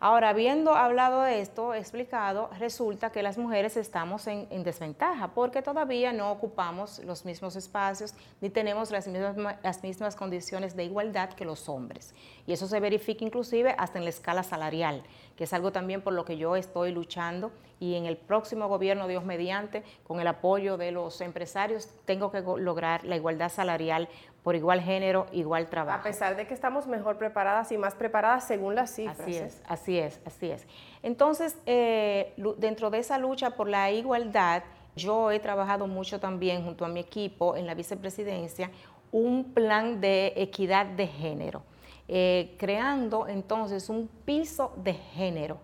Ahora, 0.00 0.28
habiendo 0.28 0.76
hablado 0.76 1.22
de 1.22 1.40
esto, 1.40 1.74
explicado, 1.74 2.50
resulta 2.60 3.10
que 3.10 3.20
las 3.20 3.36
mujeres 3.36 3.76
estamos 3.76 4.28
en, 4.28 4.46
desventaja 4.62 5.34
porque 5.34 5.60
todavía 5.60 6.12
no 6.12 6.30
ocupamos 6.30 7.00
los 7.00 7.24
mismos 7.24 7.56
espacios 7.56 8.14
ni 8.40 8.48
tenemos 8.48 8.92
las 8.92 9.08
mismas, 9.08 9.56
las 9.60 9.82
mismas 9.82 10.14
condiciones 10.14 10.76
de 10.76 10.84
igualdad 10.84 11.30
que 11.30 11.44
los 11.44 11.68
hombres. 11.68 12.14
Y 12.46 12.52
eso 12.52 12.68
se 12.68 12.78
verifica 12.78 13.24
inclusive 13.24 13.74
hasta 13.76 13.98
en 13.98 14.04
la 14.04 14.10
escala 14.10 14.44
salarial, 14.44 15.02
que 15.36 15.44
es 15.44 15.52
algo 15.52 15.72
también 15.72 16.00
por 16.00 16.12
lo 16.12 16.24
que 16.24 16.36
yo 16.36 16.54
estoy 16.54 16.92
luchando 16.92 17.50
y 17.80 17.94
en 17.94 18.06
el 18.06 18.16
próximo 18.16 18.68
gobierno, 18.68 19.08
Dios 19.08 19.24
mediante, 19.24 19.82
con 20.06 20.20
el 20.20 20.26
apoyo 20.26 20.76
de 20.76 20.92
los 20.92 21.20
empresarios, 21.20 21.88
tengo 22.04 22.30
que 22.30 22.40
lograr 22.40 23.04
la 23.04 23.16
igualdad 23.16 23.50
salarial 23.50 24.08
por 24.42 24.56
igual 24.56 24.80
género, 24.80 25.26
igual 25.32 25.68
trabajo. 25.68 26.00
A 26.00 26.02
pesar 26.02 26.36
de 26.36 26.46
que 26.46 26.54
estamos 26.54 26.86
mejor 26.86 27.18
preparadas 27.18 27.70
y 27.72 27.78
más 27.78 27.94
preparadas 27.94 28.46
según 28.46 28.74
las 28.74 28.94
cifras. 28.94 29.20
Así 29.20 29.36
es, 29.36 29.62
así 29.66 29.98
es, 29.98 30.20
así 30.24 30.50
es. 30.50 30.66
Entonces, 31.02 31.56
eh, 31.66 32.34
dentro 32.56 32.90
de 32.90 32.98
esa 32.98 33.18
lucha 33.18 33.50
por 33.50 33.68
la 33.68 33.90
igualdad, 33.90 34.62
yo 34.96 35.30
he 35.30 35.38
trabajado 35.40 35.86
mucho 35.86 36.18
también 36.18 36.64
junto 36.64 36.84
a 36.84 36.88
mi 36.88 37.00
equipo 37.00 37.56
en 37.56 37.66
la 37.66 37.74
vicepresidencia 37.74 38.70
un 39.10 39.52
plan 39.54 40.00
de 40.00 40.34
equidad 40.36 40.86
de 40.86 41.06
género, 41.06 41.62
eh, 42.08 42.54
creando 42.58 43.26
entonces 43.26 43.88
un 43.88 44.08
piso 44.24 44.72
de 44.76 44.94
género 44.94 45.58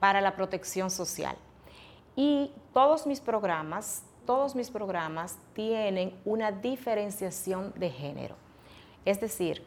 para 0.00 0.20
la 0.20 0.36
protección 0.36 0.90
social. 0.90 1.36
Y 2.16 2.52
todos 2.74 3.06
mis 3.06 3.20
programas 3.20 4.04
todos 4.26 4.54
mis 4.54 4.70
programas 4.70 5.38
tienen 5.54 6.14
una 6.24 6.52
diferenciación 6.52 7.72
de 7.76 7.90
género. 7.90 8.36
Es 9.04 9.20
decir, 9.20 9.62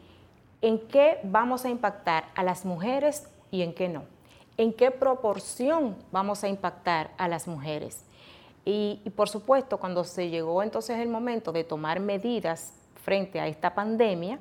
en 0.62 0.78
qué 0.88 1.18
vamos 1.22 1.64
a 1.64 1.68
impactar 1.68 2.28
a 2.34 2.42
las 2.42 2.64
mujeres 2.64 3.28
y 3.50 3.62
en 3.62 3.74
qué 3.74 3.88
no. 3.88 4.04
En 4.56 4.72
qué 4.72 4.90
proporción 4.90 5.96
vamos 6.10 6.42
a 6.44 6.48
impactar 6.48 7.10
a 7.18 7.28
las 7.28 7.46
mujeres. 7.46 8.04
Y, 8.64 9.00
por 9.14 9.28
supuesto, 9.28 9.78
cuando 9.78 10.02
se 10.02 10.28
llegó 10.28 10.62
entonces 10.62 10.98
el 10.98 11.08
momento 11.08 11.52
de 11.52 11.62
tomar 11.62 12.00
medidas 12.00 12.72
frente 13.04 13.38
a 13.38 13.46
esta 13.46 13.74
pandemia, 13.74 14.40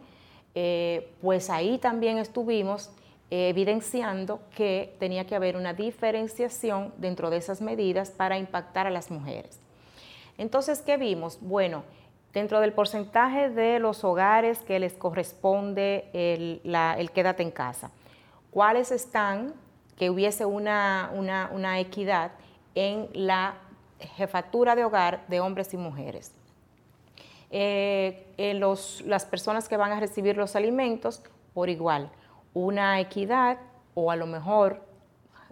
eh, 0.55 1.13
pues 1.22 1.49
ahí 1.49 1.78
también 1.78 2.18
estuvimos 2.18 2.89
evidenciando 3.30 4.39
que 4.55 4.95
tenía 4.99 5.26
que 5.28 5.36
haber 5.36 5.57
una 5.57 5.74
diferenciación 5.74 6.93
dentro 6.97 7.30
de 7.30 7.38
esas 7.38 7.61
medidas 7.61 8.11
para 8.11 8.38
impactar 8.38 8.88
a 8.88 8.91
las 8.91 9.11
mujeres. 9.11 9.59
Entonces, 10.38 10.82
¿qué 10.82 10.98
vimos? 10.98 11.38
Bueno, 11.42 11.84
dentro 12.34 12.60
del 12.60 12.74
porcentaje 12.74 13.50
de 13.50 13.80
los 13.80 14.04
hogares 14.04 14.60
que 14.60 14.80
les 14.80 14.94
corresponde 14.94 16.10
el, 16.14 16.62
quédate 17.14 17.44
en 17.44 17.52
casa, 17.52 17.92
¿cuáles 18.52 18.92
están 18.92 19.54
que 19.98 20.10
hubiese 20.10 20.46
una, 20.46 21.80
equidad 21.80 22.32
en 22.76 23.08
la 23.14 23.56
jefatura 24.00 24.76
de 24.76 24.84
hogar 24.84 25.26
de 25.28 25.40
hombres 25.40 25.74
y 25.74 25.78
mujeres? 25.78 26.34
Eh, 27.52 28.26
las 29.06 29.26
personas 29.26 29.70
que 29.70 29.78
van 29.78 29.94
a 29.94 30.00
recibir 30.02 30.36
los 30.36 30.58
alimentos, 30.58 31.22
por 31.54 31.70
igual, 31.70 32.12
una 32.54 33.00
equidad 33.00 33.58
o 33.94 34.12
a 34.12 34.18
lo 34.18 34.28
mejor 34.28 34.82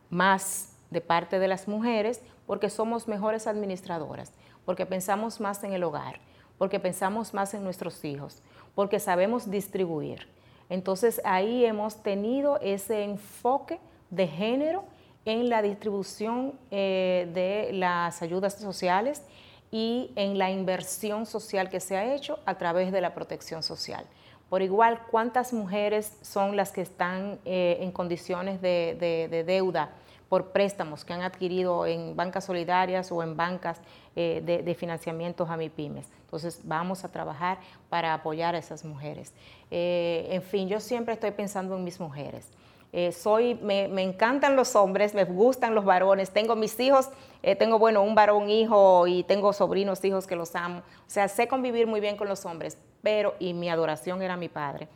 más 0.10 0.76
de 0.92 1.00
parte 1.00 1.40
de 1.40 1.48
las 1.48 1.70
mujeres, 1.70 2.22
porque 2.46 2.70
somos 2.70 3.08
mejores 3.08 3.48
administradoras 3.48 4.34
porque 4.66 4.86
pensamos 4.86 5.39
más 5.39 5.64
en 5.64 5.74
el 5.74 5.84
hogar, 5.84 6.20
porque 6.57 6.80
pensamos 6.80 7.34
más 7.34 7.53
en 7.53 7.64
nuestros 7.64 8.03
hijos, 8.05 8.41
porque 8.76 8.99
sabemos 8.99 9.49
distribuir. 9.49 10.28
Entonces 10.70 11.22
ahí 11.26 11.66
hemos 11.66 12.01
tenido 12.01 12.59
ese 12.61 13.03
enfoque 13.03 13.80
de 14.09 14.28
género 14.28 14.86
en 15.26 15.49
la 15.49 15.61
distribución 15.61 16.53
eh, 16.72 17.30
de 17.34 17.74
las 17.74 18.22
ayudas 18.22 18.55
sociales 18.55 19.24
y 19.72 20.11
en 20.16 20.38
la 20.38 20.51
inversión 20.51 21.26
social 21.26 21.70
que 21.70 21.80
se 21.80 21.97
ha 21.97 22.14
hecho 22.14 22.39
a 22.45 22.57
través 22.57 22.91
de 22.91 23.01
la 23.01 23.14
protección 23.14 23.64
social. 23.64 24.05
Por 24.49 24.61
igual, 24.61 24.99
¿cuántas 25.09 25.51
mujeres 25.51 26.16
son 26.22 26.55
las 26.55 26.72
que 26.72 26.82
están 26.82 27.39
eh, 27.43 27.78
en 27.82 27.91
condiciones 27.91 28.61
de 28.61 29.43
deuda 29.47 29.91
por 30.34 30.51
préstamos 30.51 31.05
que 31.05 31.14
han 31.14 31.22
adquirido 31.22 31.86
en 31.86 32.16
bancas 32.16 32.45
solidarias 32.45 33.11
o 33.11 33.22
en 33.22 33.38
bancas 33.38 33.80
eh, 34.16 34.61
de, 34.64 34.76
financiamientos 34.76 35.49
a 35.49 35.57
MIPIMES. 35.57 36.07
Entonces 36.26 36.59
vamos 36.64 37.03
a 37.03 37.11
trabajar 37.11 37.57
para 37.89 38.14
apoyar 38.14 38.53
a 38.53 38.59
esas 38.59 38.86
mujeres. 38.86 39.34
Eh, 39.72 40.28
en 40.30 40.43
fin, 40.43 40.70
yo 40.70 40.80
siempre 40.80 41.16
estoy 41.16 41.32
pensando 41.32 41.76
en 41.76 41.84
mis 41.84 41.99
mujeres. 41.99 42.47
Eh, 42.91 43.11
soy, 43.11 43.55
me, 43.55 43.86
encantan 44.03 44.55
los 44.55 44.76
hombres, 44.76 45.16
me 45.16 45.24
gustan 45.24 45.74
los 45.74 45.84
varones, 45.84 46.30
tengo 46.30 46.55
mis 46.55 46.80
hijos, 46.80 47.09
tengo, 47.57 47.80
bueno, 47.80 48.03
un 48.03 48.14
varón 48.14 48.51
hijo 48.51 49.07
y 49.07 49.24
tengo 49.24 49.51
sobrinos 49.51 50.05
hijos 50.05 50.28
que 50.28 50.36
los 50.36 50.55
amo. 50.55 50.82
O 51.07 51.09
sea, 51.09 51.28
sé 51.28 51.47
convivir 51.47 51.88
muy 51.88 51.99
bien 51.99 52.16
con 52.16 52.30
los 52.30 52.45
hombres, 52.45 52.78
pero, 53.01 53.34
y 53.39 53.55
mi 53.55 53.68
adoración 53.68 54.22
era 54.22 54.38
mi 54.38 54.47
padre, 54.47 54.89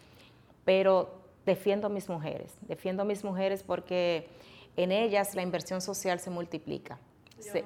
pero 0.63 1.09
defiendo 1.43 1.87
a 1.87 1.89
mis 1.89 2.07
mujeres, 2.07 2.55
defiendo 2.61 3.01
a 3.01 3.05
mis 3.05 3.23
mujeres 3.23 3.63
porque 3.63 4.27
en 4.75 4.91
ellas 4.91 5.33
la 5.33 5.41
inversión 5.41 5.81
social 5.81 6.19
se 6.19 6.29
multiplica 6.29 6.99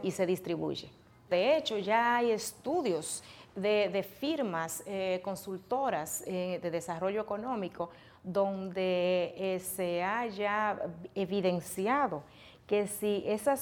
y 0.01 0.11
se 0.11 0.25
distribuye. 0.25 0.89
De 1.31 1.55
hecho, 1.55 1.77
ya 1.77 2.17
hay 2.17 2.31
estudios 2.31 3.23
de, 3.55 4.05
firmas 4.19 4.83
eh, 4.85 5.21
consultoras 5.23 6.25
eh, 6.27 6.59
de 6.61 6.69
desarrollo 6.69 7.21
económico 7.21 7.89
donde 8.21 9.33
eh, 9.37 9.59
se 9.59 10.03
haya 10.03 10.77
evidenciado 11.15 12.23
que 12.67 12.85
si 12.87 13.23
esa, 13.25 13.53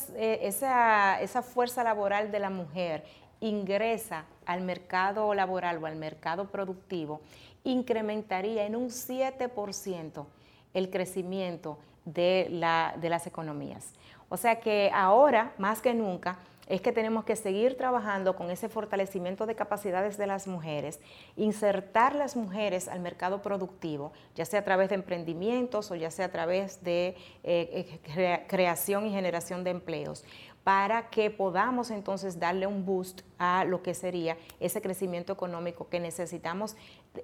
esa 1.21 1.41
fuerza 1.43 1.83
laboral 1.83 2.31
de 2.31 2.39
la 2.39 2.49
mujer 2.49 3.03
ingresa 3.39 4.25
al 4.47 4.61
mercado 4.61 5.31
laboral 5.35 5.81
o 5.83 5.85
al 5.85 5.95
mercado 5.95 6.45
productivo, 6.45 7.21
incrementaría 7.63 8.65
en 8.65 8.75
un 8.75 8.89
7% 8.89 10.25
el 10.73 10.89
crecimiento 10.89 11.77
de, 12.03 12.47
las 12.49 13.27
economías. 13.27 13.93
O 14.27 14.37
sea 14.37 14.59
que 14.59 14.91
ahora, 14.93 15.53
más 15.57 15.81
que 15.81 15.93
nunca, 15.93 16.37
es 16.69 16.81
que 16.81 16.91
tenemos 16.91 17.25
que 17.25 17.35
seguir 17.35 17.75
trabajando 17.75 18.35
con 18.35 18.51
ese 18.51 18.69
fortalecimiento 18.69 19.47
de 19.47 19.55
capacidades 19.55 20.17
de 20.17 20.27
las 20.27 20.47
mujeres, 20.47 20.99
insertar 21.35 22.15
las 22.15 22.35
mujeres 22.35 22.87
al 22.87 22.99
mercado 22.99 23.41
productivo, 23.41 24.13
ya 24.35 24.45
sea 24.45 24.59
a 24.59 24.63
través 24.63 24.89
de 24.89 24.95
emprendimientos 24.95 25.89
o 25.89 25.95
ya 25.95 26.11
sea 26.11 26.27
a 26.27 26.31
través 26.31 26.83
de 26.83 27.17
eh, 27.43 27.99
eh, 28.05 28.45
creación 28.47 29.07
y 29.07 29.11
generación 29.11 29.63
de 29.63 29.71
empleos, 29.71 30.23
para 30.63 31.09
que 31.09 31.31
podamos 31.31 31.89
entonces 31.89 32.39
darle 32.39 32.67
un 32.67 32.85
boost 32.85 33.21
a 33.39 33.65
lo 33.65 33.81
que 33.81 33.95
sería 33.95 34.37
ese 34.59 34.79
crecimiento 34.81 35.33
económico 35.33 35.89
que 35.89 35.99
necesitamos 35.99 36.75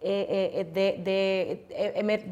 eh, 0.02 0.66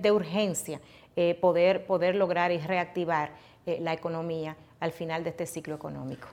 de 0.01 0.11
urgencia 0.11 0.81
eh, 1.15 1.37
poder, 1.39 1.85
poder 1.85 2.15
lograr 2.15 2.51
y 2.51 2.57
reactivar 2.57 3.31
la 3.65 3.93
economía 3.93 4.57
al 4.79 4.91
final 4.91 5.23
de 5.23 5.29
este 5.29 5.45
ciclo 5.45 5.75
económico. 5.75 6.27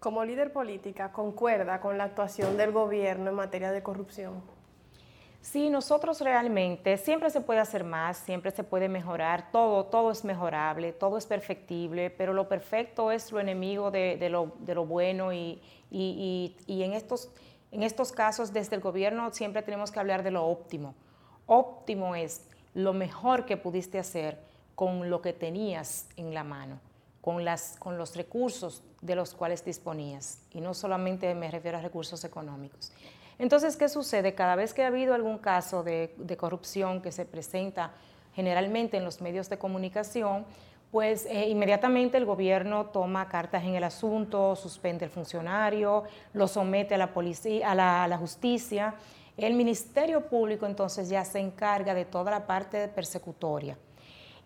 Como 0.00 0.24
líder 0.24 0.52
política, 0.52 1.12
¿concuerda 1.12 1.80
con 1.80 1.98
la 1.98 2.04
actuación 2.04 2.56
del 2.56 2.72
gobierno 2.72 3.30
en 3.30 3.36
materia 3.36 3.72
de 3.72 3.82
corrupción? 3.82 4.42
Sí, 5.46 5.70
nosotros 5.70 6.20
realmente, 6.22 6.98
siempre 6.98 7.30
se 7.30 7.40
puede 7.40 7.60
hacer 7.60 7.84
más, 7.84 8.16
siempre 8.16 8.50
se 8.50 8.64
puede 8.64 8.88
mejorar, 8.88 9.52
todo, 9.52 9.84
todo 9.84 10.10
es 10.10 10.24
mejorable, 10.24 10.92
todo 10.92 11.18
es 11.18 11.24
perfectible, 11.24 12.10
pero 12.10 12.32
lo 12.32 12.48
perfecto 12.48 13.12
es 13.12 13.30
lo 13.30 13.38
enemigo 13.38 13.92
de, 13.92 14.28
lo, 14.28 14.46
bueno 14.86 15.32
y, 15.32 15.62
en, 15.92 16.92
estos, 16.94 17.30
en 17.70 17.84
estos 17.84 18.10
casos 18.10 18.52
desde 18.52 18.74
el 18.74 18.82
gobierno 18.82 19.32
siempre 19.32 19.62
tenemos 19.62 19.92
que 19.92 20.00
hablar 20.00 20.24
de 20.24 20.32
lo 20.32 20.44
óptimo. 20.44 20.96
Óptimo 21.46 22.16
es 22.16 22.48
lo 22.74 22.92
mejor 22.92 23.46
que 23.46 23.56
pudiste 23.56 24.00
hacer 24.00 24.40
con 24.74 25.08
lo 25.10 25.22
que 25.22 25.32
tenías 25.32 26.08
en 26.16 26.34
la 26.34 26.42
mano, 26.42 26.80
con, 27.26 27.98
los 27.98 28.14
recursos 28.14 28.84
de 29.00 29.16
los 29.16 29.34
cuales 29.34 29.64
disponías. 29.64 30.38
Y 30.52 30.60
no 30.60 30.74
solamente 30.74 31.34
me 31.34 31.50
refiero 31.50 31.78
a 31.78 31.80
recursos 31.80 32.22
económicos. 32.24 32.92
Entonces, 33.40 33.76
¿qué 33.76 33.88
sucede? 33.88 34.36
Cada 34.36 34.54
vez 34.54 34.72
que 34.72 34.84
ha 34.84 34.86
habido 34.86 35.12
algún 35.12 35.38
caso 35.38 35.82
de, 35.82 36.14
corrupción 36.38 37.02
que 37.02 37.10
se 37.10 37.24
presenta 37.24 37.90
generalmente 38.32 38.96
en 38.96 39.04
los 39.04 39.20
medios 39.20 39.48
de 39.48 39.58
comunicación, 39.58 40.46
pues 40.92 41.26
eh, 41.26 41.48
inmediatamente 41.48 42.16
el 42.16 42.26
gobierno 42.26 42.86
toma 42.86 43.28
cartas 43.28 43.64
en 43.64 43.74
el 43.74 43.82
asunto, 43.82 44.54
suspende 44.54 45.04
el 45.04 45.10
funcionario, 45.10 46.04
lo 46.32 46.46
somete 46.46 46.94
a 46.94 47.74
la, 47.74 48.18
justicia. 48.18 48.94
El 49.36 49.54
Ministerio 49.54 50.28
Público 50.28 50.64
entonces 50.64 51.08
ya 51.08 51.24
se 51.24 51.40
encarga 51.40 51.92
de 51.92 52.04
toda 52.04 52.30
la 52.30 52.46
parte 52.46 52.86
persecutoria. 52.86 53.76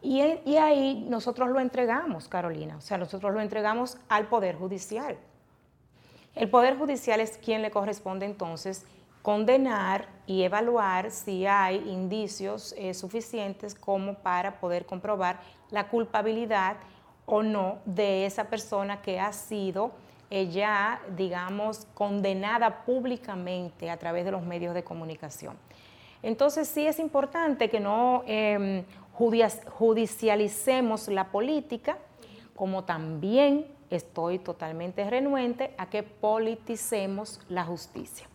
Y, 0.03 0.23
y, 0.47 0.57
ahí 0.57 1.07
nosotros 1.09 1.51
lo 1.51 1.61
entregamos, 1.61 2.27
Carolina, 2.27 2.77
o 2.77 2.81
sea, 2.81 2.97
nosotros 2.97 3.35
lo 3.35 3.41
entregamos 3.41 3.99
al 4.09 4.29
Poder 4.29 4.57
Judicial. 4.57 5.19
El 6.35 6.49
Poder 6.49 6.79
Judicial 6.79 7.21
es 7.21 7.37
quien 7.37 7.61
le 7.61 7.71
corresponde 7.71 8.25
entonces 8.25 8.87
condenar 9.23 10.09
y 10.27 10.43
evaluar 10.43 11.11
si 11.11 11.45
hay 11.47 11.77
indicios 11.91 12.75
eh, 12.79 12.95
suficientes 12.95 13.75
como 13.75 14.15
para 14.15 14.59
poder 14.59 14.87
comprobar 14.87 15.41
la 15.71 15.89
culpabilidad 15.89 16.77
o 17.27 17.43
no 17.43 17.79
de 17.85 18.27
esa 18.27 18.45
persona 18.45 19.03
que 19.03 19.21
ha 19.21 19.33
sido 19.33 19.93
eh, 20.31 20.49
ya, 20.49 21.01
digamos, 21.17 21.87
condenada 21.93 22.85
públicamente 22.85 23.91
a 23.91 23.97
través 23.97 24.25
de 24.25 24.31
los 24.31 24.43
medios 24.43 24.75
de 24.75 24.85
comunicación. 24.85 25.57
Entonces 26.23 26.69
sí 26.69 26.87
es 26.87 26.99
importante 26.99 27.69
que 27.69 27.81
no 27.81 28.23
em, 28.27 28.85
judicialicemos 29.21 31.09
la 31.09 31.31
política, 31.31 31.99
como 32.55 32.85
también 32.85 33.67
estoy 33.91 34.39
totalmente 34.39 35.09
renuente 35.09 35.75
a 35.77 35.87
que 35.87 36.03
politicemos 36.03 37.41
la 37.49 37.65
justicia. 37.65 38.27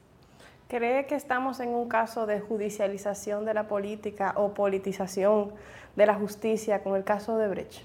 ¿Cree 0.67 1.05
que 1.05 1.15
estamos 1.15 1.59
en 1.59 1.69
un 1.69 1.88
caso 1.88 2.25
de 2.25 2.39
judicialización 2.39 3.45
de 3.45 3.53
la 3.53 3.67
política 3.67 4.33
o 4.36 4.53
politización 4.53 5.51
de 5.95 6.05
la 6.05 6.15
justicia 6.15 6.83
con 6.83 6.95
el 6.95 7.03
caso 7.03 7.38
de 7.38 7.47
Brecht? 7.47 7.83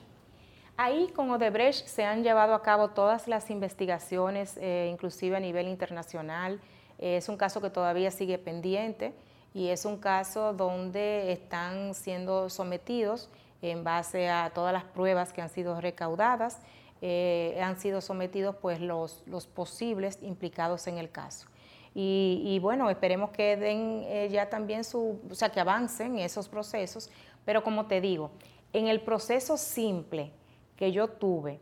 Ahí 0.78 1.08
con 1.14 1.30
Odebrecht 1.30 1.86
se 1.86 2.04
han 2.04 2.22
llevado 2.22 2.54
a 2.54 2.62
cabo 2.62 2.88
todas 2.88 3.28
las 3.28 3.50
investigaciones, 3.50 4.56
eh, 4.56 4.88
inclusive 4.90 5.36
a 5.36 5.40
nivel 5.40 5.68
internacional. 5.68 6.58
Eh, 6.98 7.18
es 7.18 7.28
un 7.28 7.36
caso 7.36 7.60
que 7.60 7.68
todavía 7.68 8.10
sigue 8.10 8.38
pendiente 8.38 9.12
y 9.54 9.68
es 9.68 9.84
un 9.84 9.96
caso 9.96 10.52
donde 10.52 11.32
están 11.32 11.94
siendo 11.94 12.48
sometidos 12.50 13.28
en 13.62 13.84
base 13.84 14.28
a 14.28 14.50
todas 14.54 14.72
las 14.72 14.84
pruebas 14.84 15.32
que 15.32 15.42
han 15.42 15.50
sido 15.50 15.80
recaudadas 15.80 16.60
eh, 17.02 17.58
han 17.62 17.78
sido 17.80 18.02
sometidos 18.02 18.56
pues 18.56 18.78
los, 18.78 19.22
los, 19.26 19.46
posibles 19.46 20.18
implicados 20.20 20.86
en 20.86 20.98
el 20.98 21.10
caso. 21.10 21.46
Y, 21.94 22.58
bueno, 22.60 22.88
esperemos 22.88 23.30
que 23.30 23.56
den 23.56 24.04
eh, 24.04 24.28
ya 24.30 24.48
también 24.48 24.84
su, 24.84 25.18
o 25.28 25.34
sea, 25.34 25.50
que 25.50 25.58
avancen 25.58 26.18
esos 26.18 26.48
procesos, 26.48 27.10
pero 27.44 27.64
como 27.64 27.86
te 27.86 28.00
digo, 28.00 28.30
en 28.72 28.86
el 28.86 29.00
proceso 29.00 29.56
simple 29.56 30.30
que 30.76 30.92
yo 30.92 31.08
tuve 31.08 31.58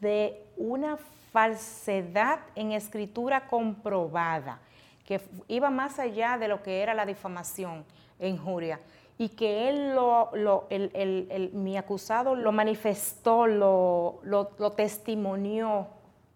de 0.00 0.42
una 0.56 0.96
falsedad 1.32 2.40
en 2.56 2.72
escritura 2.72 3.46
comprobada, 3.46 4.60
que 5.08 5.22
iba 5.48 5.70
más 5.70 5.98
allá 5.98 6.36
de 6.36 6.48
lo 6.48 6.62
que 6.62 6.82
era 6.82 6.92
la 6.92 7.06
difamación 7.06 7.86
en 8.18 8.36
juria, 8.36 8.78
y 9.16 9.30
que 9.30 9.70
él 9.70 9.94
lo, 9.94 10.66
el, 10.68 11.50
mi 11.54 11.78
acusado 11.78 12.36
lo 12.36 12.52
manifestó, 12.52 13.46
lo, 13.46 14.20
lo, 14.22 14.72
testimonió 14.72 15.86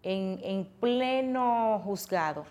en, 0.01 0.39
en, 0.41 0.65
pleno 0.65 1.83
juzgado. 1.85 2.45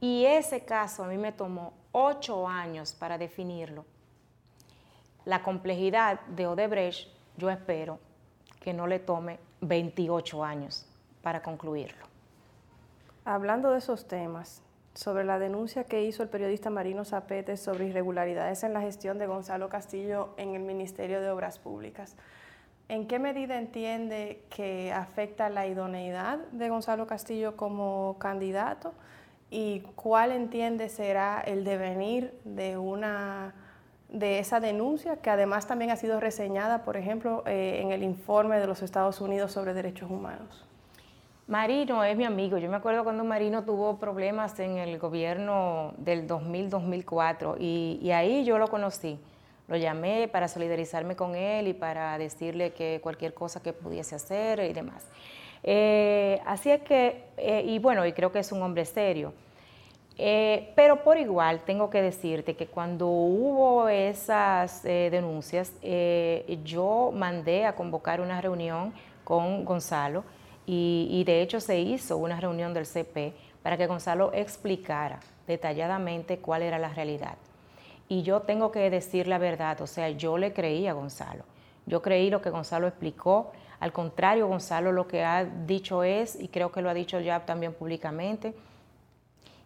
Y 0.00 0.26
ese 0.26 0.64
caso 0.64 1.02
a 1.02 1.08
mí 1.08 1.18
me 1.18 1.32
tomó 1.32 1.72
ocho 1.90 2.46
años 2.46 2.92
para 2.92 3.18
definirlo. 3.18 3.84
La 5.24 5.42
complejidad 5.42 6.20
de 6.20 6.46
Odebrecht, 6.46 7.08
yo 7.36 7.50
espero 7.50 7.98
que 8.60 8.72
no 8.72 8.86
le 8.86 9.00
tome 9.00 9.40
28 9.60 10.44
años 10.44 10.86
para 11.20 11.42
concluirlo. 11.42 12.06
Hablando 13.24 13.72
de 13.72 13.78
esos 13.78 14.06
temas, 14.06 14.62
sobre 14.94 15.24
la 15.24 15.38
denuncia 15.38 15.84
que 15.84 16.04
hizo 16.04 16.22
el 16.22 16.28
periodista 16.28 16.70
Marino 16.70 17.04
Zapete 17.04 17.56
sobre 17.56 17.86
irregularidades 17.86 18.62
en 18.62 18.72
la 18.72 18.80
gestión 18.80 19.18
de 19.18 19.26
Gonzalo 19.26 19.68
Castillo 19.68 20.30
en 20.36 20.54
el 20.54 20.62
Ministerio 20.62 21.20
de 21.20 21.30
Obras 21.30 21.58
Públicas. 21.58 22.16
¿En 22.88 23.06
qué 23.06 23.18
medida 23.18 23.58
entiende 23.58 24.44
que 24.50 24.92
afecta 24.92 25.48
la 25.48 25.66
idoneidad 25.66 26.38
de 26.52 26.68
Gonzalo 26.68 27.06
Castillo 27.06 27.56
como 27.56 28.16
candidato? 28.18 28.92
¿Y 29.50 29.80
cuál 29.96 30.32
entiende 30.32 30.88
será 30.88 31.40
el 31.40 31.64
devenir 31.64 32.34
de 32.44 32.76
una 32.76 33.54
de 34.10 34.38
esa 34.38 34.60
denuncia, 34.60 35.16
que 35.16 35.30
además 35.30 35.66
también 35.66 35.90
ha 35.90 35.96
sido 35.96 36.20
reseñada, 36.20 36.84
por 36.84 36.98
ejemplo, 36.98 37.42
eh, 37.46 37.80
en 37.82 37.92
el 37.92 38.02
informe 38.02 38.60
de 38.60 38.66
los 38.66 38.82
Estados 38.82 39.22
Unidos 39.22 39.52
sobre 39.52 39.72
derechos 39.72 40.10
humanos? 40.10 40.66
Marino 41.48 42.04
es 42.04 42.16
mi 42.16 42.24
amigo. 42.24 42.56
Yo 42.58 42.70
me 42.70 42.76
acuerdo 42.76 43.02
cuando 43.02 43.24
Marino 43.24 43.64
tuvo 43.64 43.98
problemas 43.98 44.58
en 44.60 44.78
el 44.78 44.98
gobierno 44.98 45.92
del 45.98 46.26
2000-2004 46.28 47.56
y, 47.58 48.10
ahí 48.12 48.44
yo 48.44 48.58
lo 48.58 48.68
conocí. 48.68 49.18
Lo 49.66 49.76
llamé 49.76 50.28
para 50.28 50.48
solidarizarme 50.48 51.16
con 51.16 51.34
él 51.34 51.68
y 51.68 51.72
para 51.72 52.16
decirle 52.18 52.72
que 52.72 53.00
cualquier 53.02 53.34
cosa 53.34 53.60
que 53.60 53.72
pudiese 53.72 54.14
hacer 54.14 54.60
y 54.60 54.72
demás. 54.72 55.04
Eh, 55.64 56.40
así 56.46 56.70
es 56.70 56.82
que, 56.82 57.24
eh, 57.36 57.64
y 57.66 57.78
bueno, 57.78 58.06
y 58.06 58.12
creo 58.12 58.30
que 58.30 58.38
es 58.38 58.52
un 58.52 58.62
hombre 58.62 58.84
serio. 58.84 59.32
Eh, 60.18 60.72
pero 60.76 61.02
por 61.02 61.16
igual 61.16 61.62
tengo 61.64 61.90
que 61.90 62.02
decirte 62.02 62.54
que 62.54 62.66
cuando 62.66 63.08
hubo 63.08 63.88
esas 63.88 64.82
denuncias, 64.84 65.72
yo 66.64 67.10
mandé 67.14 67.64
a 67.64 67.74
convocar 67.74 68.20
una 68.20 68.40
reunión 68.40 68.92
con 69.24 69.64
Gonzalo 69.64 70.22
y, 70.66 71.22
de 71.24 71.42
hecho 71.42 71.60
se 71.60 71.80
hizo 71.80 72.16
una 72.16 72.40
reunión 72.40 72.72
del 72.72 72.86
CP 72.86 73.34
para 73.62 73.76
que 73.76 73.86
Gonzalo 73.86 74.32
explicara 74.32 75.20
detalladamente 75.46 76.38
cuál 76.38 76.62
era 76.62 76.78
la 76.78 76.88
realidad. 76.90 77.36
Y 78.08 78.22
yo 78.22 78.40
tengo 78.40 78.70
que 78.70 78.90
decir 78.90 79.26
la 79.26 79.38
verdad, 79.38 79.80
o 79.80 79.86
sea, 79.86 80.10
yo 80.10 80.38
le 80.38 80.52
creí 80.52 80.86
a 80.86 80.92
Gonzalo. 80.92 81.44
Yo 81.86 82.02
creí 82.02 82.30
lo 82.30 82.42
que 82.42 82.50
Gonzalo 82.50 82.86
explicó. 82.86 83.52
Al 83.80 83.92
contrario, 83.92 84.46
Gonzalo 84.46 84.92
lo 84.92 85.08
que 85.08 85.24
ha 85.24 85.44
dicho 85.44 86.04
es, 86.04 86.40
y 86.40 86.48
creo 86.48 86.70
que 86.70 86.82
lo 86.82 86.90
ha 86.90 86.94
dicho 86.94 87.18
ya 87.20 87.44
también 87.44 87.72
públicamente, 87.72 88.54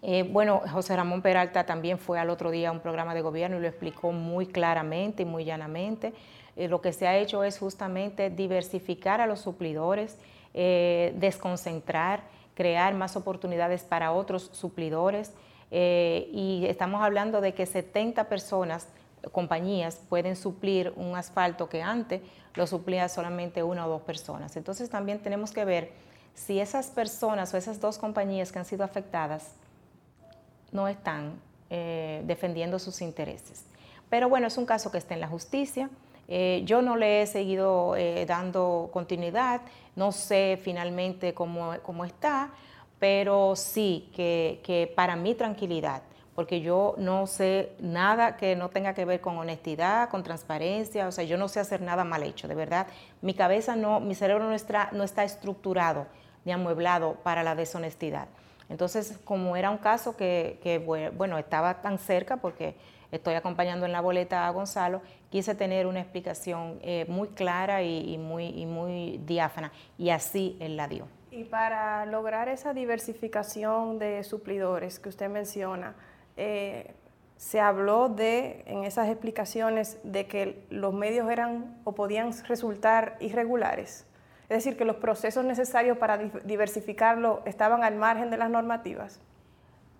eh, 0.02 0.22
bueno, 0.22 0.62
José 0.70 0.94
Ramón 0.94 1.22
Peralta 1.22 1.64
también 1.64 1.98
fue 1.98 2.18
al 2.18 2.30
otro 2.30 2.50
día 2.50 2.68
a 2.68 2.72
un 2.72 2.80
programa 2.80 3.14
de 3.14 3.22
gobierno 3.22 3.56
y 3.56 3.60
lo 3.60 3.66
explicó 3.66 4.12
muy 4.12 4.46
claramente 4.46 5.22
y 5.22 5.26
muy 5.26 5.44
llanamente. 5.44 6.12
Eh, 6.54 6.68
lo 6.68 6.80
que 6.80 6.92
se 6.92 7.08
ha 7.08 7.16
hecho 7.16 7.42
es 7.44 7.58
justamente 7.58 8.30
diversificar 8.30 9.20
a 9.20 9.26
los 9.26 9.40
suplidores, 9.40 10.18
eh, 10.58 11.12
desconcentrar, 11.18 12.22
crear 12.54 12.94
más 12.94 13.14
oportunidades 13.14 13.84
para 13.84 14.12
otros 14.12 14.48
suplidores. 14.52 15.32
Eh, 15.70 16.30
y 16.32 16.64
estamos 16.66 17.02
hablando 17.02 17.42
de 17.42 17.52
que 17.52 17.66
70 17.66 18.24
personas, 18.24 18.88
compañías, 19.32 20.00
pueden 20.08 20.34
suplir 20.34 20.94
un 20.96 21.14
asfalto 21.14 21.68
que 21.68 21.82
antes 21.82 22.22
lo 22.54 22.66
suplía 22.66 23.08
solamente 23.10 23.62
una 23.62 23.86
o 23.86 23.90
dos 23.90 24.02
personas. 24.02 24.56
Entonces 24.56 24.88
también 24.88 25.18
tenemos 25.18 25.52
que 25.52 25.66
ver 25.66 25.92
si 26.34 26.58
esas 26.58 26.86
personas 26.86 27.52
o 27.52 27.58
esas 27.58 27.78
dos 27.78 27.98
compañías 27.98 28.50
que 28.50 28.58
han 28.58 28.64
sido 28.64 28.82
afectadas 28.82 29.52
no 30.72 30.88
están 30.88 31.38
eh, 31.68 32.22
defendiendo 32.24 32.78
sus 32.78 33.02
intereses. 33.02 33.64
Pero 34.08 34.30
bueno, 34.30 34.46
es 34.46 34.56
un 34.56 34.64
caso 34.64 34.90
que 34.90 34.96
está 34.96 35.12
en 35.12 35.20
la 35.20 35.28
justicia. 35.28 35.90
Eh, 36.28 36.62
yo 36.64 36.82
no 36.82 36.96
le 36.96 37.22
he 37.22 37.26
seguido 37.26 37.94
eh, 37.96 38.26
dando 38.26 38.90
continuidad, 38.92 39.60
no 39.94 40.10
sé 40.12 40.58
finalmente 40.60 41.34
cómo, 41.34 41.74
está, 42.04 42.50
pero 42.98 43.54
sí 43.54 44.10
que, 44.14 44.92
para 44.96 45.14
mi 45.14 45.34
tranquilidad, 45.34 46.02
porque 46.34 46.60
yo 46.60 46.94
no 46.98 47.26
sé 47.26 47.72
nada 47.78 48.36
que 48.36 48.56
no 48.56 48.70
tenga 48.70 48.92
que 48.92 49.04
ver 49.04 49.20
con 49.20 49.38
honestidad, 49.38 50.08
con 50.10 50.22
transparencia, 50.22 51.06
o 51.06 51.12
sea, 51.12 51.24
yo 51.24 51.38
no 51.38 51.48
sé 51.48 51.60
hacer 51.60 51.80
nada 51.80 52.04
mal 52.04 52.22
hecho, 52.22 52.48
de 52.48 52.54
verdad. 52.54 52.88
Mi 53.22 53.34
cabeza 53.34 53.76
no, 53.76 54.00
mi 54.00 54.14
cerebro 54.14 54.44
no 54.44 54.54
está, 54.54 54.90
no 54.92 55.04
está 55.04 55.24
estructurado 55.24 56.06
ni 56.44 56.52
amueblado 56.52 57.14
para 57.22 57.42
la 57.42 57.54
deshonestidad. 57.54 58.28
Entonces, 58.68 59.18
como 59.24 59.56
era 59.56 59.70
un 59.70 59.78
caso 59.78 60.16
que, 60.16 60.82
bueno, 61.16 61.38
estaba 61.38 61.82
tan 61.82 61.98
cerca 61.98 62.38
porque 62.38 62.74
estoy 63.12 63.34
acompañando 63.34 63.86
en 63.86 63.92
la 63.92 64.00
boleta 64.00 64.46
a 64.46 64.50
Gonzalo, 64.50 65.02
quise 65.30 65.54
tener 65.54 65.86
una 65.86 66.00
explicación 66.00 66.78
eh, 66.82 67.06
muy 67.08 67.28
clara 67.28 67.82
y, 67.82 68.18
muy, 68.18 69.20
diáfana, 69.24 69.72
y 69.98 70.10
así 70.10 70.56
él 70.60 70.76
la 70.76 70.88
dio. 70.88 71.06
Y 71.30 71.44
para 71.44 72.06
lograr 72.06 72.48
esa 72.48 72.72
diversificación 72.72 73.98
de 73.98 74.24
suplidores 74.24 74.98
que 74.98 75.08
usted 75.08 75.28
menciona, 75.28 75.94
eh, 76.36 76.94
se 77.36 77.60
habló 77.60 78.08
de, 78.08 78.64
en 78.66 78.84
esas 78.84 79.08
explicaciones, 79.08 79.98
de 80.02 80.26
que 80.26 80.64
los 80.70 80.94
medios 80.94 81.30
eran 81.30 81.76
o 81.84 81.94
podían 81.94 82.32
resultar 82.46 83.16
irregulares. 83.20 84.06
Es 84.48 84.58
decir, 84.58 84.76
que 84.76 84.84
los 84.84 84.96
procesos 84.96 85.44
necesarios 85.44 85.98
para 85.98 86.18
diversificarlo 86.18 87.42
estaban 87.44 87.82
al 87.82 87.96
margen 87.96 88.30
de 88.30 88.38
las 88.38 88.48
normativas. 88.48 89.20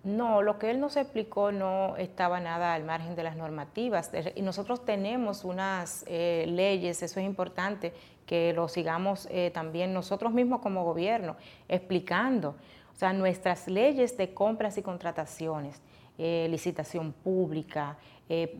No, 0.07 0.41
lo 0.41 0.57
que 0.57 0.71
él 0.71 0.79
nos 0.79 0.95
explicó 0.95 1.51
no 1.51 1.97
estaba 1.97 2.39
nada 2.39 2.73
al 2.73 2.85
margen 2.85 3.13
de 3.17 3.23
las 3.23 3.35
normativas. 3.35 4.09
Y 4.35 4.41
nosotros 4.41 4.85
tenemos 4.85 5.43
unas 5.43 6.05
eh, 6.07 6.45
leyes, 6.47 7.03
eso 7.03 7.19
es 7.19 7.25
importante, 7.25 7.91
que 8.25 8.53
lo 8.53 8.69
sigamos 8.69 9.27
eh, 9.29 9.51
también 9.53 9.91
nosotros 9.93 10.31
mismos 10.31 10.61
como 10.61 10.85
gobierno, 10.85 11.35
explicando. 11.67 12.55
O 12.93 12.95
sea, 12.95 13.11
nuestras 13.11 13.67
leyes 13.67 14.15
de 14.15 14.33
compras 14.33 14.77
y 14.77 14.81
contrataciones, 14.81 15.81
eh, 16.17 16.47
licitación 16.49 17.11
pública, 17.11 17.97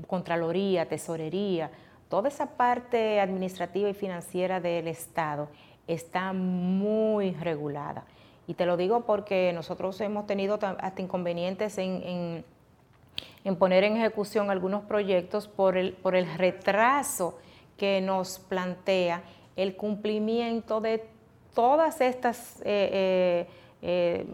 contraloría, 0.05 0.89
tesorería, 0.89 1.71
toda 2.09 2.27
esa 2.27 2.57
parte 2.57 3.21
administrativa 3.21 3.87
y 3.87 3.93
financiera 3.93 4.59
del 4.59 4.89
Estado 4.89 5.47
está 5.87 6.33
muy 6.33 7.31
regulada. 7.31 8.03
Y 8.47 8.53
te 8.53 8.65
lo 8.65 8.77
digo 8.77 9.01
porque 9.01 9.51
nosotros 9.53 9.99
hemos 9.99 10.25
tenido 10.25 10.57
hasta 10.61 11.01
inconvenientes 11.01 11.77
en, 11.77 12.45
poner 13.59 13.83
en 13.83 13.97
ejecución 13.97 14.49
algunos 14.49 14.83
proyectos 14.83 15.49
por 15.49 15.77
el, 15.77 15.93
por 15.93 16.15
el 16.15 16.33
retraso 16.37 17.37
que 17.77 17.99
nos 18.01 18.39
plantea 18.39 19.21
el 19.57 19.75
cumplimiento 19.75 20.79
de 20.79 21.05
todas 21.53 22.01
estas 22.01 22.61
eh, 22.63 23.47
eh, 23.81 24.25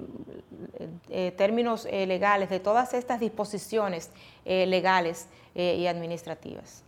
eh, 1.09 1.33
términos 1.35 1.85
legales, 1.85 2.49
de 2.49 2.59
todas 2.59 2.93
estas 2.93 3.19
disposiciones 3.19 4.11
legales 4.45 5.27
y 5.55 5.87
administrativas. 5.87 6.83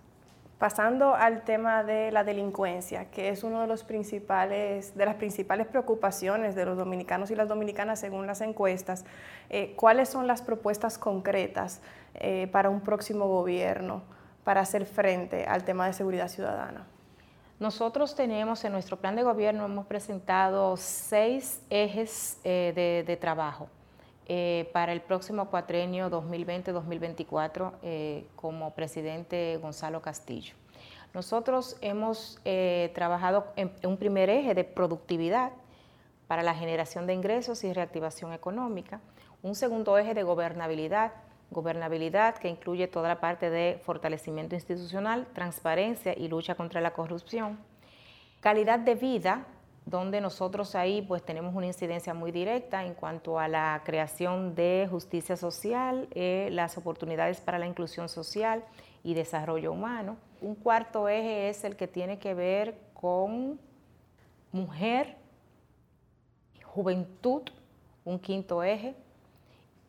Pasando 0.58 1.16
al 1.16 1.44
tema 1.44 1.84
de 1.84 2.12
la 2.12 2.24
delincuencia, 2.24 3.12
que 3.12 3.28
es 3.28 3.44
uno 3.44 3.60
de 3.60 3.68
los 3.68 3.84
principales, 3.84 4.96
de 4.96 5.06
las 5.06 5.16
principales 5.16 5.68
preocupaciones 5.68 6.56
de 6.56 6.66
los 6.66 6.78
dominicanos 6.78 7.30
y 7.30 7.36
las 7.36 7.50
dominicanas 7.50 8.00
según 8.00 8.26
las 8.26 8.40
encuestas, 8.40 9.04
eh, 9.50 9.74
¿cuáles 9.76 10.08
son 10.08 10.28
las 10.28 10.42
propuestas 10.42 10.98
concretas 10.98 11.82
eh, 12.14 12.48
para 12.54 12.70
un 12.70 12.80
próximo 12.80 13.28
gobierno 13.28 14.04
para 14.46 14.62
hacer 14.62 14.86
frente 14.86 15.46
al 15.46 15.66
tema 15.66 15.88
de 15.88 15.94
seguridad 15.94 16.30
ciudadana? 16.30 16.88
Nosotros 17.60 18.16
tenemos 18.16 18.64
en 18.64 18.74
nuestro 18.74 18.98
plan 18.98 19.16
de 19.16 19.24
gobierno, 19.24 19.66
hemos 19.66 19.88
presentado 19.88 20.76
seis 20.78 21.62
ejes 21.70 22.40
eh, 22.44 23.04
de, 23.06 23.18
trabajo. 23.18 23.70
Para 24.74 24.92
el 24.92 25.02
próximo 25.02 25.50
cuatrenio 25.50 26.10
2020-2024 26.10 28.24
como 28.36 28.74
presidente 28.74 29.58
Gonzalo 29.62 30.02
Castillo. 30.02 30.56
Nosotros 31.16 31.78
hemos 31.80 32.42
eh, 32.44 32.92
trabajado 32.94 33.48
en, 33.56 33.72
un 33.86 33.96
primer 33.96 34.30
eje 34.30 34.54
de 34.54 34.66
productividad 34.66 35.54
para 36.28 36.44
la 36.44 36.54
generación 36.54 37.08
de 37.08 37.14
ingresos 37.14 37.64
y 37.64 37.72
reactivación 37.72 38.34
económica, 38.34 39.00
un 39.42 39.56
segundo 39.56 39.98
eje 39.98 40.14
de 40.14 40.24
gobernabilidad, 40.24 41.14
gobernabilidad 41.52 42.36
que 42.36 42.50
incluye 42.50 42.90
toda 42.90 43.08
la 43.08 43.22
parte 43.22 43.50
de 43.50 43.80
fortalecimiento 43.86 44.56
institucional, 44.56 45.26
transparencia 45.34 46.14
y 46.18 46.28
lucha 46.28 46.56
contra 46.56 46.82
la 46.82 46.92
corrupción, 46.92 47.60
calidad 48.42 48.80
de 48.80 48.96
vida, 48.96 49.46
donde 49.86 50.20
nosotros 50.20 50.76
ahí 50.76 51.02
pues 51.04 51.24
tenemos 51.24 51.54
una 51.54 51.68
incidencia 51.68 52.14
muy 52.14 52.32
directa 52.32 52.86
en 52.86 52.96
cuanto 52.96 53.40
a 53.40 53.48
la 53.48 53.82
creación 53.86 54.56
de 54.56 54.88
justicia 54.90 55.38
social, 55.38 56.08
eh, 56.12 56.50
las 56.52 56.78
oportunidades 56.78 57.40
para 57.40 57.60
la 57.60 57.68
inclusión 57.68 58.10
social 58.10 58.64
y 59.04 59.14
desarrollo 59.14 59.72
humano. 59.72 60.18
Un 60.42 60.56
cuarto 60.56 61.08
eje 61.08 61.50
es 61.50 61.64
el 61.64 61.76
que 61.76 61.88
tiene 61.88 62.18
que 62.18 62.34
ver 62.34 62.80
con 62.94 63.60
mujer, 64.52 65.18
juventud, 66.64 67.44
un 68.04 68.20
quinto 68.20 68.64
eje. 68.64 68.96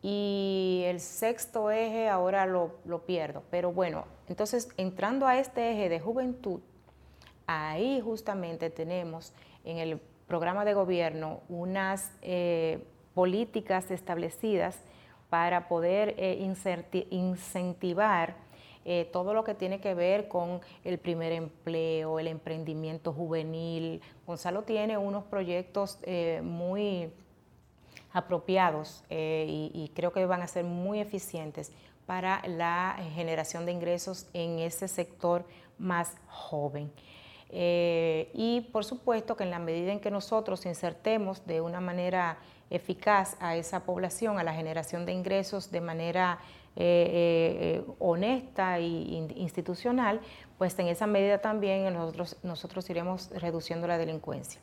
Y 0.03 0.83
el 0.85 0.99
sexto 0.99 1.71
eje 1.71 2.07
ahora 2.07 2.45
lo, 2.45 2.71
pierdo. 3.05 3.43
Pero 3.49 3.71
bueno, 3.71 4.05
entonces 4.29 4.69
entrando 4.77 5.25
a 5.25 5.39
este 5.39 5.71
eje 5.71 5.89
de 5.89 5.99
juventud, 5.99 6.61
ahí 7.47 7.99
justamente 8.01 8.69
tenemos 8.69 9.33
en 9.67 9.77
el 9.79 9.99
programa 10.27 10.65
de 10.65 10.73
gobierno 10.73 11.41
unas 11.49 12.11
eh, 12.21 12.85
políticas 13.13 13.91
establecidas 13.91 14.79
para 15.29 15.67
poder 15.67 16.15
eh, 16.17 16.37
incentivar 17.09 18.35
eh, 18.85 19.09
todo 19.11 19.33
lo 19.33 19.43
que 19.43 19.53
tiene 19.53 19.81
que 19.81 19.93
ver 19.93 20.29
con 20.29 20.61
el 20.85 20.97
primer 20.97 21.33
empleo, 21.33 22.19
el 22.19 22.27
emprendimiento 22.27 23.11
juvenil. 23.11 24.01
Gonzalo 24.25 24.63
tiene 24.63 24.97
unos 24.97 25.25
proyectos 25.25 25.99
muy 26.41 27.11
apropiados 28.13 29.03
y, 29.09 29.91
creo 29.93 30.13
que 30.13 30.25
van 30.25 30.41
a 30.41 30.47
ser 30.47 30.63
muy 30.63 31.01
eficientes 31.01 31.73
para 32.05 32.41
la 32.47 32.95
generación 33.13 33.65
de 33.65 33.73
ingresos 33.73 34.29
en 34.33 34.59
ese 34.59 34.87
sector 34.87 35.43
más 35.77 36.15
joven. 36.29 36.89
Y 37.49 38.67
por 38.71 38.83
supuesto 38.83 39.37
que 39.37 39.43
en 39.43 39.51
la 39.51 39.59
medida 39.59 39.91
en 39.91 39.99
que 39.99 40.11
nosotros 40.11 40.65
insertemos 40.65 41.45
de 41.45 41.61
una 41.61 41.79
manera 41.79 42.37
eficaz 42.69 43.37
a 43.39 43.55
esa 43.55 43.81
población, 43.81 44.39
a 44.39 44.43
la 44.43 44.53
generación 44.53 45.05
de 45.05 45.13
ingresos 45.13 45.71
de 45.71 45.81
manera 45.81 46.39
eh, 46.75 47.79
eh, 47.79 47.91
honesta 47.99 48.77
e 48.77 48.83
institucional, 48.83 50.19
pues 50.57 50.77
en 50.79 50.87
esa 50.87 51.07
medida 51.07 51.39
también 51.39 51.91
nosotros, 51.93 52.37
nosotros 52.43 52.89
iremos 52.89 53.29
reduciendo 53.31 53.87
la 53.87 53.97
delincuencia. 53.97 54.61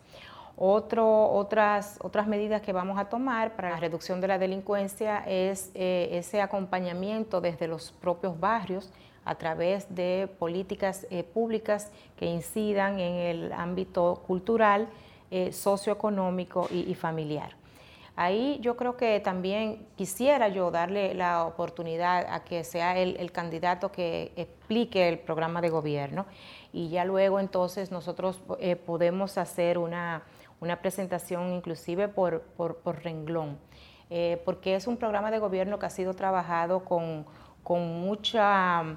Otras, 0.56 1.98
otras 2.00 2.28
medidas 2.28 2.62
que 2.62 2.72
vamos 2.72 3.00
a 3.00 3.06
tomar 3.06 3.56
para 3.56 3.70
la 3.70 3.80
reducción 3.80 4.20
de 4.20 4.28
la 4.28 4.38
delincuencia 4.38 5.24
es 5.26 5.72
eh, 5.74 6.10
ese 6.12 6.40
acompañamiento 6.40 7.40
desde 7.40 7.66
los 7.66 7.90
propios 7.90 8.38
barrios 8.38 8.92
a 9.24 9.34
través 9.36 9.94
de 9.94 10.28
políticas 10.38 11.06
públicas 11.32 11.90
que 12.16 12.26
incidan 12.26 13.00
en 13.00 13.14
el 13.14 13.52
ámbito 13.52 14.22
cultural, 14.26 14.88
socioeconómico 15.50 16.68
y 16.70 16.94
familiar. 16.94 17.56
Ahí 18.16 18.58
yo 18.60 18.76
creo 18.76 18.96
que 18.96 19.18
también 19.18 19.88
quisiera 19.96 20.46
yo 20.46 20.70
darle 20.70 21.14
la 21.14 21.44
oportunidad 21.46 22.24
a 22.32 22.44
que 22.44 22.62
sea 22.62 22.96
el, 22.96 23.32
candidato 23.32 23.90
que 23.90 24.32
explique 24.36 25.08
el 25.08 25.18
programa 25.18 25.60
de 25.60 25.68
gobierno 25.68 26.24
y 26.72 26.90
ya 26.90 27.04
luego 27.04 27.40
entonces 27.40 27.90
nosotros 27.90 28.40
eh, 28.60 28.76
podemos 28.76 29.36
hacer 29.36 29.78
una, 29.78 30.22
presentación 30.80 31.52
inclusive 31.52 32.06
por, 32.06 32.42
por, 32.42 33.02
renglón, 33.02 33.58
eh, 34.10 34.40
porque 34.44 34.76
es 34.76 34.86
un 34.86 34.96
programa 34.96 35.32
de 35.32 35.40
gobierno 35.40 35.80
que 35.80 35.86
ha 35.86 35.90
sido 35.90 36.14
trabajado 36.14 36.84
con, 36.84 37.26
mucha, 37.66 38.96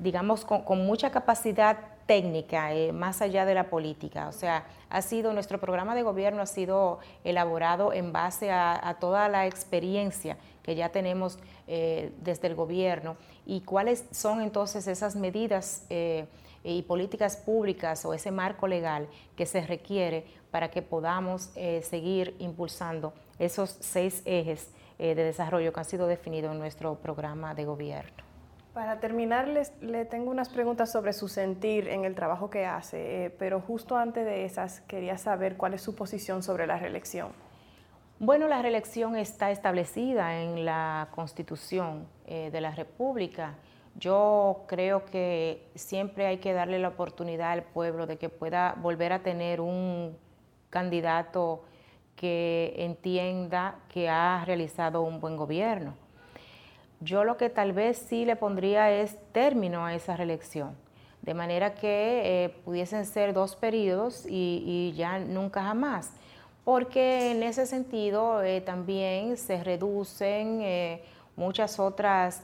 digamos, 0.00 0.44
con 0.44 0.86
mucha 0.86 1.10
capacidad 1.10 1.76
técnica, 2.08 2.72
eh, 2.72 2.90
más 2.90 3.20
allá 3.20 3.44
de 3.44 3.54
la 3.54 3.68
política. 3.68 4.28
O 4.28 4.32
sea, 4.32 4.64
ha 4.88 5.02
sido, 5.02 5.34
nuestro 5.34 5.60
programa 5.60 5.94
de 5.94 6.02
gobierno 6.02 6.40
ha 6.40 6.46
sido 6.46 6.98
elaborado 7.22 7.92
en 7.92 8.12
base 8.12 8.50
a, 8.50 8.96
toda 8.98 9.28
la 9.28 9.46
experiencia 9.46 10.38
que 10.62 10.74
ya 10.74 10.88
tenemos 10.88 11.38
eh, 11.66 12.10
desde 12.22 12.48
el 12.48 12.54
gobierno 12.54 13.16
y 13.44 13.60
cuáles 13.60 14.06
son 14.10 14.40
entonces 14.40 14.86
esas 14.86 15.16
medidas 15.16 15.84
eh, 15.90 16.26
y 16.64 16.82
políticas 16.82 17.36
públicas 17.36 18.04
o 18.06 18.14
ese 18.14 18.30
marco 18.30 18.66
legal 18.66 19.06
que 19.36 19.44
se 19.44 19.60
requiere 19.60 20.24
para 20.50 20.70
que 20.70 20.80
podamos 20.80 21.50
seguir 21.82 22.34
impulsando 22.38 23.12
esos 23.38 23.76
seis 23.80 24.22
ejes 24.24 24.70
de 24.98 25.14
desarrollo 25.14 25.72
que 25.72 25.80
han 25.80 25.86
sido 25.86 26.06
definidos 26.06 26.52
en 26.52 26.58
nuestro 26.58 26.96
programa 26.96 27.54
de 27.54 27.66
gobierno. 27.66 28.27
Para 28.78 29.00
terminar, 29.00 29.48
le 29.80 30.04
tengo 30.04 30.30
unas 30.30 30.50
preguntas 30.50 30.92
sobre 30.92 31.12
su 31.12 31.26
sentir 31.26 31.88
en 31.88 32.04
el 32.04 32.14
trabajo 32.14 32.48
que 32.48 32.64
hace, 32.64 33.24
eh, 33.24 33.30
pero 33.30 33.60
justo 33.60 33.96
antes 33.96 34.24
de 34.24 34.44
esas 34.44 34.82
quería 34.82 35.18
saber 35.18 35.56
cuál 35.56 35.74
es 35.74 35.82
su 35.82 35.96
posición 35.96 36.44
sobre 36.44 36.64
la 36.68 36.78
reelección. 36.78 37.32
Bueno, 38.20 38.46
la 38.46 38.62
reelección 38.62 39.16
está 39.16 39.50
establecida 39.50 40.40
en 40.40 40.64
la 40.64 41.08
Constitución 41.10 42.06
eh, 42.28 42.50
de 42.52 42.60
la 42.60 42.70
República. 42.70 43.56
Yo 43.96 44.62
creo 44.68 45.04
que 45.06 45.68
siempre 45.74 46.26
hay 46.26 46.38
que 46.38 46.52
darle 46.52 46.78
la 46.78 46.90
oportunidad 46.90 47.50
al 47.50 47.64
pueblo 47.64 48.06
de 48.06 48.16
que 48.16 48.28
pueda 48.28 48.76
volver 48.80 49.12
a 49.12 49.24
tener 49.24 49.60
un 49.60 50.16
candidato 50.70 51.64
que 52.14 52.74
entienda 52.76 53.80
que 53.88 54.08
ha 54.08 54.44
realizado 54.46 55.02
un 55.02 55.18
buen 55.18 55.36
gobierno. 55.36 55.94
Yo 57.00 57.22
lo 57.22 57.36
que 57.36 57.48
tal 57.48 57.72
vez 57.72 57.96
sí 57.96 58.24
le 58.24 58.34
pondría 58.34 58.90
es 58.90 59.16
término 59.32 59.86
a 59.86 59.94
esa 59.94 60.16
reelección, 60.16 60.76
de 61.22 61.32
manera 61.32 61.74
que 61.74 62.44
eh, 62.44 62.48
pudiesen 62.64 63.06
ser 63.06 63.32
dos 63.32 63.54
periodos 63.54 64.24
y, 64.28 64.92
ya 64.96 65.20
nunca 65.20 65.62
jamás, 65.62 66.10
porque 66.64 67.30
en 67.30 67.44
ese 67.44 67.66
sentido 67.66 68.42
eh, 68.42 68.60
también 68.60 69.36
se 69.36 69.62
reducen 69.62 70.60
eh, 70.62 71.02
muchas 71.36 71.78
otras 71.78 72.42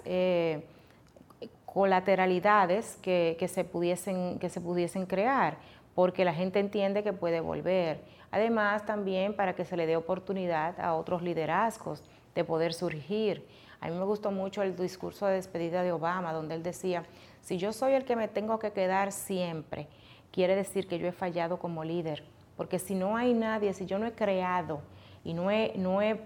colateralidades 1.67 2.97
que, 3.03 3.49
se 3.53 3.65
pudiesen, 3.65 4.39
que 4.39 4.49
se 4.49 4.61
pudiesen 4.61 5.07
crear, 5.07 5.57
porque 5.97 6.25
la 6.25 6.33
gente 6.33 6.61
entiende 6.61 7.03
que 7.03 7.13
puede 7.13 7.41
volver. 7.41 7.99
Además, 8.31 8.87
también 8.87 9.35
para 9.35 9.55
que 9.55 9.65
se 9.65 9.77
le 9.77 9.87
dé 9.87 9.97
oportunidad 9.97 10.79
a 10.79 10.95
otros 10.95 11.23
liderazgos 11.23 12.05
de 12.37 12.45
poder 12.45 12.73
surgir. 12.73 13.45
A 13.85 13.89
mí 13.89 13.97
me 13.97 14.05
gustó 14.07 14.31
mucho 14.31 14.63
el 14.63 14.75
discurso 14.77 15.27
de 15.27 15.35
despedida 15.35 15.83
de 15.83 15.93
Obama, 15.93 16.33
donde 16.33 16.55
él 16.55 16.63
decía, 16.63 17.05
si 17.43 17.59
yo 17.59 17.71
soy 17.71 17.93
el 17.93 18.07
que 18.07 18.17
me 18.17 18.29
tengo 18.29 18.59
que 18.59 18.73
quedar 18.73 19.13
siempre, 19.13 19.89
quiere 20.33 20.57
decir 20.57 20.89
que 20.89 20.99
yo 20.99 21.07
he 21.07 21.13
fallado 21.13 21.59
como 21.59 21.85
líder, 21.85 22.25
porque 22.57 22.79
si 22.79 22.95
no 22.95 23.15
hay 23.15 23.35
nadie, 23.35 23.75
si 23.75 23.85
yo 23.85 23.99
no 23.99 24.07
he 24.07 24.13
creado 24.13 24.81
y 25.23 25.35
no 25.35 25.51
he, 25.51 25.75
no 25.77 26.01
he 26.01 26.19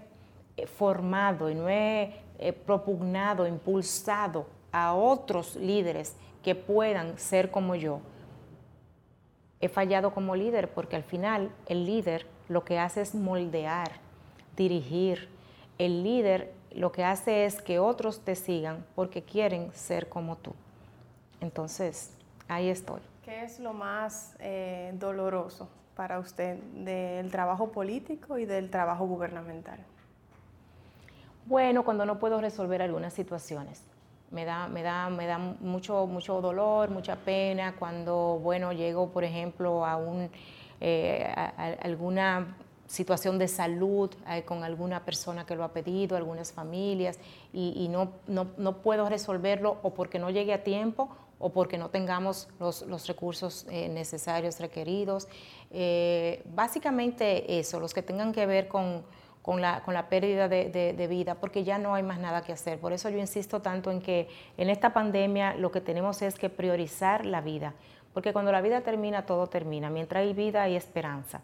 eh, 0.55 0.67
formado 0.67 1.49
y 1.49 1.55
no 1.55 1.67
he 1.67 2.13
eh, 2.37 2.53
propugnado, 2.53 3.45
impulsado 3.45 4.45
a 4.71 4.93
otros 4.93 5.57
líderes 5.57 6.15
que 6.41 6.55
puedan 6.55 7.19
ser 7.19 7.51
como 7.51 7.75
yo. 7.75 7.99
He 9.59 9.67
fallado 9.67 10.13
como 10.13 10.33
líder 10.33 10.69
porque 10.69 10.95
al 10.95 11.03
final 11.03 11.51
el 11.65 11.85
líder 11.85 12.25
lo 12.47 12.63
que 12.63 12.79
hace 12.79 13.01
es 13.01 13.13
moldear, 13.13 13.99
dirigir. 14.55 15.27
El 15.77 16.03
líder 16.03 16.57
lo 16.71 16.91
que 16.91 17.03
hace 17.03 17.45
es 17.45 17.61
que 17.61 17.79
otros 17.79 18.21
te 18.21 18.35
sigan 18.35 18.85
porque 18.95 19.23
quieren 19.23 19.71
ser 19.73 20.09
como 20.09 20.35
tú. 20.37 20.53
Entonces, 21.41 22.11
ahí 22.47 22.69
estoy. 22.69 23.01
¿Qué 23.23 23.43
es 23.43 23.59
lo 23.59 23.73
más 23.73 24.35
eh, 24.39 24.91
doloroso 24.95 25.69
para 25.95 26.19
usted 26.19 26.57
del 26.73 27.31
trabajo 27.31 27.71
político 27.71 28.37
y 28.37 28.45
del 28.45 28.69
trabajo 28.69 29.05
gubernamental? 29.05 29.79
Bueno, 31.45 31.83
cuando 31.83 32.05
no 32.05 32.19
puedo 32.19 32.41
resolver 32.41 32.81
algunas 32.81 33.13
situaciones 33.13 33.83
me 34.31 34.45
da, 34.45 34.67
me 34.67 34.83
da, 34.83 35.09
me 35.09 35.25
da 35.25 35.37
mucho, 35.37 36.05
mucho 36.05 36.41
dolor, 36.41 36.89
mucha 36.89 37.15
pena 37.15 37.75
cuando, 37.77 38.39
bueno, 38.41 38.71
llego, 38.73 39.09
por 39.09 39.23
ejemplo, 39.23 39.85
a, 39.85 39.97
un, 39.97 40.29
eh, 40.79 41.33
alguna 41.81 42.55
situación 42.89 43.39
de 43.39 43.47
salud 43.47 44.09
eh, 44.27 44.43
con 44.43 44.65
alguna 44.65 45.05
persona 45.05 45.45
que 45.45 45.55
lo 45.55 45.63
ha 45.63 45.71
pedido, 45.71 46.17
algunas 46.17 46.51
familias, 46.51 47.17
y, 47.53 47.87
no, 47.89 48.11
no, 48.27 48.81
puedo 48.81 49.07
resolverlo 49.07 49.77
o 49.83 49.93
porque 49.93 50.19
no 50.19 50.29
llegue 50.29 50.53
a 50.53 50.63
tiempo 50.63 51.09
o 51.39 51.49
porque 51.49 51.77
no 51.77 51.89
tengamos 51.89 52.49
los, 52.59 52.81
los 52.81 53.07
recursos 53.07 53.65
eh, 53.69 53.87
necesarios, 53.87 54.59
requeridos. 54.59 55.27
básicamente 56.53 57.59
eso, 57.59 57.79
los 57.79 57.93
que 57.93 58.01
tengan 58.01 58.33
que 58.33 58.45
ver 58.45 58.67
con 58.67 59.03
con 59.41 59.61
la, 59.61 59.81
con 59.81 59.93
la 59.93 60.09
pérdida 60.09 60.47
de, 60.47 61.07
vida, 61.09 61.35
porque 61.35 61.63
ya 61.63 61.77
no 61.77 61.95
hay 61.95 62.03
más 62.03 62.19
nada 62.19 62.43
que 62.43 62.51
hacer. 62.51 62.79
Por 62.79 62.93
eso 62.93 63.09
yo 63.09 63.17
insisto 63.17 63.61
tanto 63.61 63.89
en 63.89 64.01
que 64.01 64.27
en 64.57 64.69
esta 64.69 64.93
pandemia 64.93 65.55
lo 65.55 65.71
que 65.71 65.81
tenemos 65.81 66.21
es 66.21 66.37
que 66.37 66.49
priorizar 66.49 67.25
la 67.25 67.41
vida, 67.41 67.73
porque 68.13 68.33
cuando 68.33 68.51
la 68.51 68.61
vida 68.61 68.81
termina, 68.81 69.25
todo 69.25 69.47
termina. 69.47 69.89
Mientras 69.89 70.21
hay 70.21 70.33
vida, 70.33 70.63
hay 70.63 70.75
esperanza. 70.75 71.41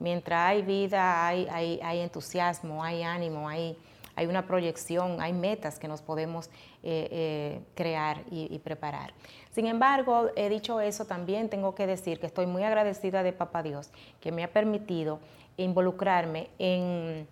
Mientras 0.00 0.50
hay 0.50 0.62
vida, 0.62 1.26
hay, 1.26 2.00
entusiasmo, 2.00 2.84
hay 2.84 3.02
ánimo, 3.02 3.48
hay, 3.48 3.76
una 4.28 4.46
proyección, 4.46 5.20
hay 5.20 5.32
metas 5.32 5.78
que 5.78 5.88
nos 5.88 6.02
podemos 6.02 6.46
eh, 6.82 7.08
eh, 7.10 7.60
crear 7.74 8.22
y, 8.30 8.52
y, 8.52 8.58
preparar. 8.58 9.12
Sin 9.50 9.66
embargo, 9.66 10.30
he 10.36 10.48
dicho 10.48 10.80
eso, 10.80 11.04
también 11.04 11.48
tengo 11.48 11.74
que 11.74 11.86
decir 11.86 12.18
que 12.18 12.26
estoy 12.26 12.46
muy 12.46 12.64
agradecida 12.64 13.22
de 13.22 13.32
Papá 13.32 13.62
Dios, 13.62 13.90
que 14.20 14.32
me 14.32 14.42
ha 14.44 14.52
permitido 14.52 15.20
involucrarme 15.56 16.48
en 16.58 17.26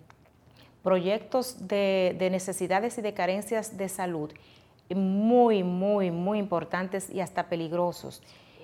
proyectos 0.86 1.66
de, 1.66 2.16
necesidades 2.30 2.96
y 2.96 3.02
de 3.02 3.12
carencias 3.12 3.76
de 3.76 3.88
salud 3.88 4.30
muy, 4.94 5.64
muy, 5.64 6.12
muy 6.12 6.38
importantes 6.38 7.10
y 7.10 7.20
hasta 7.20 7.48
peligrosos, 7.48 8.22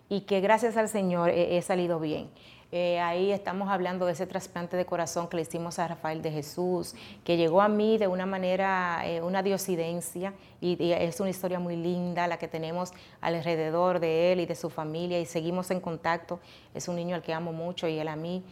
y 0.09 0.21
que 0.21 0.41
gracias 0.41 0.77
al 0.77 0.89
Señor 0.89 1.31
he, 1.31 1.61
salido 1.63 1.99
bien. 1.99 2.31
Eh, 2.75 2.99
ahí 3.01 3.33
estamos 3.33 3.69
hablando 3.69 4.07
de 4.07 4.13
ese 4.13 4.27
trasplante 4.27 4.79
de 4.79 4.87
corazón 4.87 5.29
que 5.29 5.37
le 5.37 5.43
hicimos 5.43 5.79
a 5.79 5.89
Rafael 5.89 6.23
de 6.23 6.31
Jesús, 6.31 6.95
que 7.23 7.37
llegó 7.37 7.61
a 7.61 7.69
mí 7.69 7.99
de 7.99 8.07
una 8.07 8.25
manera, 8.25 9.03
eh, 9.05 9.21
una 9.21 9.43
diosidencia, 9.43 10.33
y, 10.59 10.83
y, 10.83 10.95
es 10.95 11.21
una 11.21 11.29
historia 11.29 11.59
muy 11.59 11.77
linda 11.77 12.27
la 12.27 12.39
que 12.39 12.49
tenemos 12.49 12.95
alrededor 13.21 14.01
de 14.01 14.33
él 14.33 14.41
y 14.41 14.47
de 14.47 14.55
su 14.55 14.71
familia, 14.71 15.21
y 15.21 15.27
seguimos 15.27 15.71
en 15.71 15.81
contacto. 15.81 16.41
Es 16.75 16.89
un 16.89 16.97
niño 16.97 17.15
al 17.15 17.21
que 17.21 17.35
amo 17.35 17.53
mucho 17.53 17.89
y 17.89 17.99
él 17.99 18.09
a 18.09 18.17
mí 18.17 18.43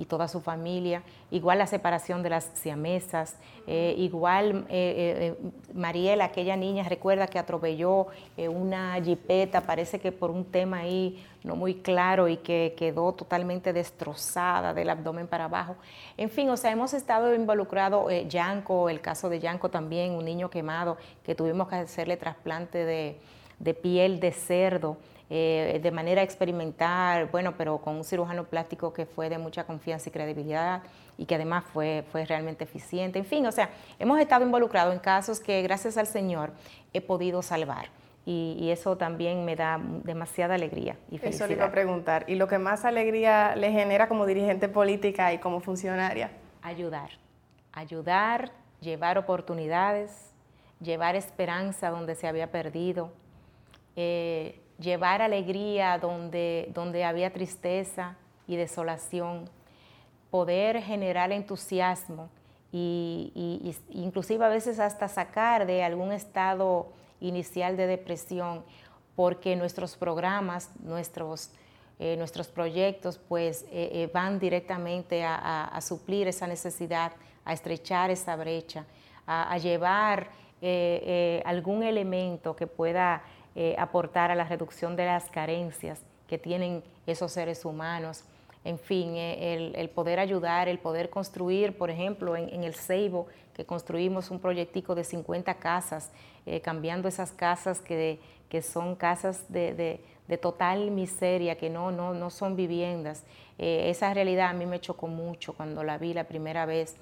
y 0.00 0.06
toda 0.06 0.28
su 0.28 0.40
familia, 0.40 1.02
igual 1.30 1.58
la 1.58 1.66
separación 1.66 2.22
de 2.22 2.30
las 2.30 2.50
siamesas, 2.54 3.36
eh, 3.66 3.94
igual 3.98 4.64
eh, 4.70 5.36
eh, 5.36 5.50
Mariela, 5.74 6.24
aquella 6.24 6.56
niña, 6.56 6.88
recuerda 6.88 7.26
que 7.26 7.38
atropelló 7.38 8.06
una 8.38 8.98
jipeta, 9.04 9.60
parece 9.60 10.00
que 10.00 10.10
por 10.10 10.30
un 10.30 10.46
tema 10.46 10.78
ahí 10.78 11.22
no 11.44 11.54
muy 11.54 11.74
claro 11.74 12.28
y 12.28 12.38
que 12.38 12.74
quedó 12.78 13.12
totalmente 13.12 13.74
destrozada 13.74 14.72
del 14.72 14.88
abdomen 14.88 15.26
para 15.26 15.44
abajo. 15.44 15.76
En 16.16 16.30
fin, 16.30 16.48
o 16.48 16.56
sea, 16.56 16.70
hemos 16.70 16.94
estado 16.94 17.34
involucrados, 17.34 18.10
Yanko, 18.26 18.88
el 18.88 19.02
caso 19.02 19.28
de 19.28 19.38
Yanko 19.38 19.68
también, 19.68 20.12
un 20.12 20.24
niño 20.24 20.48
quemado, 20.48 20.96
que 21.22 21.34
tuvimos 21.34 21.68
que 21.68 21.74
hacerle 21.74 22.16
trasplante 22.16 22.86
de, 22.86 23.20
de 23.58 23.74
piel 23.74 24.18
de 24.18 24.32
cerdo. 24.32 24.96
Eh, 25.32 25.78
de 25.80 25.90
manera 25.92 26.24
experimental, 26.24 27.26
bueno, 27.26 27.54
pero 27.56 27.78
con 27.78 27.94
un 27.94 28.02
cirujano 28.02 28.46
plástico 28.46 28.92
que 28.92 29.06
fue 29.06 29.28
de 29.28 29.38
mucha 29.38 29.62
confianza 29.62 30.08
y 30.08 30.12
credibilidad 30.12 30.82
y 31.16 31.24
que 31.24 31.36
además 31.36 31.62
fue, 31.72 32.04
fue 32.10 32.24
realmente 32.24 32.64
eficiente. 32.64 33.20
En 33.20 33.24
fin, 33.24 33.46
o 33.46 33.52
sea, 33.52 33.70
hemos 34.00 34.18
estado 34.18 34.44
involucrados 34.44 34.92
en 34.92 34.98
casos 34.98 35.38
que 35.38 35.62
gracias 35.62 35.96
al 35.96 36.08
Señor 36.08 36.50
he 36.92 37.00
podido 37.00 37.42
salvar. 37.42 37.90
Y, 38.26 38.70
eso 38.70 38.96
también 38.96 39.44
me 39.44 39.56
da 39.56 39.80
demasiada 39.80 40.54
alegría 40.54 40.96
y 41.10 41.18
felicidad. 41.18 41.34
Eso 41.34 41.46
le 41.46 41.54
iba 41.54 41.64
a 41.64 41.72
preguntar. 41.72 42.24
¿Y 42.28 42.34
lo 42.34 42.46
que 42.46 42.58
más 42.58 42.84
alegría 42.84 43.56
le 43.56 43.72
genera 43.72 44.08
como 44.08 44.26
dirigente 44.26 44.68
política 44.68 45.32
y 45.32 45.38
como 45.38 45.60
funcionaria? 45.60 46.30
Ayudar. 46.62 47.10
Ayudar, 47.72 48.52
llevar 48.80 49.16
oportunidades, 49.16 50.32
llevar 50.80 51.16
esperanza 51.16 51.90
donde 51.90 52.14
se 52.14 52.28
había 52.28 52.52
perdido. 52.52 53.10
Eh, 53.96 54.59
llevar 54.80 55.22
alegría 55.22 55.98
donde, 55.98 56.70
donde 56.74 57.04
había 57.04 57.32
tristeza 57.32 58.16
y 58.46 58.56
desolación, 58.56 59.48
poder 60.30 60.82
generar 60.82 61.32
entusiasmo 61.32 62.30
y, 62.72 63.74
inclusive 63.90 64.44
a 64.44 64.48
veces 64.48 64.78
hasta 64.78 65.08
sacar 65.08 65.66
de 65.66 65.82
algún 65.82 66.12
estado 66.12 66.92
inicial 67.20 67.76
de 67.76 67.86
depresión, 67.86 68.64
porque 69.16 69.56
nuestros 69.56 69.96
programas, 69.96 70.70
nuestros, 70.82 71.50
eh, 71.98 72.16
nuestros 72.16 72.48
proyectos, 72.48 73.18
pues 73.18 73.64
eh, 73.64 73.90
eh, 73.92 74.10
van 74.12 74.38
directamente 74.38 75.24
a, 75.24 75.78
suplir 75.82 76.28
esa 76.28 76.46
necesidad, 76.46 77.12
a 77.44 77.52
estrechar 77.52 78.10
esa 78.10 78.36
brecha, 78.36 78.84
a 79.26 79.56
llevar 79.58 80.28
algún 81.44 81.82
elemento 81.82 82.54
que 82.54 82.66
pueda 82.66 83.22
eh, 83.56 83.74
aportar 83.78 84.30
a 84.30 84.36
la 84.36 84.44
reducción 84.44 84.94
de 84.94 85.06
las 85.06 85.24
carencias 85.28 86.00
que 86.28 86.38
tienen 86.38 86.84
esos 87.06 87.32
seres 87.32 87.64
humanos. 87.64 88.22
En 88.64 88.78
fin, 88.78 89.16
eh, 89.16 89.72
el, 89.74 89.90
poder 89.90 90.20
ayudar, 90.20 90.68
el 90.68 90.78
poder 90.78 91.10
construir, 91.10 91.76
por 91.76 91.90
ejemplo, 91.90 92.36
en, 92.36 92.62
el 92.62 92.74
Ceibo, 92.74 93.26
que 93.52 93.64
construimos 93.64 94.30
un 94.30 94.38
proyectico 94.38 94.94
de 94.94 95.02
50 95.02 95.54
casas, 95.54 96.12
eh, 96.46 96.60
cambiando 96.60 97.08
esas 97.08 97.32
casas 97.32 97.80
que, 97.80 98.20
que 98.48 98.62
son 98.62 98.94
casas 98.94 99.50
de, 99.52 100.00
total 100.40 100.92
miseria, 100.92 101.58
que 101.58 101.70
no, 101.70 101.90
no, 101.90 102.14
no 102.14 102.30
son 102.30 102.54
viviendas. 102.54 103.24
esa 103.58 104.14
realidad 104.14 104.50
a 104.50 104.52
mí 104.52 104.64
me 104.64 104.80
chocó 104.80 105.08
mucho 105.08 105.54
cuando 105.54 105.82
la 105.82 105.98
vi 105.98 106.14
la 106.14 106.22
primera 106.24 106.66
vez. 106.66 106.94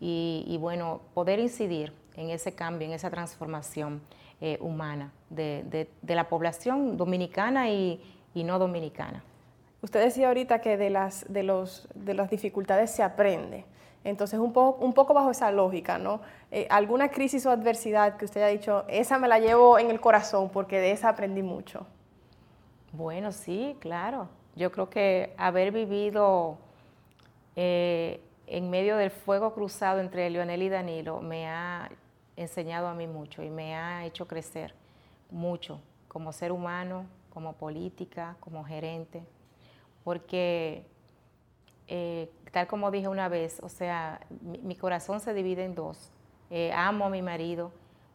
Y 0.00 0.58
bueno, 0.60 1.00
poder 1.14 1.38
incidir 1.38 1.94
en 2.16 2.30
ese 2.30 2.54
cambio, 2.54 2.86
en 2.86 2.94
esa 2.94 3.10
transformación. 3.10 4.02
Eh, 4.46 4.58
humana 4.60 5.10
de, 5.30 5.88
la 6.06 6.28
población 6.28 6.98
dominicana 6.98 7.70
y, 7.70 7.98
no 8.34 8.58
dominicana. 8.58 9.24
Usted 9.80 10.04
decía 10.04 10.28
ahorita 10.28 10.60
que 10.60 10.76
de 10.76 10.90
las, 10.90 11.24
de 11.32 11.42
los, 11.42 11.88
de 11.94 12.12
las 12.12 12.28
dificultades 12.28 12.90
se 12.90 13.02
aprende. 13.02 13.64
Entonces, 14.04 14.38
un 14.38 14.52
poco, 14.52 14.84
un 14.84 14.92
poco 14.92 15.14
bajo 15.14 15.30
esa 15.30 15.50
lógica, 15.50 15.96
¿no? 15.96 16.20
Eh, 16.50 16.66
¿Alguna 16.68 17.08
crisis 17.08 17.46
o 17.46 17.50
adversidad 17.50 18.18
que 18.18 18.26
usted 18.26 18.42
haya 18.42 18.58
dicho, 18.58 18.84
esa 18.88 19.18
me 19.18 19.28
la 19.28 19.38
llevo 19.38 19.78
en 19.78 19.90
el 19.90 19.98
corazón 19.98 20.50
porque 20.50 20.78
de 20.78 20.90
esa 20.90 21.08
aprendí 21.08 21.42
mucho? 21.42 21.86
Bueno, 22.92 23.32
sí, 23.32 23.78
claro. 23.80 24.28
Yo 24.56 24.70
creo 24.70 24.90
que 24.90 25.32
haber 25.38 25.72
vivido 25.72 26.58
eh, 27.56 28.20
en 28.46 28.68
medio 28.68 28.98
del 28.98 29.10
fuego 29.10 29.54
cruzado 29.54 30.00
entre 30.00 30.28
Leonel 30.28 30.62
y 30.62 30.68
Danilo, 30.68 31.22
me 31.22 31.48
ha 31.48 31.88
enseñado 32.36 32.88
a 32.88 32.94
mí 32.94 33.06
mucho 33.06 33.42
y 33.42 33.50
me 33.50 33.74
ha 33.76 34.04
hecho 34.04 34.26
crecer 34.26 34.74
mucho 35.30 35.80
como 36.08 36.32
ser 36.32 36.52
humano, 36.52 37.06
como 37.30 37.54
política, 37.54 38.36
como 38.40 38.64
gerente, 38.64 39.22
porque 40.04 40.86
eh, 41.88 42.30
tal 42.52 42.66
como 42.66 42.90
dije 42.90 43.08
una 43.08 43.28
vez, 43.28 43.60
o 43.62 43.68
sea, 43.68 44.20
mi, 44.40 44.76
corazón 44.76 45.20
se 45.20 45.34
divide 45.34 45.64
en 45.64 45.74
dos. 45.74 46.10
Eh, 46.50 46.72
amo 46.72 47.06
a 47.06 47.10
mi 47.10 47.20
marido, 47.20 47.72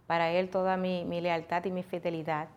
para 0.07 0.31
él 0.31 0.49
toda 0.49 0.77
mi, 0.77 1.03
lealtad 1.21 1.65
y 1.65 1.71
mi 1.71 1.83
fidelidad, 1.83 2.47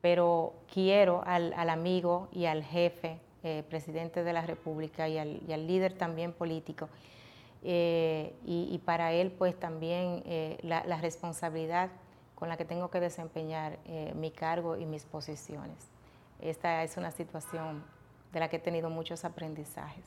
pero 0.00 0.54
quiero 0.72 1.22
al, 1.26 1.52
amigo 1.68 2.28
y 2.32 2.46
al 2.46 2.64
jefe, 2.64 3.18
eh, 3.42 3.62
presidente 3.68 4.24
de 4.24 4.32
la 4.32 4.42
República 4.42 5.08
y 5.08 5.18
al, 5.18 5.66
líder 5.66 5.92
también 5.92 6.32
político. 6.32 6.88
Y, 7.64 8.80
para 8.84 9.12
él 9.12 9.32
pues 9.32 9.58
también 9.58 10.22
la, 10.62 10.84
la, 10.84 10.98
responsabilidad 10.98 11.90
con 12.34 12.48
la 12.48 12.56
que 12.56 12.64
tengo 12.64 12.90
que 12.90 13.00
desempeñar 13.00 13.78
mi 14.14 14.30
cargo 14.30 14.76
y 14.76 14.84
mis 14.84 15.04
posiciones. 15.04 15.88
Esta 16.40 16.82
es 16.82 16.96
una 16.96 17.10
situación 17.10 17.82
de 18.32 18.40
la 18.40 18.48
que 18.48 18.56
he 18.56 18.60
tenido 18.60 18.90
muchos 18.90 19.24
aprendizajes. 19.24 20.04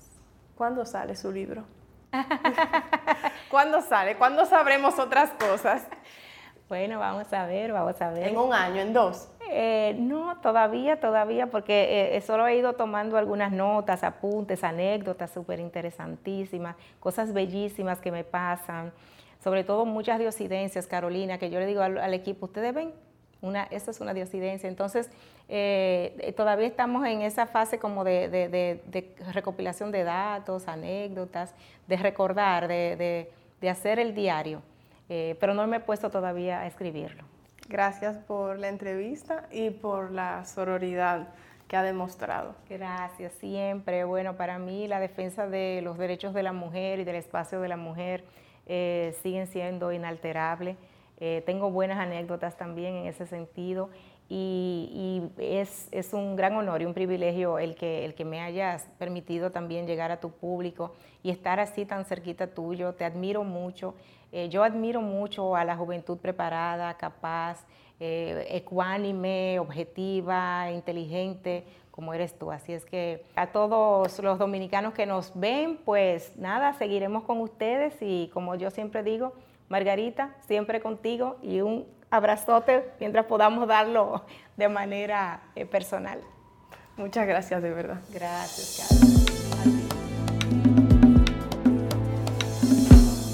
¿Cuándo 0.55 0.85
sale 0.85 1.15
su 1.15 1.31
libro? 1.31 1.65
¿Cuándo 3.49 3.81
sale? 3.81 4.17
¿Cuándo 4.17 4.45
sabremos 4.45 4.99
otras 4.99 5.31
cosas? 5.31 5.83
Bueno, 6.69 6.99
vamos 6.99 7.31
a 7.31 7.45
ver, 7.45 7.71
vamos 7.71 8.01
a 8.01 8.09
ver. 8.11 8.27
¿En 8.27 8.37
un 8.37 8.53
año, 8.53 8.81
en 8.81 8.93
dos? 8.93 9.29
Eh, 9.49 9.95
no, 9.97 10.37
todavía, 10.41 10.99
todavía, 10.99 11.47
porque 11.47 12.15
eh, 12.15 12.21
solo 12.21 12.45
he 12.47 12.57
ido 12.57 12.73
tomando 12.73 13.17
algunas 13.17 13.51
notas, 13.51 14.03
apuntes, 14.03 14.63
anécdotas 14.63 15.31
súper 15.31 15.59
interesantísimas, 15.59 16.75
cosas 16.99 17.31
bellísimas 17.31 17.99
que 18.01 18.11
me 18.11 18.25
pasan, 18.25 18.91
sobre 19.41 19.63
todo 19.63 19.85
muchas 19.85 20.19
diosidencias, 20.19 20.87
Carolina, 20.87 21.37
que 21.37 21.49
yo 21.49 21.59
le 21.59 21.65
digo 21.65 21.81
al, 21.81 21.97
al 21.97 22.13
equipo, 22.13 22.47
ustedes 22.47 22.73
ven 22.73 22.91
una, 23.41 23.63
eso 23.65 23.91
es 23.91 23.99
una 23.99 24.13
diosidencia. 24.13 24.67
Entonces, 24.67 25.09
eh, 25.49 26.33
todavía 26.35 26.67
estamos 26.67 27.05
en 27.05 27.21
esa 27.21 27.47
fase 27.47 27.79
como 27.79 28.03
de, 28.03 28.81
recopilación 29.33 29.91
de 29.91 30.03
datos, 30.03 30.67
anécdotas, 30.67 31.53
de 31.87 31.97
recordar, 31.97 32.67
de, 32.67 33.29
hacer 33.69 33.99
el 33.99 34.13
diario, 34.13 34.61
eh, 35.09 35.35
pero 35.39 35.53
no 35.53 35.65
me 35.67 35.77
he 35.77 35.79
puesto 35.79 36.09
todavía 36.09 36.61
a 36.61 36.67
escribirlo. 36.67 37.23
Gracias 37.69 38.17
por 38.17 38.59
la 38.59 38.69
entrevista 38.69 39.47
y 39.51 39.69
por 39.71 40.11
la 40.11 40.45
sororidad 40.45 41.27
que 41.67 41.75
ha 41.75 41.83
demostrado. 41.83 42.55
Gracias, 42.69 43.33
siempre. 43.33 44.05
Bueno, 44.05 44.37
para 44.37 44.57
mí 44.57 44.87
la 44.87 44.99
defensa 44.99 45.47
de 45.47 45.81
los 45.83 45.97
derechos 45.97 46.33
de 46.33 46.43
la 46.43 46.53
mujer 46.53 46.99
y 46.99 47.03
del 47.03 47.17
espacio 47.17 47.59
de 47.59 47.67
la 47.67 47.77
mujer 47.77 48.23
eh, 48.67 49.15
siguen 49.21 49.47
siendo 49.47 49.91
inalterables. 49.91 50.77
Eh, 51.19 51.43
tengo 51.45 51.71
buenas 51.71 51.97
anécdotas 51.97 52.57
también 52.57 52.95
en 52.95 53.07
ese 53.07 53.25
sentido 53.25 53.89
y, 54.29 55.23
es, 55.37 55.89
un 56.13 56.35
gran 56.35 56.55
honor 56.55 56.81
y 56.81 56.85
un 56.85 56.93
privilegio 56.93 57.59
el 57.59 57.75
que, 57.75 58.03
el 58.05 58.13
que 58.13 58.25
me 58.25 58.41
hayas 58.41 58.87
permitido 58.97 59.51
también 59.51 59.87
llegar 59.87 60.11
a 60.11 60.19
tu 60.19 60.31
público 60.31 60.93
y 61.23 61.29
estar 61.29 61.59
así 61.59 61.85
tan 61.85 62.05
cerquita 62.05 62.47
tuyo. 62.47 62.93
Te 62.93 63.05
admiro 63.05 63.43
mucho. 63.43 63.95
Eh, 64.31 64.49
yo 64.49 64.63
admiro 64.63 65.01
mucho 65.01 65.55
a 65.55 65.63
la 65.63 65.77
juventud 65.77 66.17
preparada, 66.17 66.95
capaz, 66.97 67.65
eh, 67.99 68.45
ecuánime, 68.49 69.59
objetiva, 69.59 70.71
inteligente, 70.71 71.63
como 71.91 72.13
eres 72.13 72.37
tú. 72.37 72.51
Así 72.51 72.73
es 72.73 72.85
que 72.85 73.23
a 73.35 73.47
todos 73.47 74.19
los 74.19 74.37
dominicanos 74.37 74.93
que 74.93 75.05
nos 75.05 75.31
ven, 75.33 75.79
pues 75.85 76.35
nada, 76.37 76.73
seguiremos 76.73 77.23
con 77.23 77.39
ustedes 77.39 77.95
y 78.01 78.29
como 78.33 78.55
yo 78.55 78.69
siempre 78.71 79.03
digo, 79.03 79.33
Margarita, 79.69 80.35
siempre 80.47 80.81
contigo 80.81 81.37
y 81.41 81.61
un 81.61 81.85
abrazote 82.09 82.91
mientras 82.99 83.25
podamos 83.25 83.67
darlo 83.67 84.25
de 84.55 84.69
manera 84.69 85.41
eh, 85.55 85.65
personal. 85.65 86.21
Muchas 86.95 87.27
gracias, 87.27 87.61
de 87.61 87.71
verdad. 87.71 88.01
Gracias, 88.11 88.87
Carlos. 88.89 89.17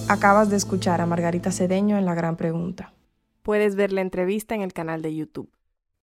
Acabas 0.10 0.50
de 0.50 0.58
escuchar 0.58 1.02
a 1.02 1.06
Margarita 1.06 1.52
Cedeño 1.52 1.98
en 1.98 2.06
La 2.06 2.14
Gran 2.14 2.36
Pregunta. 2.36 2.94
Puedes 3.42 3.76
ver 3.76 3.92
la 3.92 4.02
entrevista 4.02 4.54
en 4.54 4.62
el 4.62 4.74
canal 4.74 5.02
de 5.02 5.16
YouTube. 5.16 5.50